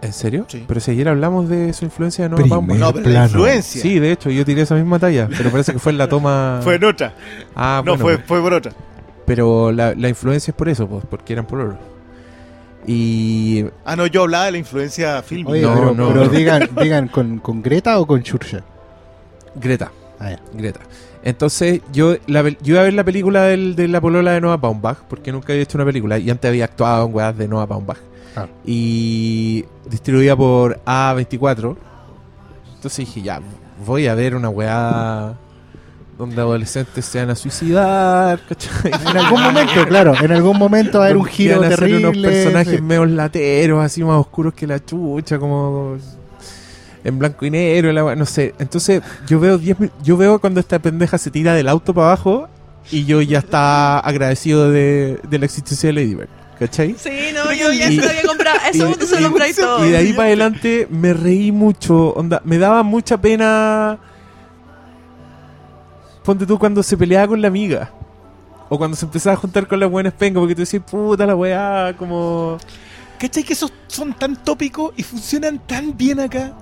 [0.00, 0.44] ¿En serio?
[0.48, 0.64] Sí.
[0.66, 2.78] Pero si ayer hablamos de su influencia de Primer Baumbach.
[2.78, 3.26] No, pero la plano.
[3.26, 3.82] influencia.
[3.82, 6.60] Sí, de hecho, yo tiré esa misma talla, pero parece que fue en la toma...
[6.64, 7.14] Fue en otra.
[7.56, 8.72] Ah, no, bueno, fue, fue por otra.
[9.26, 11.76] pero la, la influencia es por eso, pues, porque eran pololos.
[12.86, 15.50] Y Ah, no, yo hablaba de la influencia fílmica.
[15.50, 16.28] Oye, No, pero, no, pero no.
[16.30, 18.62] digan, digan ¿con, ¿con Greta o con Churchill?
[19.56, 20.40] Greta, Ah, ya.
[20.54, 20.80] Greta.
[21.24, 24.40] Entonces, yo, la, pel- yo iba a ver la película del- de la polola de
[24.40, 27.46] Noah Baumbach, porque nunca había hecho una película, y antes había actuado en weas de
[27.48, 27.98] Noah Baumbach.
[28.64, 31.76] Y distribuida por A24.
[32.76, 33.40] Entonces dije, ya,
[33.84, 35.34] voy a ver una weá
[36.16, 38.90] donde adolescentes se van a suicidar, ¿cachai?
[38.92, 42.08] En algún momento, claro, en algún momento va a haber un giro van a terrible.
[42.08, 42.82] unos personajes sí.
[42.82, 45.96] medio lateros, así más oscuros que la chucha, como
[47.04, 48.52] en blanco y negro, la no sé.
[48.58, 52.08] Entonces, yo veo 10 mi- yo veo cuando esta pendeja se tira del auto para
[52.08, 52.48] abajo
[52.90, 56.28] y yo ya estaba agradecido de, de la existencia de Lady Bird.
[56.58, 56.94] ¿Cachai?
[56.98, 58.58] Sí, no, yo ya Y- se lo había comprado.
[58.72, 59.86] y- Eso se y- lo compré y todo.
[59.86, 62.12] Y de ahí para adelante me reí mucho.
[62.14, 63.98] Onda, me daba mucha pena.
[66.24, 67.90] Ponte tú cuando se peleaba con la amiga.
[68.68, 70.40] O cuando se empezaba a juntar con las buenas pengas.
[70.40, 72.58] Porque tú decís, puta la weá, como.
[73.18, 76.52] ¿Cachai que esos son tan tópicos y funcionan tan bien acá?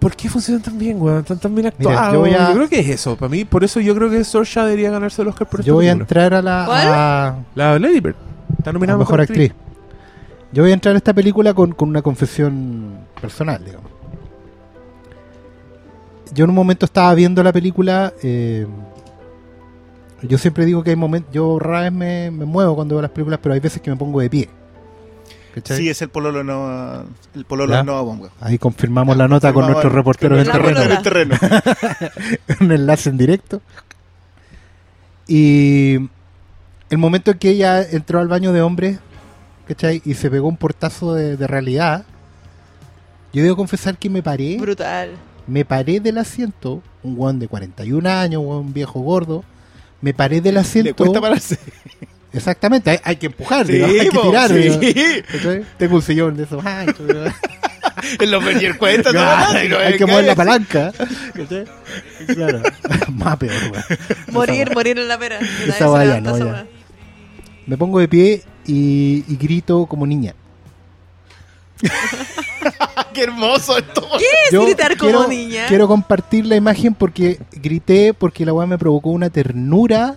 [0.00, 1.18] ¿Por qué funcionan tan bien, weón?
[1.18, 2.14] Están tan bien Mira, actuados.
[2.14, 3.16] yo voy a- creo que es eso.
[3.16, 5.88] Para mí, por eso yo creo que Saoirse debería ganarse el Oscar por Yo voy
[5.88, 6.88] a entrar a la ¿Cuál?
[6.88, 8.16] a- La Lady Bird.
[8.60, 9.52] Está nominada a mejor actriz.
[10.52, 13.90] Yo voy a entrar a esta película con, con una confesión personal, digamos.
[16.34, 18.12] Yo en un momento estaba viendo la película.
[18.22, 18.66] eh,
[20.22, 21.32] yo siempre digo que hay momentos.
[21.32, 23.96] Yo rara vez me, me muevo cuando veo las películas, pero hay veces que me
[23.96, 24.50] pongo de pie.
[25.54, 25.78] ¿Cachai?
[25.78, 28.28] Sí, es el pololo no el pololo no Bomba.
[28.40, 30.82] Ahí confirmamos la nota con nuestros reporteros en terreno.
[30.82, 31.36] En terreno.
[32.60, 33.62] un enlace en directo.
[35.26, 36.10] Y
[36.90, 38.98] el momento en que ella entró al baño de hombres,
[39.66, 40.02] ¿cachai?
[40.04, 42.04] Y se pegó un portazo de, de realidad,
[43.32, 45.10] yo debo confesar que me paré, Brutal.
[45.46, 49.44] me paré del asiento, un guan de 41 años, un viejo gordo,
[50.00, 50.94] me paré del Le asiento.
[50.96, 51.58] cuesta pararse.
[52.32, 54.50] Exactamente, hay, hay que empujar, Sí, hay que tirar.
[54.50, 55.64] sí.
[55.78, 57.00] Tengo un sillón de esos anchos.
[58.20, 59.20] En los Bernier cuenta ¿no?
[59.20, 60.92] No hay que mover la palanca.
[62.28, 62.62] Claro,
[63.12, 63.84] más peor, weón.
[64.32, 65.38] Morir, morir en la pera.
[65.66, 66.66] Esa vaya, no, esa ya.
[67.70, 70.34] Me pongo de pie y, y grito como niña.
[73.14, 74.04] ¡Qué hermoso esto!
[74.18, 75.66] ¿Qué es gritar como quiero, niña?
[75.68, 80.16] quiero compartir la imagen porque grité porque la weá me provocó una ternura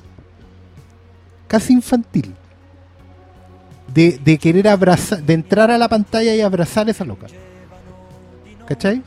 [1.47, 2.33] casi infantil.
[3.93, 7.27] De, de querer abrazar, de entrar a la pantalla y abrazar a esa loca.
[8.65, 9.03] ¿Cachai?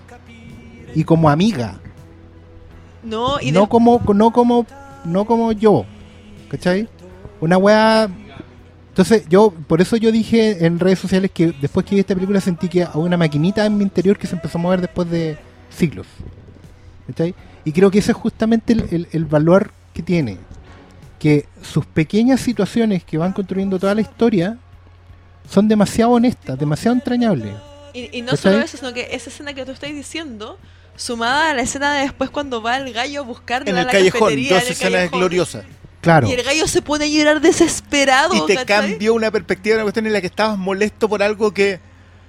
[0.94, 1.81] Y como amiga.
[3.02, 4.66] No, y no de- como no como
[5.05, 5.85] no como yo
[6.48, 6.89] ¿cachai?
[7.40, 8.09] una weá
[8.97, 12.40] entonces yo por eso yo dije en redes sociales que después que vi esta película
[12.40, 15.36] sentí que había una maquinita en mi interior que se empezó a mover después de
[15.68, 16.06] siglos
[17.06, 17.35] ¿cachai?
[17.66, 20.39] y creo que ese es justamente el, el- el valor que tiene
[21.18, 24.56] que sus pequeñas situaciones que van construyendo toda la historia
[25.51, 27.52] son demasiado honestas demasiado entrañables
[27.93, 28.52] Y, y no ¿Cachai?
[28.55, 30.59] solo eso, sino que esa escena que tú estás diciendo,
[30.97, 33.86] sumada a la escena de después cuando va el gallo a buscarla En a el
[33.86, 35.64] la callejón, cafetería, dos escenas gloriosas.
[36.06, 38.34] Claro Y el gallo se pone a llorar desesperado.
[38.34, 38.90] Y te ¿cachai?
[38.90, 41.80] cambió una perspectiva, una cuestión en la que estabas molesto por algo que,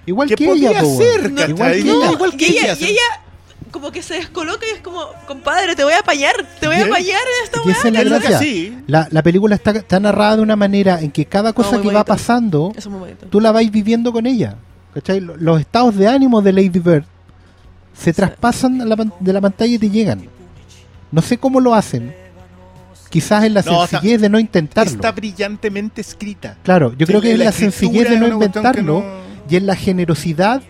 [0.06, 2.62] igual que que, podía ella ser, No, igual que No, ella igual que y ella,
[2.64, 2.86] ella, y sí.
[2.92, 3.24] ella
[3.72, 6.86] como que se descoloca y es como, compadre, te voy a apañar, te voy a
[6.86, 8.40] apañar en esta Y esa es la gracia.
[8.40, 8.78] sí.
[8.88, 12.04] La, la película está, está narrada de una manera en que cada cosa que va
[12.06, 12.88] pasando, es
[13.30, 14.56] tú la vais viviendo con ella.
[14.94, 15.20] ¿Cachai?
[15.20, 17.04] Lo- Los estados de ánimo de Lady Bird
[17.94, 20.28] se traspasan la de la pantalla y te llegan.
[21.12, 22.16] No sé cómo lo hacen.
[23.10, 24.92] Quizás en la No, sencillez de no intentarlo.
[24.94, 26.58] Está brillantemente escrita.
[26.64, 29.04] Claro, yo creo que es la sencillez de no inventarlo no-
[29.50, 30.62] y en la generosidad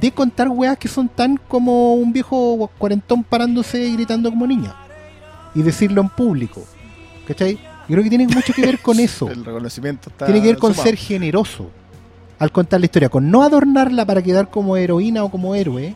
[0.00, 4.74] de contar weas que son tan como un viejo cuarentón parándose y gritando como niña.
[5.54, 6.64] Y decirlo en público.
[7.26, 7.54] ¿Cachai?
[7.54, 9.28] Yo creo que tiene mucho que ver con eso.
[9.28, 10.88] El reconocimiento está tiene que ver con sumado.
[10.90, 11.70] ser generoso
[12.38, 15.94] al contar la historia, con no adornarla para quedar como heroína o como héroe,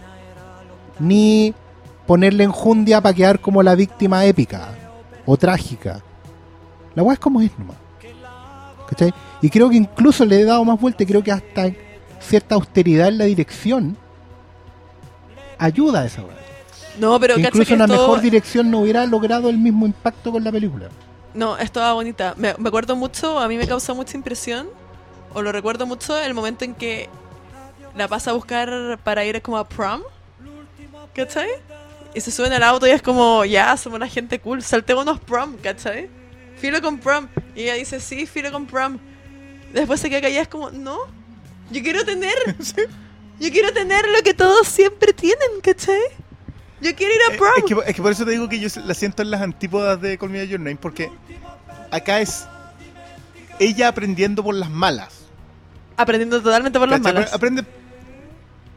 [1.00, 1.54] ni
[2.06, 4.68] ponerle enjundia para quedar como la víctima épica
[5.26, 6.00] o trágica.
[6.94, 7.76] La weá es como es nomás.
[8.88, 9.12] ¿Cachai?
[9.40, 11.70] Y creo que incluso le he dado más vuelta y creo que hasta
[12.20, 13.96] cierta austeridad en la dirección
[15.58, 16.34] ayuda a esa weá.
[16.98, 20.30] No, pero Que incluso que una esto- mejor dirección no hubiera logrado el mismo impacto
[20.30, 20.88] con la película.
[21.34, 22.34] No, estaba bonita.
[22.36, 24.68] Me, me acuerdo mucho, a mí me causa mucha impresión,
[25.32, 27.08] o lo recuerdo mucho, el momento en que
[27.96, 30.02] la pasa a buscar para ir como a prom.
[31.14, 31.48] ¿Cachai?
[32.14, 35.56] Y se suben al auto y es como, ya, somos una gente cool, saltémonos prom,
[35.62, 36.08] ¿cachai?
[36.56, 37.26] Filo con prom.
[37.56, 38.98] Y ella dice, sí, filo con prom.
[39.72, 40.98] Después se queda callada, es como, no,
[41.70, 42.34] yo quiero tener,
[43.40, 45.98] yo quiero tener lo que todos siempre tienen, ¿cachai?
[46.80, 47.52] Yo quiero ir a Eh, prom.
[47.56, 50.00] Es que, es que por eso te digo que yo la siento en las antípodas
[50.00, 51.10] de Call Me Your Name, porque
[51.90, 52.46] acá es
[53.58, 55.24] ella aprendiendo por las malas.
[55.96, 57.14] Aprendiendo totalmente por las ¿cachai?
[57.14, 57.32] malas.
[57.32, 57.64] Aprende.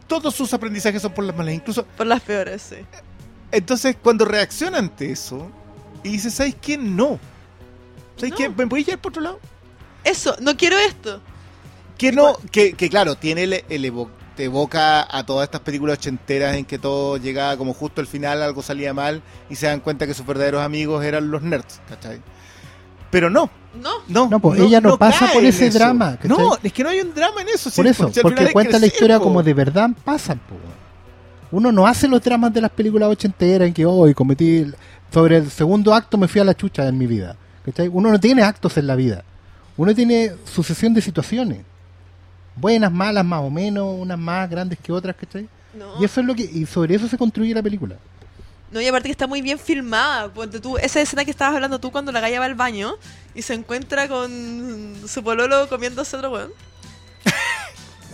[0.07, 1.53] Todos sus aprendizajes son por las malas.
[1.53, 2.77] Incluso, Por las peores, sí.
[3.51, 5.49] Entonces, cuando reacciona ante eso
[6.03, 6.77] y dice, ¿sabes qué?
[6.77, 7.19] No.
[8.17, 8.37] ¿Sabes No.
[8.37, 8.49] qué?
[8.49, 9.39] ¿Me voy a ir por otro lado?
[10.03, 11.21] Eso, no quiero esto.
[11.97, 15.97] Que no, que, que claro, tiene el, el evo- te evoca a todas estas películas
[15.97, 19.79] ochenteras en que todo llegaba como justo al final, algo salía mal y se dan
[19.79, 22.21] cuenta que sus verdaderos amigos eran los nerds, ¿cachai?
[23.09, 23.49] Pero no,
[23.81, 23.89] No.
[24.07, 24.27] no.
[24.29, 26.29] No, pues, ella no pasa por ese drama, ¿cachai?
[26.37, 27.69] No, es que no hay un drama en eso.
[27.71, 29.23] sí, Por eso, porque cuenta la historia po.
[29.23, 30.37] como de verdad pasan.
[30.39, 30.55] po.
[31.51, 34.65] Uno no hace los dramas de las películas ochenteras en que hoy cometí
[35.13, 37.35] sobre el segundo acto me fui a la chucha en mi vida.
[37.65, 37.87] ¿cachai?
[37.87, 39.23] Uno no tiene actos en la vida.
[39.75, 41.59] Uno tiene sucesión de situaciones.
[42.55, 45.47] buenas, malas, más o menos, unas más grandes que otras, ¿cachai?
[45.77, 46.01] No.
[46.01, 47.97] Y eso es lo que, y sobre eso se construye la película.
[48.71, 50.29] No, y aparte que está muy bien filmada.
[50.29, 52.95] Ponte tú, esa escena que estabas hablando tú cuando la galla va al baño
[53.35, 56.51] y se encuentra con su pololo comiéndose otro weón.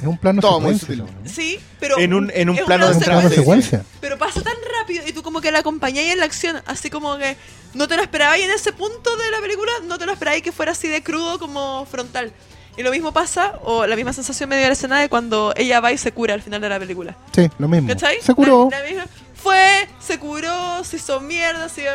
[0.04, 1.00] Es un plano Todo muy sutil.
[1.00, 1.08] ¿no?
[1.26, 1.98] Sí, pero.
[1.98, 3.84] En un- en un es plano de secuencia.
[4.02, 7.18] Pero pasa tan rápido y tú como que la acompañáis en la acción, así como
[7.18, 7.38] que
[7.74, 10.42] no te lo esperabas y en ese punto de la película no te lo esperabas
[10.42, 12.32] que fuera así de crudo como frontal.
[12.76, 15.80] Y lo mismo pasa, o la misma sensación me dio la escena de cuando ella
[15.80, 17.16] va y se cura al final de la película.
[17.34, 17.88] Sí, lo mismo.
[17.88, 18.20] ¿Cachai?
[18.22, 18.68] Se curó.
[18.72, 19.06] La- la misma-
[19.36, 21.86] fue, se curó, se hizo mierda, se,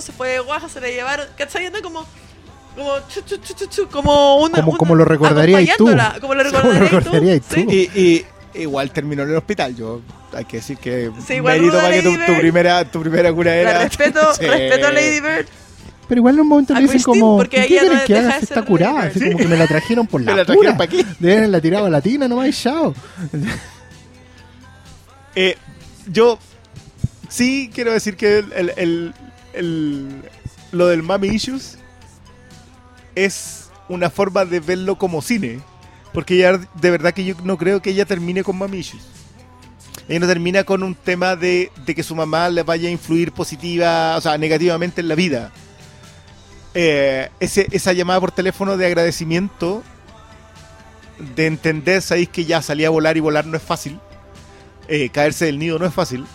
[0.00, 1.26] se fue de guaja, se la llevaron.
[1.38, 1.66] ¿Cachai?
[1.66, 2.06] Anda como.
[2.76, 4.56] Como, chu, chu, chu, chu, chu, como una.
[4.56, 5.84] Como- una- como lo recordarías tú.
[6.20, 7.54] Como lo Como lo recordarías tú.
[7.64, 7.70] tú.
[7.70, 7.90] sí.
[7.94, 9.74] Y, y igual terminó en el hospital.
[9.76, 10.00] Yo
[10.32, 13.50] hay que decir que Sí, igual mérito para que tu, tu primera tu primera cura
[13.50, 14.46] La era respeto, Sí.
[14.46, 15.46] respeto a Lady Bird.
[16.08, 18.18] Pero igual en un momento A le dicen Christine, como, porque ¿qué ella no que
[18.18, 19.00] haga está curada?
[19.02, 20.76] Así como que me la trajeron por Me la la trajeron pura.
[20.76, 21.06] pa' aquí.
[21.20, 22.94] Deben la tina nomás y chao.
[25.34, 25.56] Eh,
[26.10, 26.38] yo
[27.28, 29.14] sí quiero decir que el, el- el-
[29.54, 30.22] el-
[30.72, 31.78] lo del Mami Issues
[33.14, 35.60] es una forma de verlo como cine.
[36.12, 38.84] Porque ya de verdad que yo no creo que ella termine con Mami.
[40.08, 43.32] Ella no termina con un tema de, de que su mamá le vaya a influir
[43.32, 45.52] positiva, o sea, negativamente en la vida.
[46.74, 49.82] Eh, ese- esa llamada por teléfono de agradecimiento,
[51.36, 54.00] de entender, sabéis que ya salí a volar y volar no es fácil
[54.88, 56.26] eh, caerse del nido no es fácil.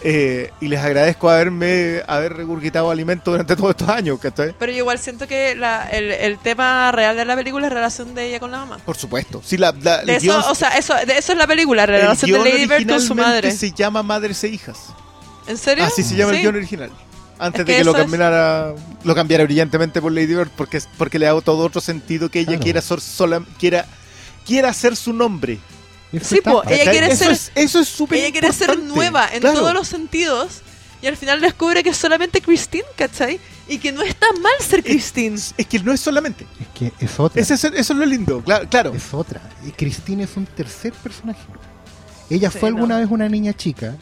[0.00, 4.54] Eh, y les agradezco haberme haber regurgitado alimento durante todos estos años, ¿cachai?
[4.56, 7.74] Pero yo igual siento que la- el, el tema real de la película es la
[7.76, 8.78] relación de ella con la mamá.
[8.84, 9.42] Por supuesto.
[9.44, 11.96] Sí, la, la- De el eso, o sea, eso, de eso es la película, la
[11.96, 13.50] el relación de Lady Bird con su madre.
[13.50, 14.78] se llama Madres e Hijas.
[15.48, 15.84] ¿En serio?
[15.84, 16.90] Así se llama el guion original.
[17.40, 20.80] Antes Es de que que lo es- cambiara, lo cambiara brillantemente por Lady Bird, porque,
[20.96, 22.62] porque le da todo otro sentido que ella Claro.
[22.62, 23.84] quiera, ser sola, quiera,
[24.46, 25.58] quiera hacer su nombre.
[26.12, 26.90] Eso Sí, po, ella ¿cachai?
[26.90, 29.58] quiere eso ser- es, eso es súper Ella quiere ser nueva en Claro.
[29.60, 30.62] todos los sentidos
[31.02, 33.38] y al final descubre que es solamente Christine, ¿cachai?
[33.68, 35.34] Y que no está mal ser Christine.
[35.36, 36.46] Es, es que no es solamente.
[36.58, 37.40] Es que es otra.
[37.42, 38.66] Es- eso es lo lindo, claro.
[38.68, 38.92] claro.
[38.94, 39.40] Es otra.
[39.66, 41.40] Y Christine es un tercer personaje.
[42.30, 43.00] Ella Sí, fue alguna no.
[43.02, 43.94] vez una niña chica.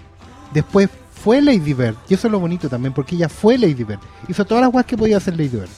[0.55, 0.89] Después
[1.23, 1.97] fue Lady Bird.
[2.09, 3.99] Y eso es lo bonito también, porque ella fue Lady Bird.
[4.29, 5.69] Hizo todas las cosas que podía hacer Lady Bird.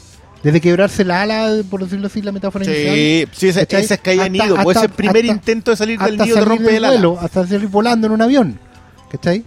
[0.42, 2.94] Desde quebrarse la ala, por decirlo así, la metáfora inicial.
[2.94, 5.70] Sí, sí, ese, ese es caída en Hasta- nido, pues hasta- ese primer hasta- intento
[5.72, 7.20] de salir del nido rompe el ala.
[7.20, 8.58] hasta salir volando en un avión.
[9.10, 9.42] ¿Cachai?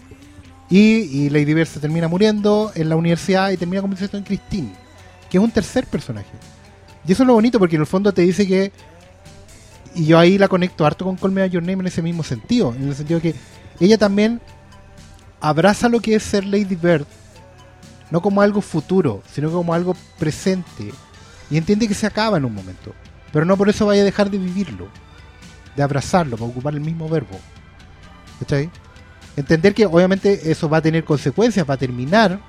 [0.69, 4.73] Y, y Lady Bird se termina muriendo en la universidad y termina convirtiéndose en Christine,
[5.29, 6.29] que es un tercer personaje.
[7.07, 8.71] Y eso es lo bonito porque en el fondo te dice que.
[9.95, 12.23] Y yo ahí la conecto harto con Call Me By Your Name en ese mismo
[12.23, 12.73] sentido.
[12.77, 13.35] En el sentido que
[13.79, 14.39] ella también
[15.41, 17.05] abraza lo que es ser Lady Bird,
[18.11, 20.91] no como algo futuro, sino como algo presente.
[21.49, 22.93] Y entiende que se acaba en un momento.
[23.33, 24.87] Pero no por eso vaya a dejar de vivirlo
[25.75, 27.39] de abrazarlo, para ocupar el mismo verbo.
[28.39, 28.69] ¿Cachai?
[29.37, 32.39] Entender que obviamente eso va a tener consecuencias, va a terminar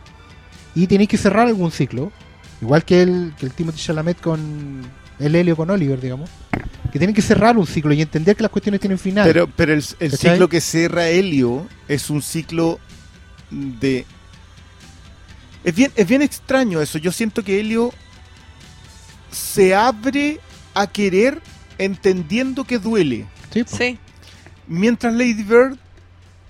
[0.74, 2.10] y tenéis que cerrar algún ciclo,
[2.60, 4.82] igual que el, que el Timothy Chalamet con
[5.18, 6.30] el Helio con Oliver, digamos,
[6.90, 9.24] que tienen que cerrar un ciclo y entender que las cuestiones tienen final.
[9.26, 12.80] Pero, pero el, el ciclo que cierra Helio es un ciclo
[13.50, 14.04] de...
[15.64, 16.98] Es bien, es bien extraño eso.
[16.98, 17.92] Yo siento que Helio
[19.30, 20.40] se abre
[20.74, 21.40] a querer
[21.78, 23.26] entendiendo que duele.
[23.52, 23.64] Sí.
[23.66, 23.98] Sí.
[24.66, 25.76] Mientras Lady Bird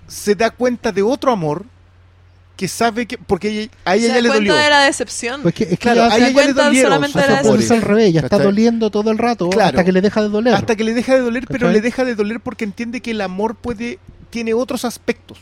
[0.06, 1.64] se da cuenta de otro amor
[2.56, 3.18] que sabe que...
[3.18, 4.54] Porque ella- a ella Se ya da le cuenta dolió.
[4.64, 5.42] de la decepción.
[5.42, 7.64] Pues que, es que Claro, ya a se ella ya le dolieron sus amores.
[7.64, 9.68] es al revés, ya está doliendo todo el rato Claro.
[9.70, 10.54] hasta que le deja de doler.
[10.54, 11.72] Hasta que le deja de doler, pero ¿Cachai?
[11.74, 13.98] le deja de doler porque entiende que el amor puede
[14.30, 15.38] tiene otros aspectos.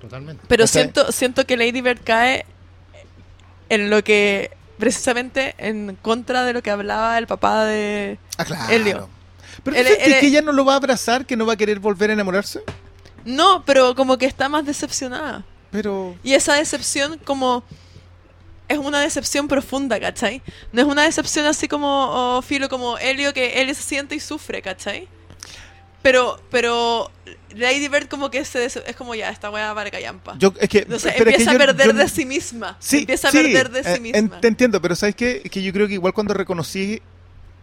[0.00, 0.42] Totalmente.
[0.48, 2.46] Pero siento, siento que Lady Bird cae
[3.68, 8.70] en lo que precisamente en contra de lo que hablaba el papá de Ah, claro.
[8.72, 9.08] Helio.
[9.64, 11.54] Pero Él- ¿tú sientes él- que ella no lo va a abrazar, que no va
[11.54, 12.60] a querer volver a enamorarse?
[13.24, 17.64] no pero como que está más decepcionada Pero y esa decepción como
[18.68, 20.42] es una decepción profunda ¿cachai?
[20.72, 21.88] no es una decepción así como
[22.36, 25.08] oh, filo como Helio que Helio se siente y sufre ¿cachai?
[26.10, 27.10] Pero pero
[27.54, 30.68] Lady Bird como que se dece- es como ya esta weá para callampa yo es
[30.68, 33.30] que no sé, pero es que empieza a perder yo- de sí misma Sí, empieza
[33.30, 35.42] sí, a perder de eh, sí en- misma te entiendo, pero ¿sabes qué?
[35.44, 37.00] Es que yo creo que igual cuando reconocí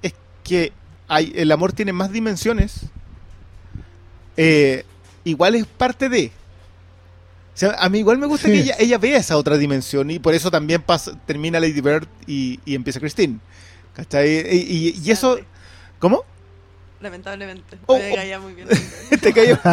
[0.01, 0.13] es
[0.43, 0.73] que
[1.07, 2.81] hay, el amor tiene más dimensiones,
[4.37, 4.83] eh,
[5.23, 6.31] igual es parte de...
[7.53, 8.53] O sea, a mí igual me gusta Sí.
[8.53, 12.07] que ella, ella vea esa otra dimensión y por eso también pasa, termina Lady Bird
[12.25, 13.39] y, y empieza Christine.
[13.95, 14.27] ¿Cachai?
[14.49, 14.57] Y,
[14.89, 15.37] y- y eso...
[15.99, 16.23] ¿Cómo?
[17.03, 18.15] Lamentablemente Oh, me oh.
[18.15, 18.67] caía muy bien
[19.21, 19.59] Te cayó.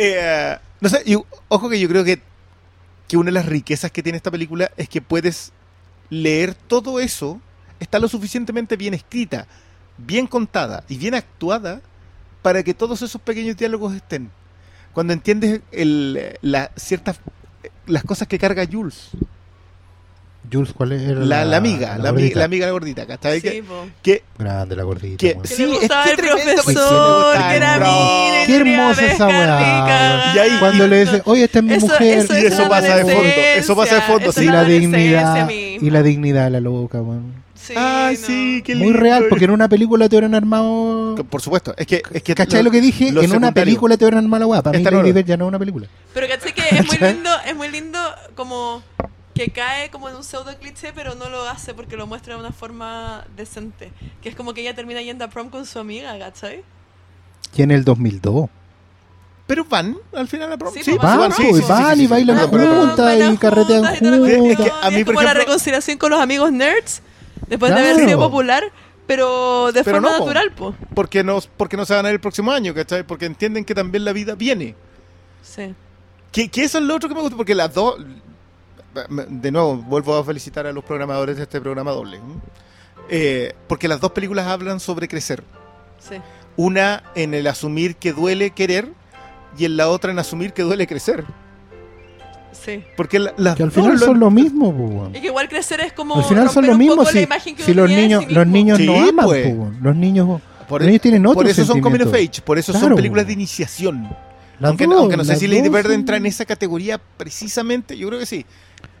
[0.00, 1.16] Eh, no sé, y
[1.48, 2.22] ojo que yo creo que,
[3.08, 5.52] que una de las riquezas que tiene esta película es que puedes
[6.08, 7.40] leer todo eso,
[7.80, 9.48] está lo suficientemente bien escrita
[9.98, 11.82] bien contada y bien actuada
[12.40, 14.30] para que todos esos pequeños diálogos estén.
[14.92, 17.20] Cuando entiendes el, la, ciertas
[17.86, 19.10] las cosas que carga Jules,
[20.50, 23.40] Jules, ¿cuál era la, la amiga, la, la amiga la gordita, ¿cachai?
[23.40, 23.64] Sí, que,
[24.02, 25.16] que, Grande la gordita.
[25.18, 25.42] que- weón.
[25.42, 27.78] Que Sí, le es gustaba que el tremendo, profesor, que era
[28.46, 30.32] Qué hermosa esa weá.
[30.34, 32.18] Y ahí- Cuando le dice, oye, esta es mi Eso- mujer.
[32.18, 34.44] eso Y es eso pasa de fondo, eso pasa de fondo, sí.
[34.44, 37.46] y la dignidad y la dignidad de la loca, weón.
[37.54, 38.26] Sí, Ay, no.
[38.26, 39.00] sí, qué Muy lindo.
[39.00, 41.16] real, porque en una película te hubieran armado.
[41.28, 42.02] Por supuesto, es que...
[42.14, 43.08] Es que ¿Cachai lo que dije?
[43.08, 44.62] En una película te hubieran armado la weá.
[44.62, 45.86] Para mí, no ya no es una película.
[46.14, 47.12] Pero caché que es muy ¿Cachai?
[47.14, 47.98] lindo, es muy lindo
[48.34, 48.82] como
[49.38, 52.40] que cae como en un pseudo cliché, pero no lo hace porque lo muestra de
[52.40, 53.92] una forma decente.
[54.20, 56.62] Que es como que ella termina yendo a prom con su amiga, ¿cachai?
[57.56, 58.50] Y en el 2002.
[59.46, 60.74] Pero van al final a la prom.
[60.74, 63.16] Sí, Sí, pues, Van, van, sí, van sí, y bailan la juntas.
[63.32, 64.28] y carretean juntas.
[64.30, 67.00] Es que a mí, es por como la ejemplo- reconciliación con los amigos nerds,
[67.46, 68.64] después de haber sido popular,
[69.06, 70.74] pero de Pero forma no, natural, po.
[70.94, 73.04] Porque no, porque no se van a ir el próximo año, ¿cachai?
[73.04, 74.74] Porque entienden que también la vida viene.
[75.42, 75.74] Sí.
[76.30, 77.96] Que, que eso es lo otro que me gusta, porque las dos...
[79.28, 82.20] De nuevo, vuelvo a felicitar a los programadores de este programa doble.
[83.10, 83.54] ¿eh?
[83.66, 85.42] Porque las dos películas hablan sobre crecer.
[85.98, 86.16] Sí.
[86.56, 88.88] Una en el asumir que duele querer
[89.56, 91.24] y en la otra en asumir que duele crecer.
[92.52, 92.82] Sí.
[92.96, 95.10] Porque la- las Que al final son lo mismo.
[95.14, 97.62] Y que igual crecer es como Al final son lo mismo la si, imagen que
[97.62, 99.54] si los niños, sí los niños Sí, no aman, pues.
[99.80, 102.72] los niños, por, los niños tienen otro por eso son coming of age, por eso
[102.72, 104.08] son películas de iniciación.
[104.60, 108.18] Aunque, dos, aunque no sé si Lady Bird entra en esa categoría precisamente, yo creo
[108.18, 108.44] que sí.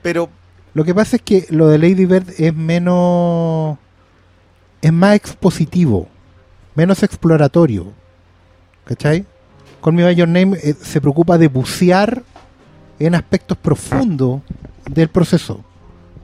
[0.08, 0.30] Pero
[0.72, 3.76] Lo que pasa es que lo de Lady Bird es menos.
[4.80, 6.08] es más expositivo,
[6.74, 7.92] menos exploratorio.
[8.86, 9.26] ¿Cachai?
[9.82, 12.22] Con mi Your Name eh, se preocupa de bucear
[12.98, 14.40] en aspectos profundos
[14.90, 15.62] del proceso.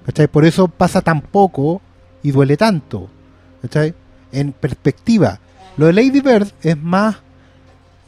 [0.06, 0.28] ¿Cachai?
[0.28, 1.82] Por eso pasa tan poco
[2.22, 3.10] y duele tanto.
[3.60, 3.92] ¿Cachai?
[4.32, 5.40] En perspectiva.
[5.76, 7.16] Lo de Lady Bird es más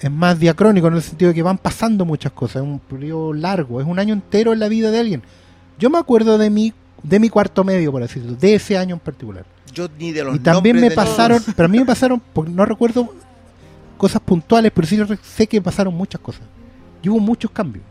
[0.01, 3.35] es más diacrónico en el sentido de que van pasando muchas cosas, es un periodo
[3.35, 5.23] largo, es un año entero en la vida de alguien.
[5.79, 6.73] Yo me acuerdo de mi
[7.03, 9.45] de mi cuarto medio, por así decirlo, de ese año en particular.
[9.73, 12.51] yo ni de los Y también me los- pasaron, pero a mí me pasaron, porque
[12.51, 13.13] no recuerdo
[13.99, 16.43] cosas puntuales, pero sí sé que pasaron muchas cosas.
[17.03, 17.85] Y hubo muchos cambios.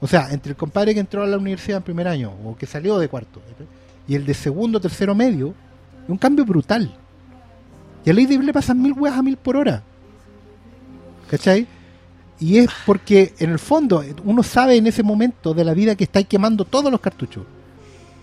[0.00, 2.66] O sea, entre el compadre que entró a la universidad en primer año, o que
[2.66, 3.40] salió de cuarto,
[4.06, 5.54] y el de segundo, tercero medio,
[6.06, 6.94] un cambio brutal.
[8.04, 9.82] Y a Lady le pasan mil weas a mil por hora.
[11.30, 11.66] ¿Cachai?
[12.40, 16.04] Y es porque, en el fondo, uno sabe en ese momento de la vida que
[16.04, 17.44] estáis quemando todos los cartuchos.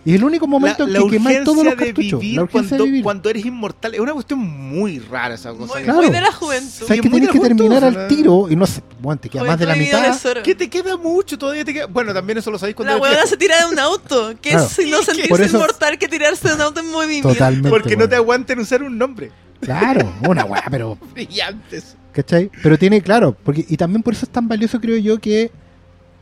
[0.03, 2.19] Y es el único momento la, en que quemáis todos los cartuchos.
[2.19, 3.03] vivir La urgencia cuando, de vivir.
[3.03, 5.75] cuando eres inmortal es una cuestión muy rara esa cosa.
[5.75, 5.99] Muy, Claro.
[6.01, 6.69] muy de la juventud.
[6.71, 8.47] ¿Sabes Sí, que tienes que terminar o al sea, tiro?
[8.49, 10.17] Y no sé, bueno, te queda más de la mitad.
[10.43, 11.37] ¿Qué te queda mucho?
[11.37, 11.85] Todavía te queda.
[11.85, 14.33] Bueno, también eso lo sabéis cuando La huevona se tira de un auto.
[14.41, 14.65] Que Claro.
[14.65, 17.29] es si no sentirse eso- inmortal que tirarse de un auto en movimiento.
[17.29, 17.69] Totalmente.
[17.69, 18.09] Porque no weón.
[18.09, 19.31] te aguanten usar un nombre.
[19.59, 20.97] Claro, una weá, pero.
[21.13, 21.95] Brillantes.
[22.11, 22.51] ¿Cachai?
[22.61, 25.49] Pero tiene, claro, porque y también por eso es tan valioso, creo yo, que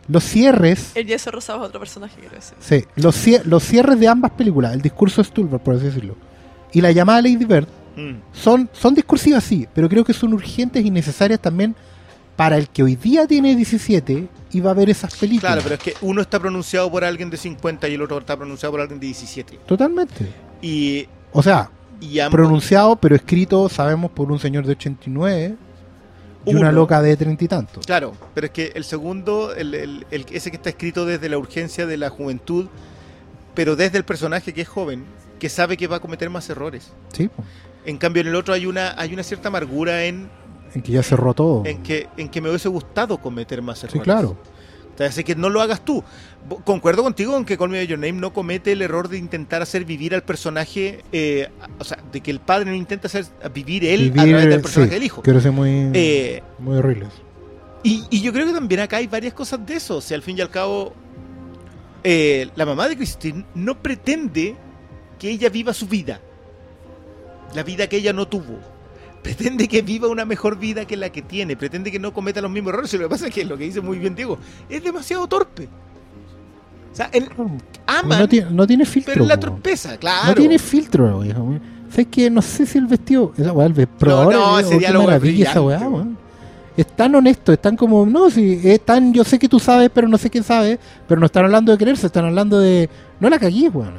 [0.08, 0.92] los cierres.
[0.96, 2.56] El yeso rosado es otro personaje, quiero decir.
[2.60, 6.16] Sí, los, cie- los cierres de ambas películas, el discurso de Stulberg, por así decirlo,
[6.72, 8.22] y la llamada Lady Bird, Mm.
[8.32, 11.76] son, son discursivas, sí, pero creo que son urgentes y necesarias también
[12.38, 15.52] para el que hoy día tiene 17 y va a ver esas películas.
[15.54, 18.38] Claro, pero es que uno está pronunciado por alguien de 50 y el otro está
[18.38, 19.60] pronunciado por alguien de 17.
[19.66, 20.28] Totalmente.
[20.62, 25.56] Y, O sea, y ambos- pronunciado, pero escrito, sabemos, por un señor de 89
[26.46, 27.86] y una loca de treinta y tantos.
[27.86, 31.38] Claro, pero es que el segundo, el, el- el- ese que está escrito desde la
[31.38, 32.68] urgencia de la juventud,
[33.56, 35.04] pero desde el personaje que es joven,
[35.40, 36.92] que sabe que va a cometer más errores.
[37.14, 37.30] Sí,
[37.86, 40.30] En cambio, en el otro hay una, hay una cierta amargura en,
[40.74, 41.66] en que ya cerró todo.
[41.66, 43.94] en, que, en que me hubiese gustado cometer más errores.
[43.94, 44.38] Sí, claro.
[45.00, 46.04] O sea, así que no lo hagas tú.
[46.66, 49.62] Concuerdo contigo en que Call Me By Your Name no comete el error de intentar
[49.62, 51.48] hacer vivir al personaje, eh,
[51.78, 54.60] o sea, de que el padre no intenta hacer vivir él a través del sí,
[54.62, 55.22] personaje del hijo.
[55.22, 57.06] Quiero ser muy, Eh, muy horrible.
[57.82, 59.96] y, y yo creo que también acá hay varias cosas de eso.
[59.98, 60.94] O sea, al fin y al cabo,
[62.04, 64.58] eh, la mamá de Christine no pretende
[65.18, 66.20] que ella viva su vida.
[67.56, 68.60] La vida que ella no tuvo.
[69.22, 71.56] Pretende que viva una mejor vida que la que tiene.
[71.58, 72.94] Pretende que no cometa los mismos errores.
[72.94, 74.38] Y lo que pasa es que lo que dice muy bien Diego
[74.70, 75.68] es demasiado torpe.
[76.92, 77.30] O sea, él
[77.86, 79.14] ama, No tiene, no tiene filtro.
[79.14, 80.30] pero la torpeza, claro.
[80.30, 81.56] No tiene filtro, viejo.
[81.90, 83.34] ¿Sabes que No sé si el vestido.
[83.38, 84.34] Esa weá, el probador.
[84.34, 85.80] no, eh, ese diálogo es maravilla esa weá.
[86.78, 88.06] Es tan honesto, es tan como.
[88.06, 89.14] No, si es tan.
[89.14, 90.80] Yo sé que tú sabes, pero no sé quién sabe.
[91.08, 92.90] Pero no están hablando de quererse, están hablando de.
[93.20, 93.96] No la cagué, weón.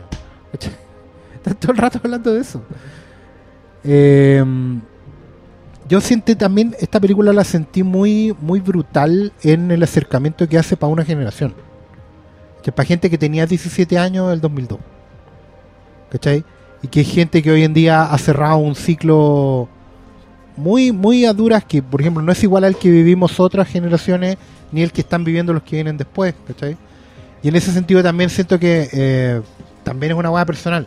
[1.35, 2.63] Están todo el rato hablando de eso.
[3.83, 4.45] Eh,
[5.91, 6.75] yo siento también.
[6.81, 11.55] Esta película la sentí muy, muy brutal en el acercamiento que hace para una generación.
[12.63, 14.79] Que para gente que tenía 17 años el 2002.
[16.11, 16.45] ¿Cachai?
[16.83, 19.69] y que hay gente que hoy en día ha cerrado un ciclo
[20.57, 24.37] muy, muy a duras que, por ejemplo, no es igual al que vivimos otras generaciones
[24.73, 26.77] ni el que están viviendo los que vienen después, ¿cachai?
[27.43, 29.41] Y en ese sentido también siento que eh,
[29.83, 30.87] también es una hueá personal.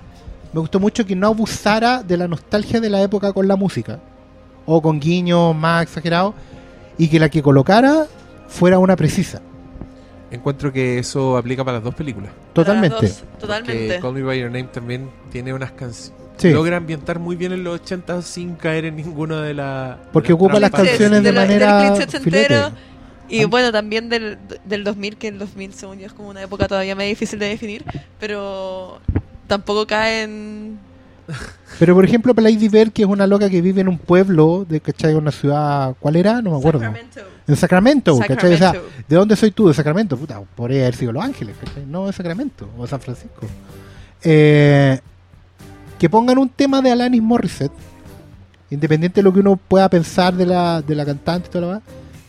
[0.52, 4.00] Me gustó mucho que no abusara de la nostalgia de la época con la música,
[4.66, 6.34] o con guiños más exagerados,
[6.98, 8.06] y que la que colocara
[8.48, 9.42] fuera una precisa.
[10.32, 12.32] Encuentro que eso aplica para las dos películas.
[12.54, 13.08] Totalmente.
[13.08, 14.00] Dos, totalmente.
[14.00, 16.14] Call Me By Your Name también tiene unas canciones.
[16.38, 16.50] Sí.
[16.50, 19.98] Logra ambientar muy bien en los 80 sin caer en ninguno de las.
[20.12, 22.72] Porque de ocupa las canciones de, de la- manera ochentero.
[23.30, 26.68] Y bueno, también del, del 2000, que el 2000 según yo es como una época
[26.68, 27.86] todavía más difícil de definir,
[28.20, 29.00] pero
[29.48, 30.78] tampoco cae en...
[31.80, 34.66] Pero por ejemplo, para Lady Bird, que es una loca que vive en un pueblo,
[34.68, 35.16] de ¿cachai?
[35.16, 36.42] Una ciudad, ¿cuál era?
[36.42, 36.80] No me acuerdo.
[36.80, 37.20] Sacramento.
[37.48, 38.54] En Sacramento, ¿cachai?
[38.54, 38.74] O sea.
[39.08, 39.68] ¿de dónde soy tú?
[39.68, 41.86] De Sacramento, puta, podría haber sido Los Ángeles, ¿cachai?
[41.86, 43.48] No de Sacramento, o San Francisco.
[44.24, 45.00] Eh,
[46.00, 47.74] que pongan un tema de Alanis Morissette,
[48.70, 51.68] independiente de lo que uno pueda pensar de la, de la cantante y todo lo
[51.70, 51.84] demás,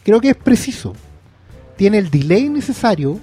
[0.05, 0.95] creo que es preciso.
[1.77, 3.19] Tiene el delay necesario,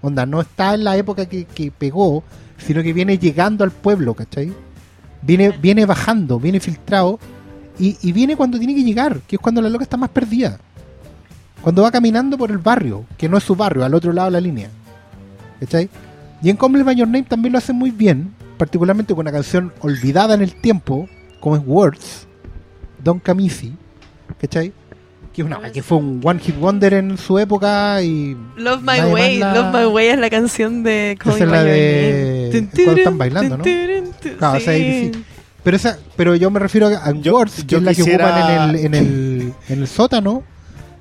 [0.00, 2.24] onda, no está en la época que, que pegó,
[2.58, 4.52] sino que viene llegando al pueblo, ¿cachai?
[5.22, 7.18] Viene, viene bajando, viene filtrado,
[7.78, 10.58] y, y viene cuando tiene que llegar, que es cuando la loca está más perdida.
[11.62, 14.32] Cuando va caminando por el barrio, que no es su barrio, al otro lado de
[14.32, 14.68] la línea.
[15.60, 15.88] ¿Cachai?
[16.42, 19.72] Y en Come By Your Name también lo hace muy bien, particularmente con una canción
[19.80, 21.08] olvidada en el tiempo,
[21.38, 22.26] como es Words,
[23.02, 23.74] Don Camisi,
[24.40, 24.72] ¿cachai?
[25.32, 29.00] Que, es una, que fue un one hit wonder en su época y Love My
[29.12, 33.18] Way, la- Love My Way es la canción de Esa es la de- cuando están
[33.18, 33.64] bailando, ¿no?
[33.64, 34.12] Tun,
[34.56, 35.12] esa sí.
[35.64, 38.70] Pero esa, pero yo me refiero a, Words, que yo es la que ocupan en
[38.76, 40.42] el, en el, en el sótano,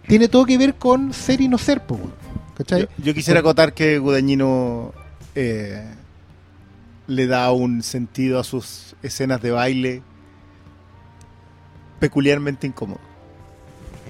[0.08, 1.99] tiene todo que ver con ser y no ser, po.
[2.56, 2.82] ¿cachai?
[2.82, 4.94] Yo, yo quisiera acotar que Gudañino
[5.36, 5.84] eh,
[7.08, 10.03] le da un sentido a sus escenas de baile
[11.99, 12.99] peculiarmente incómodo.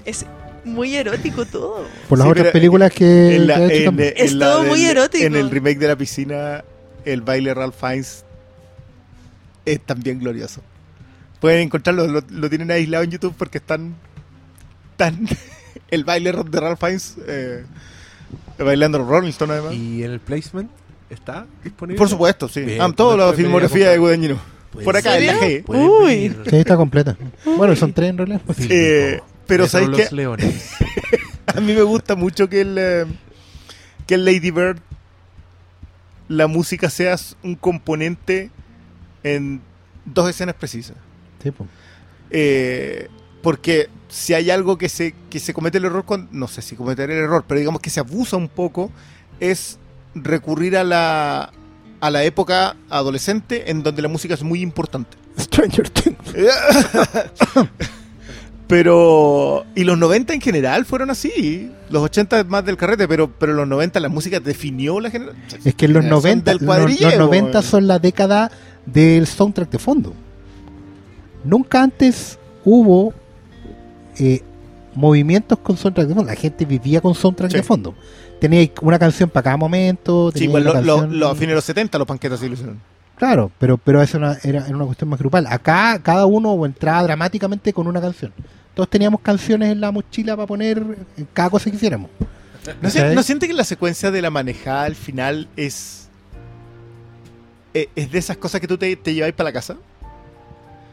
[0.04, 0.24] Es
[0.64, 1.84] muy erótico todo.
[2.08, 4.12] Por las Sí, otras películas que, En la- que ha hecho en- también.
[4.16, 5.24] Es en la todo muy del- erótico.
[5.24, 6.64] En el remake de la piscina,
[7.04, 8.24] el baile de Ralph Fiennes
[9.64, 10.60] es también glorioso.
[11.40, 13.94] Pueden encontrarlo, lo, lo tienen aislado en YouTube porque están
[14.96, 15.26] tan
[15.90, 17.64] el baile de Ralph Fiennes eh,
[18.58, 19.74] bailando Rolling Stones además.
[19.74, 20.70] Y en el placement
[21.10, 21.98] está disponible.
[21.98, 22.60] Por supuesto, sí.
[22.62, 24.38] Bien, Ah, toda la filmografía de Guadañino.
[24.72, 25.34] Puede Por acá, en la.
[25.38, 25.64] G.
[25.66, 26.34] Uy.
[26.48, 27.14] Sí, está completa.
[27.44, 28.40] Bueno, son tres en realidad.
[28.70, 29.20] Eh,
[29.52, 30.14] pero ¿sabes Los qué?
[30.14, 30.70] Leones.
[31.46, 33.04] A mí me gusta mucho que el, eh,
[34.06, 34.78] que el Lady Bird,
[36.28, 38.50] la música sea un componente
[39.22, 39.60] en
[40.06, 40.96] dos escenas precisas.
[41.42, 41.66] Sí, po.
[42.30, 43.08] Eh,
[43.42, 46.74] porque si hay algo que se, que se comete el error, con, no sé si
[46.74, 48.90] cometer el error, pero digamos que se abusa un poco,
[49.38, 49.78] es
[50.14, 51.52] recurrir a la,
[52.00, 55.18] a la época adolescente en donde la música es muy importante.
[55.38, 56.16] Stranger Things.
[58.72, 59.66] Pero.
[59.74, 61.70] Y los 90 en general fueron así.
[61.90, 65.60] Los 80 es más del carrete, pero, pero los 90 la música definió la generación.
[65.62, 67.62] Es que los 90, del los, los 90 weón.
[67.62, 68.50] son la década
[68.86, 70.14] del soundtrack de fondo.
[71.44, 73.12] Nunca antes hubo
[74.18, 74.40] eh,
[74.94, 76.30] movimientos con soundtrack de fondo.
[76.30, 77.56] La gente vivía con soundtrack Sí.
[77.58, 77.94] de fondo.
[78.40, 80.32] Tenía una canción para cada momento.
[80.34, 82.80] Sí, igual una lo- lo- lo- a fines de los 70 los panquetas se hicieron.
[83.16, 85.46] Claro, pero, pero eso era, era una cuestión más grupal.
[85.48, 88.32] Acá cada uno entraba dramáticamente con una canción.
[88.74, 90.78] Todos teníamos canciones en la mochila para poner
[91.16, 92.10] en cada cosa que hiciéramos.
[92.80, 96.08] ¿No, si- ¿no siente que la secuencia de la manejada al final es.
[97.74, 99.76] eh, es de esas cosas que tú te, te lleváis para la casa?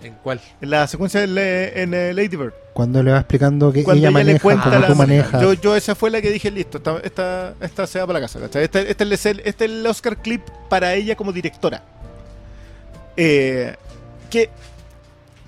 [0.01, 0.39] ¿En cuál?
[0.61, 2.53] En la secuencia del, eh, en eh, Lady Bird.
[2.73, 5.41] Cuando le va explicando que Cuando ella ella le maneja, cuenta como la tú manejas.
[5.41, 8.25] Yo, yo esa fue la que dije, listo, esta, esta, esta se va para la
[8.25, 8.39] casa.
[8.39, 8.63] ¿cachai?
[8.63, 11.83] Este, este es el, este es el Oscar clip para ella como directora.
[13.17, 13.75] Eh,
[14.29, 14.49] que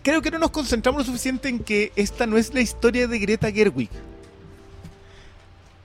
[0.04, 3.20] creo que no nos concentramos lo suficiente en que esta no es la historia de
[3.20, 3.90] Greta Gerwig.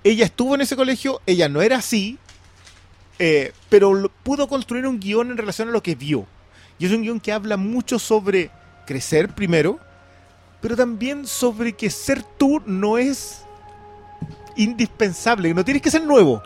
[0.04, 2.18] Ella estuvo en ese colegio, ella no era así,
[3.18, 6.26] eh, pero pudo construir un guion en relación a lo que vio.
[6.78, 8.50] Y es un guion que habla mucho sobre
[8.86, 9.80] crecer primero,
[10.60, 13.42] pero también sobre que ser tú no es
[14.56, 16.42] indispensable, no tienes que ser nuevo.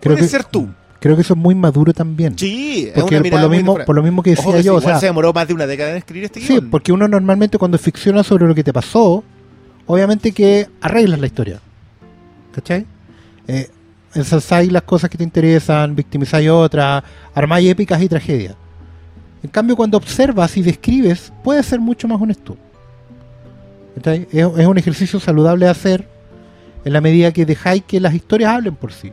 [0.00, 0.68] creo puedes que, ser tú.
[1.00, 2.38] Creo que eso es muy maduro también.
[2.38, 4.66] Sí, es porque una por lo, mismo, por lo mismo que decía Ojo que sí,
[4.66, 6.70] yo, o sea, se demoró más de una década en escribir este sí, guion.
[6.70, 9.24] porque uno normalmente cuando ficciona sobre lo que te pasó,
[9.86, 11.60] obviamente que arreglas la historia.
[12.52, 12.84] ¿Cachai?
[13.48, 13.70] Eh,
[14.14, 17.02] ensalzáis las cosas que te interesan, victimizáis otras,
[17.34, 18.54] armáis épicas y tragedias.
[19.42, 22.58] En cambio, cuando observas y describes, puedes ser mucho más honesto.
[23.94, 24.28] ¿Cachai?
[24.30, 26.06] Es, es un ejercicio saludable de hacer
[26.84, 29.12] en la medida que dejáis que las historias hablen por sí.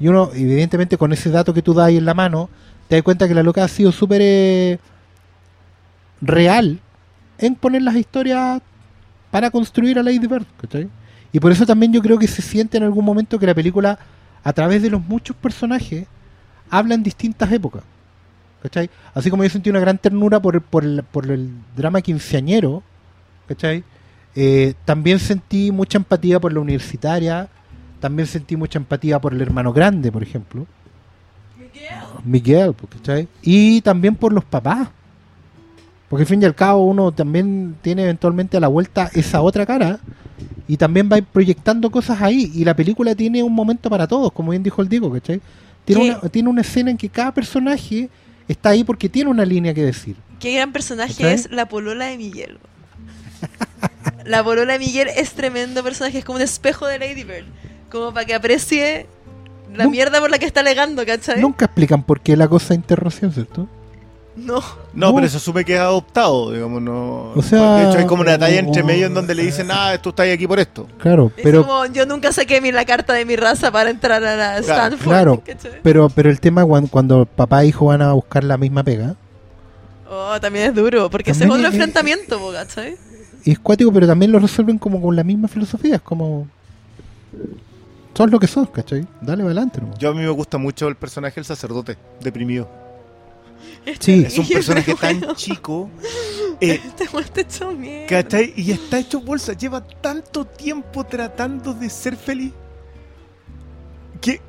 [0.00, 2.48] Y uno, evidentemente, con ese dato que tú das ahí en la mano,
[2.88, 4.78] te das cuenta que la loca ha sido súper eh,
[6.20, 6.80] real
[7.38, 8.62] en poner las historias
[9.30, 10.46] para construir a Lady Bird.
[10.60, 10.88] ¿cachai?
[11.32, 13.98] Y por eso también yo creo que se siente en algún momento que la película,
[14.42, 16.06] a través de los muchos personajes,
[16.70, 17.82] habla en distintas épocas.
[18.62, 18.90] ¿cachai?
[19.14, 22.82] Así como yo sentí una gran ternura por, por, el, por el drama quinceañero,
[23.46, 23.84] ¿cachai?
[24.34, 27.48] Eh, también sentí mucha empatía por la universitaria,
[28.00, 30.66] también sentí mucha empatía por el hermano grande, por ejemplo.
[32.24, 33.28] Miguel, pues, ¿cachai?
[33.42, 34.88] Y también por los papás.
[36.08, 39.64] Porque al fin y al cabo uno también tiene eventualmente a la vuelta esa otra
[39.64, 40.00] cara
[40.66, 42.50] y también va proyectando cosas ahí.
[42.54, 45.40] Y la película tiene un momento para todos, como bien dijo el Diego, ¿cachai?
[45.84, 46.10] Tiene ¿Qué?
[46.10, 48.08] una, tiene una escena en que cada personaje
[48.48, 50.16] está ahí porque tiene una línea que decir.
[50.40, 51.34] Qué gran personaje ¿Cachai?
[51.34, 52.58] es la polola de Miguel.
[54.24, 57.46] la polola de Miguel es tremendo personaje, es como un espejo de Lady Bird.
[57.90, 59.06] Como para que aprecie
[59.74, 61.40] la mierda por la que está alegando, ¿cachai?
[61.40, 63.68] Nunca explican por qué la cosa de interrogación, ¿cierto?
[64.36, 64.60] No.
[64.94, 65.14] No, No.
[65.16, 67.32] pero se asume que es adoptado, digamos, no.
[67.34, 69.98] O sea, de hecho, hay como una talla entre medio en donde le dicen, ah,
[70.00, 70.86] tú estás aquí por esto.
[70.98, 74.24] Claro, Es pero como, yo nunca saqué mi, la carta de mi raza para entrar
[74.24, 75.02] a la Stanford.
[75.02, 75.42] claro.
[75.44, 75.80] ¿cachai?
[75.82, 79.16] pero pero el tema cuando, cuando papá e hijo van a buscar la misma pega,
[80.12, 82.96] Oh, también es duro, porque ese es otro es- enfrentamiento, ¿cachai?
[83.44, 86.46] y es cuático, pero también lo resuelven como con la misma filosofía, es como
[88.14, 89.06] sos lo que sos, ¿cachai?
[89.20, 89.98] Dale adelante, nomás.
[89.98, 92.68] Yo a mí me gusta mucho el personaje del sacerdote, deprimido.
[93.98, 94.24] Sí.
[94.26, 95.88] Es un personaje tan chico.
[96.60, 97.72] eh, Este está hecho.
[98.08, 98.52] ¿Cachai?
[98.56, 99.52] Y está hecho bolsa.
[99.54, 102.52] Lleva tanto tiempo tratando de ser feliz
[104.20, 104.40] que,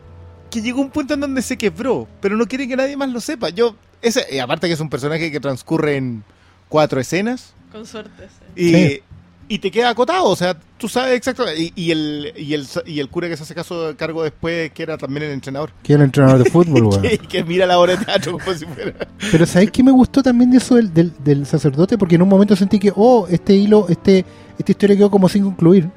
[0.50, 3.22] que llegó un punto en donde se quebró, pero no quiere que nadie más lo
[3.22, 3.50] sepa.
[3.50, 6.24] Yo, ese, y aparte que es un personaje que transcurre en
[6.68, 8.62] cuatro escenas Con suerte, sí.
[8.62, 9.04] y, Sí.
[9.52, 11.62] Y te queda acotado, o sea, tú sabes exactamente.
[11.62, 14.72] Y, y el, y, el, y el cura que se hace caso de cargo después,
[14.72, 17.02] que era también el entrenador, Que el entrenador de fútbol, weón.
[17.02, 18.94] que, que mira la obra de teatro como si fuera.
[19.30, 21.98] Pero ¿sabéis qué me gustó también de eso del, del, del sacerdote?
[21.98, 24.24] Porque en un momento sentí que, oh, este hilo, este,
[24.58, 25.90] esta historia quedó como sin concluir.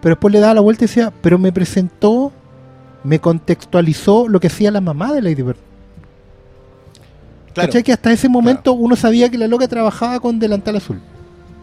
[0.00, 2.32] Pero después le daba la vuelta y decía, pero me presentó,
[3.04, 5.58] me contextualizó lo que hacía la mamá de Lady Bird.
[7.52, 7.68] Claro.
[7.68, 7.82] ¿Cachai?
[7.82, 11.02] Que hasta ese momento uno sabía que la loca trabajaba con delantal azul.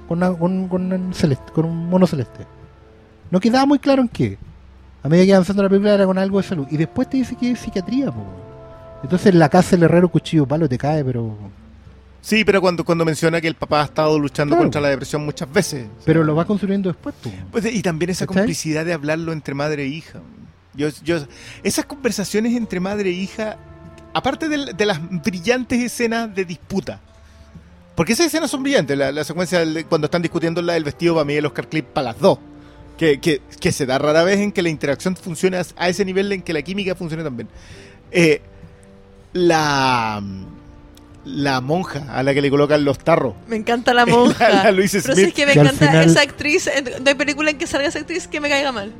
[0.07, 2.45] Con, una- con, con un celeste, con un mono celeste.
[3.31, 4.37] No quedaba muy claro en qué.
[5.01, 6.67] A medida que avanzando la película era con algo de salud.
[6.71, 8.23] Y después te dice que es psiquiatría, po.
[9.03, 11.35] Entonces en la casa del herrero cuchillo palo te cae, pero...
[12.21, 14.63] Sí, pero cuando, cuando menciona que el papá ha estado luchando Claro.
[14.63, 15.87] contra la depresión muchas veces.
[16.05, 17.29] Pero lo va construyendo después, po.
[17.51, 20.19] Pues, y también esa complicidad de hablarlo entre madre e hija.
[20.73, 21.17] Yo, yo,
[21.63, 23.57] esas conversaciones entre madre e hija,
[24.13, 27.01] aparte de, las brillantes escenas de disputa,
[27.95, 31.13] porque esas escenas son brillantes, la, la secuencia del- cuando están discutiendo la del vestido
[31.15, 32.39] para mí el Oscar Clip para las dos,
[32.97, 36.31] que, que, que se da rara vez en que la interacción funcione a, ese nivel
[36.31, 37.47] en que la química funcione también.
[38.11, 38.41] Eh,
[39.33, 40.21] la,
[41.25, 43.33] la monja a la que le colocan los tarros.
[43.47, 44.49] Me encanta la monja.
[44.53, 45.29] La- la Louise Pero sí Smith.
[45.29, 46.69] es que me Que encanta final- esa actriz.
[47.01, 48.91] No hay película en que salga esa actriz que me caiga mal.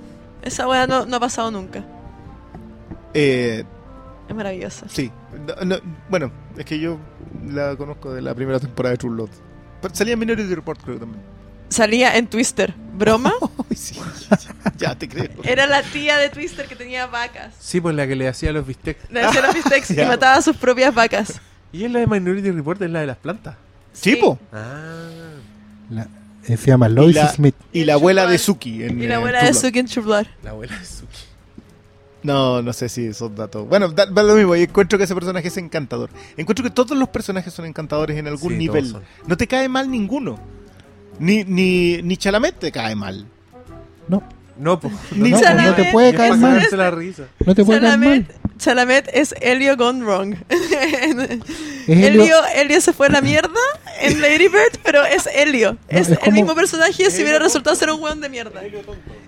[0.42, 1.84] Esa weá no, no ha pasado nunca.
[3.14, 3.64] Eh,
[4.34, 4.86] Es maravillosa.
[4.90, 5.12] Sí.
[5.48, 5.76] No, no,
[6.10, 6.98] bueno, es que yo
[7.48, 9.30] la conozco de la primera temporada de True Love.
[9.82, 11.22] Pero salía en Minority Report, creo también.
[11.70, 12.74] Salía en Twister.
[12.98, 13.34] ¿Broma?
[13.76, 14.00] Sí.
[14.78, 15.32] ya te creo.
[15.44, 17.56] Era la tía de Twister que tenía vacas.
[17.60, 19.10] Sí, pues la que le hacía los bistecs.
[19.10, 21.40] Le hacía los bistecs y mataba a sus propias vacas.
[21.72, 23.56] Y es la de Minority Report, es la de las plantas.
[23.94, 24.38] Sí, po.
[24.52, 25.10] Ah.
[25.90, 26.08] La-
[26.48, 27.56] eh, se llama Lois Smith.
[27.72, 28.84] Y la abuela de Suki.
[28.84, 29.54] En, Y la eh, abuela de.
[29.54, 30.26] Suki en True Blood.
[30.44, 31.18] La abuela de Suki.
[32.24, 33.68] No, no sé si son datos.
[33.68, 34.56] Bueno, da, da lo mismo.
[34.56, 36.10] Y encuentro que ese personaje es encantador.
[36.38, 38.96] Encuentro que todos los personajes son encantadores en algún Sí, nivel.
[39.28, 40.40] No te cae mal ninguno.
[41.20, 43.26] Ni, ni, ni Chalamet te cae mal.
[44.08, 44.24] No,
[44.58, 44.94] No, pues.
[45.16, 46.56] Ni no, no te puede caer mal.
[46.56, 47.24] cagarse la risa.
[47.46, 48.28] No te puede caer mal.
[48.58, 50.36] Chalamet, es Helio gone wrong.
[51.86, 53.50] Es Helio- Helio, Helio se fue a la mierda
[54.00, 55.78] en Lady Bird, pero es Helio.
[55.90, 58.62] es, es el mismo personaje si hubiera resultado ser un weón de mierda.
[58.64, 58.82] Es Es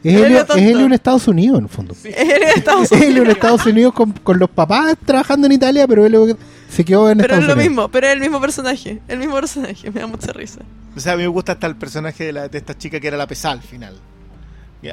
[0.03, 0.49] Helio Helio, es.
[0.55, 1.93] Helio en Estados Unidos, en el fondo.
[2.05, 3.35] Helio de Estados Es Helio en Unidos.
[3.35, 6.37] Estados Unidos con, con los papás trabajando en Italia, pero él
[6.69, 7.69] se quedó en Pero es Estados lo Unidos.
[7.69, 9.01] mismo, pero es el mismo personaje.
[9.09, 10.61] El mismo personaje, me da mucha risa.
[10.95, 13.07] O sea, a mí me gusta hasta el personaje de, la, de esta chica que
[13.07, 13.95] era la pesada al final.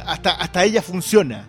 [0.05, 1.45] Hasta, hasta ella funciona.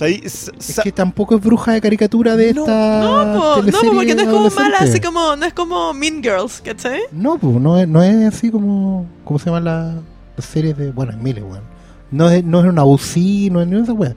[0.00, 0.50] Ahí- Es
[0.82, 3.00] que tampoco es bruja de caricatura de No, esta.
[3.00, 6.22] No, po, no, po, porque no es como mala, así como, no es como Mean
[6.22, 7.00] Girls, ¿cachai?
[7.12, 9.06] No, pues no es, no es así como.
[9.24, 9.94] ¿Cómo se llaman la-
[10.36, 10.92] las series de.
[10.92, 11.62] Bueno, es miles, weón.
[12.10, 14.16] No es, no es una UCI, no es ni esa weón.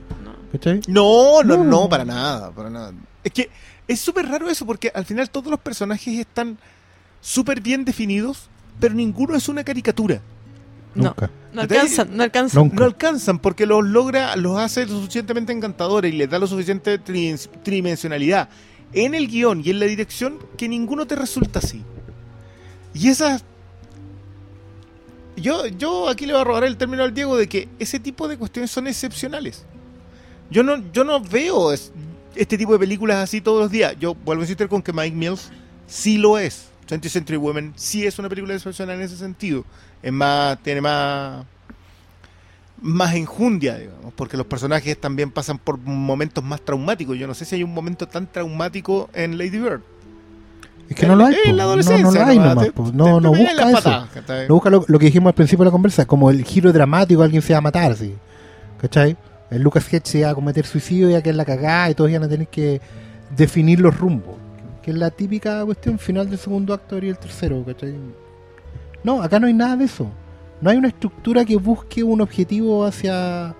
[0.87, 1.63] No, no, No.
[1.63, 2.93] no, para nada, para nada.
[3.23, 3.49] Es que
[3.87, 6.57] es súper raro eso porque al final todos los personajes están
[7.21, 8.49] súper bien definidos,
[8.79, 10.21] pero ninguno es una caricatura.
[10.93, 11.29] No, Nunca.
[11.53, 12.63] no alcanzan, no alcanzan.
[12.63, 12.75] Nunca.
[12.75, 16.99] No alcanzan porque los logra, los hace lo suficientemente encantadores y les da lo suficiente
[17.01, 18.49] tri- tridimensionalidad
[18.93, 21.81] en el guion y en la dirección que ninguno te resulta así.
[22.93, 23.39] Y esa
[25.37, 28.27] yo, yo aquí le voy a robar el término al Diego de que ese tipo
[28.27, 29.65] de cuestiones son excepcionales.
[30.49, 31.91] Yo no, yo no veo es-
[32.35, 33.95] este tipo de películas así todos los días.
[33.99, 35.49] Yo vuelvo a insistir con que Mike Mills
[35.87, 36.65] sí lo es.
[36.91, 39.63] 20th Century Women sí es una película excepcional en ese sentido.
[40.03, 41.45] Es más, tiene más
[42.81, 47.17] más enjundia, digamos, porque los personajes también pasan por momentos más traumáticos.
[47.17, 49.81] Yo no sé si hay un momento tan traumático en Lady Bird.
[50.89, 51.35] Es que no lo hay.
[51.45, 51.55] En po.
[51.57, 52.03] la No, adolescencia.
[52.03, 54.07] no lo hay nomás, te- te- No, te no busca eso.
[54.49, 57.21] No busca lo, lo que dijimos al principio de la conversa, como el giro dramático,
[57.21, 58.15] alguien se va a matar, ¿sí?
[58.81, 59.15] ¿Cachai?
[59.51, 62.09] El Lucas Hedge se iba a cometer suicidio, ya que es la cagada y todos
[62.09, 62.81] iban a tener que
[63.37, 64.35] definir los rumbos.
[64.81, 67.95] Que es la típica cuestión final del segundo acto y el tercero, ¿cachai?
[69.03, 70.07] No, acá no hay nada de eso.
[70.61, 73.55] No hay una estructura que busque un objetivo hacia,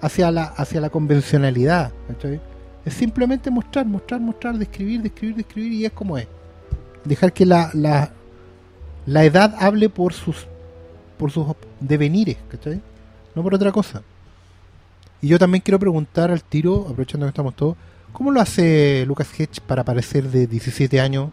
[0.00, 2.40] hacia, la, hacia la convencionalidad, ¿cachai?
[2.84, 6.28] Es simplemente mostrar, mostrar, mostrar, describir, describir, describir y es como es.
[7.04, 10.46] Dejar que la, la, edad hable por sus
[11.18, 11.46] por sus
[11.80, 12.80] devenires, ¿cachai?
[13.34, 14.02] No por otra cosa.
[15.20, 17.76] Y yo también quiero preguntar al tiro, aprovechando que estamos todos,
[18.16, 21.28] ¿cómo lo hace Lucas Hedge para parecer de 17 años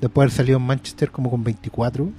[0.00, 2.10] después de haber salido en Manchester como con 24?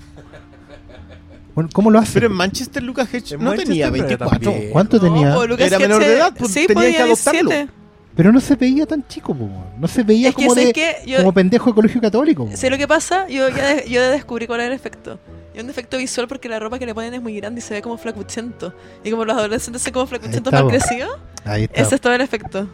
[1.53, 2.13] Bueno, ¿cómo lo hace?
[2.13, 4.39] Pero en Manchester Lucas Hedge no Manchester tenía no era 24.
[4.51, 4.71] tan bien.
[4.71, 5.33] ¿Cuánto tenía?
[5.33, 7.49] po, Lucas Era menor de edad, pues, sí, tenían podía que adoptarlo.
[7.49, 7.73] 17.
[8.15, 10.95] Pero no se veía tan chico, po, no se veía Es que como, de, que
[11.05, 12.45] yo, como pendejo de colegio católico.
[12.45, 12.55] po.
[12.55, 15.19] sé lo que pasa, yo ya de- yo descubrí cuál era el efecto.
[15.53, 17.61] Y es un efecto visual porque la ropa que le ponen es muy grande y
[17.61, 18.73] se ve como flacuchento.
[19.03, 21.81] Y como los adolescentes se como flacuchentos está, crecidos, Ahí está.
[21.81, 22.69] ese es todo el efecto.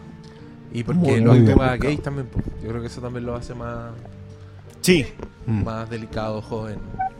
[0.77, 1.89] Y porque Muy- los muy bien temas buscado.
[1.89, 2.39] gays también, po.
[2.61, 3.91] yo creo que eso también lo hace más,
[4.81, 5.05] Sí.
[5.47, 6.77] Mm, más delicado, joven,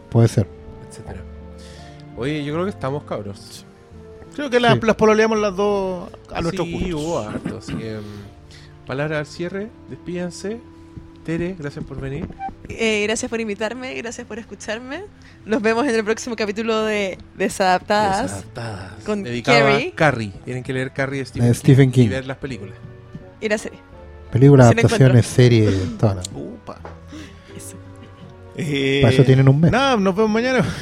[0.10, 0.48] puede ser.
[0.90, 1.22] etcétera.
[2.18, 3.66] Oye, yo creo que estamos cabros.
[4.36, 4.80] Creo que la- Sí.
[4.84, 6.94] las pololeamos las dos a nuestros sí, gustos.
[7.02, 10.60] hubo harto, así que mm, palabras al cierre, despídense.
[11.26, 12.26] Tere, gracias por venir.
[12.70, 15.04] Eh, gracias por invitarme, gracias por escucharme.
[15.46, 18.24] Nos vemos en el próximo capítulo de Desadaptadas.
[18.24, 19.04] Desadaptadas.
[19.04, 19.90] Con Dedicado Carrie.
[19.90, 20.32] a Carrie.
[20.46, 22.10] Tienen que leer Carrie de Stephen, De Stephen Y King.
[22.10, 22.76] ver las películas.
[23.42, 23.80] Y la serie.
[24.32, 26.80] Películas, adaptaciones, series, todas las- Upa.
[27.56, 27.76] Eso.
[28.56, 29.72] Eh, Para eso tienen un mes.
[29.72, 30.66] Nada, nos vemos mañana.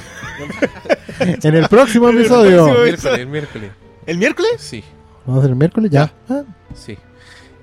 [1.19, 2.65] En el próximo el episodio.
[2.65, 3.72] próximo- miércoles, el miércoles.
[4.06, 4.52] ¿El miércoles?
[4.57, 4.84] Sí,
[5.26, 6.14] Vamos a hacer el miércoles ya.
[6.30, 6.44] Ah,
[6.76, 6.98] sí.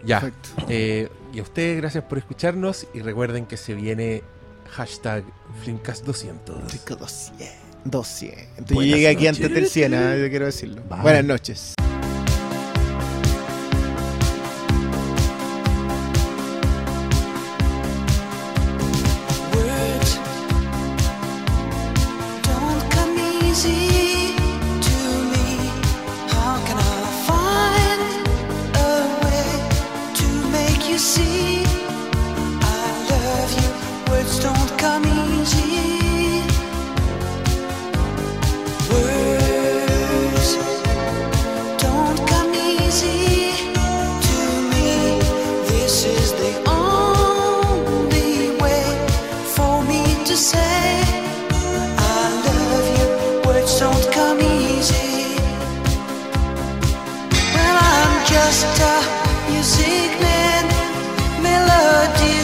[0.05, 0.21] Ya.
[0.21, 0.49] Perfecto.
[0.69, 2.87] Eh, y a ustedes, gracias por escucharnos.
[2.95, 4.23] Y recuerden que se viene
[4.71, 5.23] hashtag
[5.63, 6.73] Flimcast 200.
[6.73, 7.49] Rico 200.
[7.85, 8.77] 200.
[8.77, 10.83] Yo llegué aquí antes del 100, ah, yo quiero decirlo.
[11.03, 11.75] Buenas noches.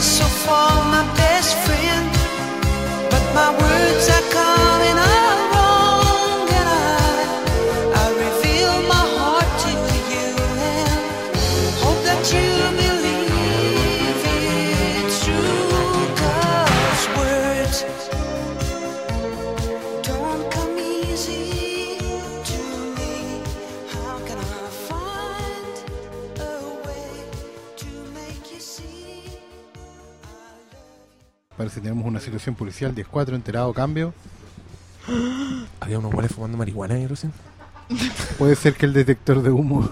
[0.01, 2.09] So far my best friend.
[3.11, 5.08] But my words are coming out
[31.59, 34.13] Parece que tenemos una situación policial 10-4 enterado cambio.
[35.81, 37.33] Había unos guales fumando marihuana ahí recién.
[38.37, 39.89] Puede ser que el detector de humo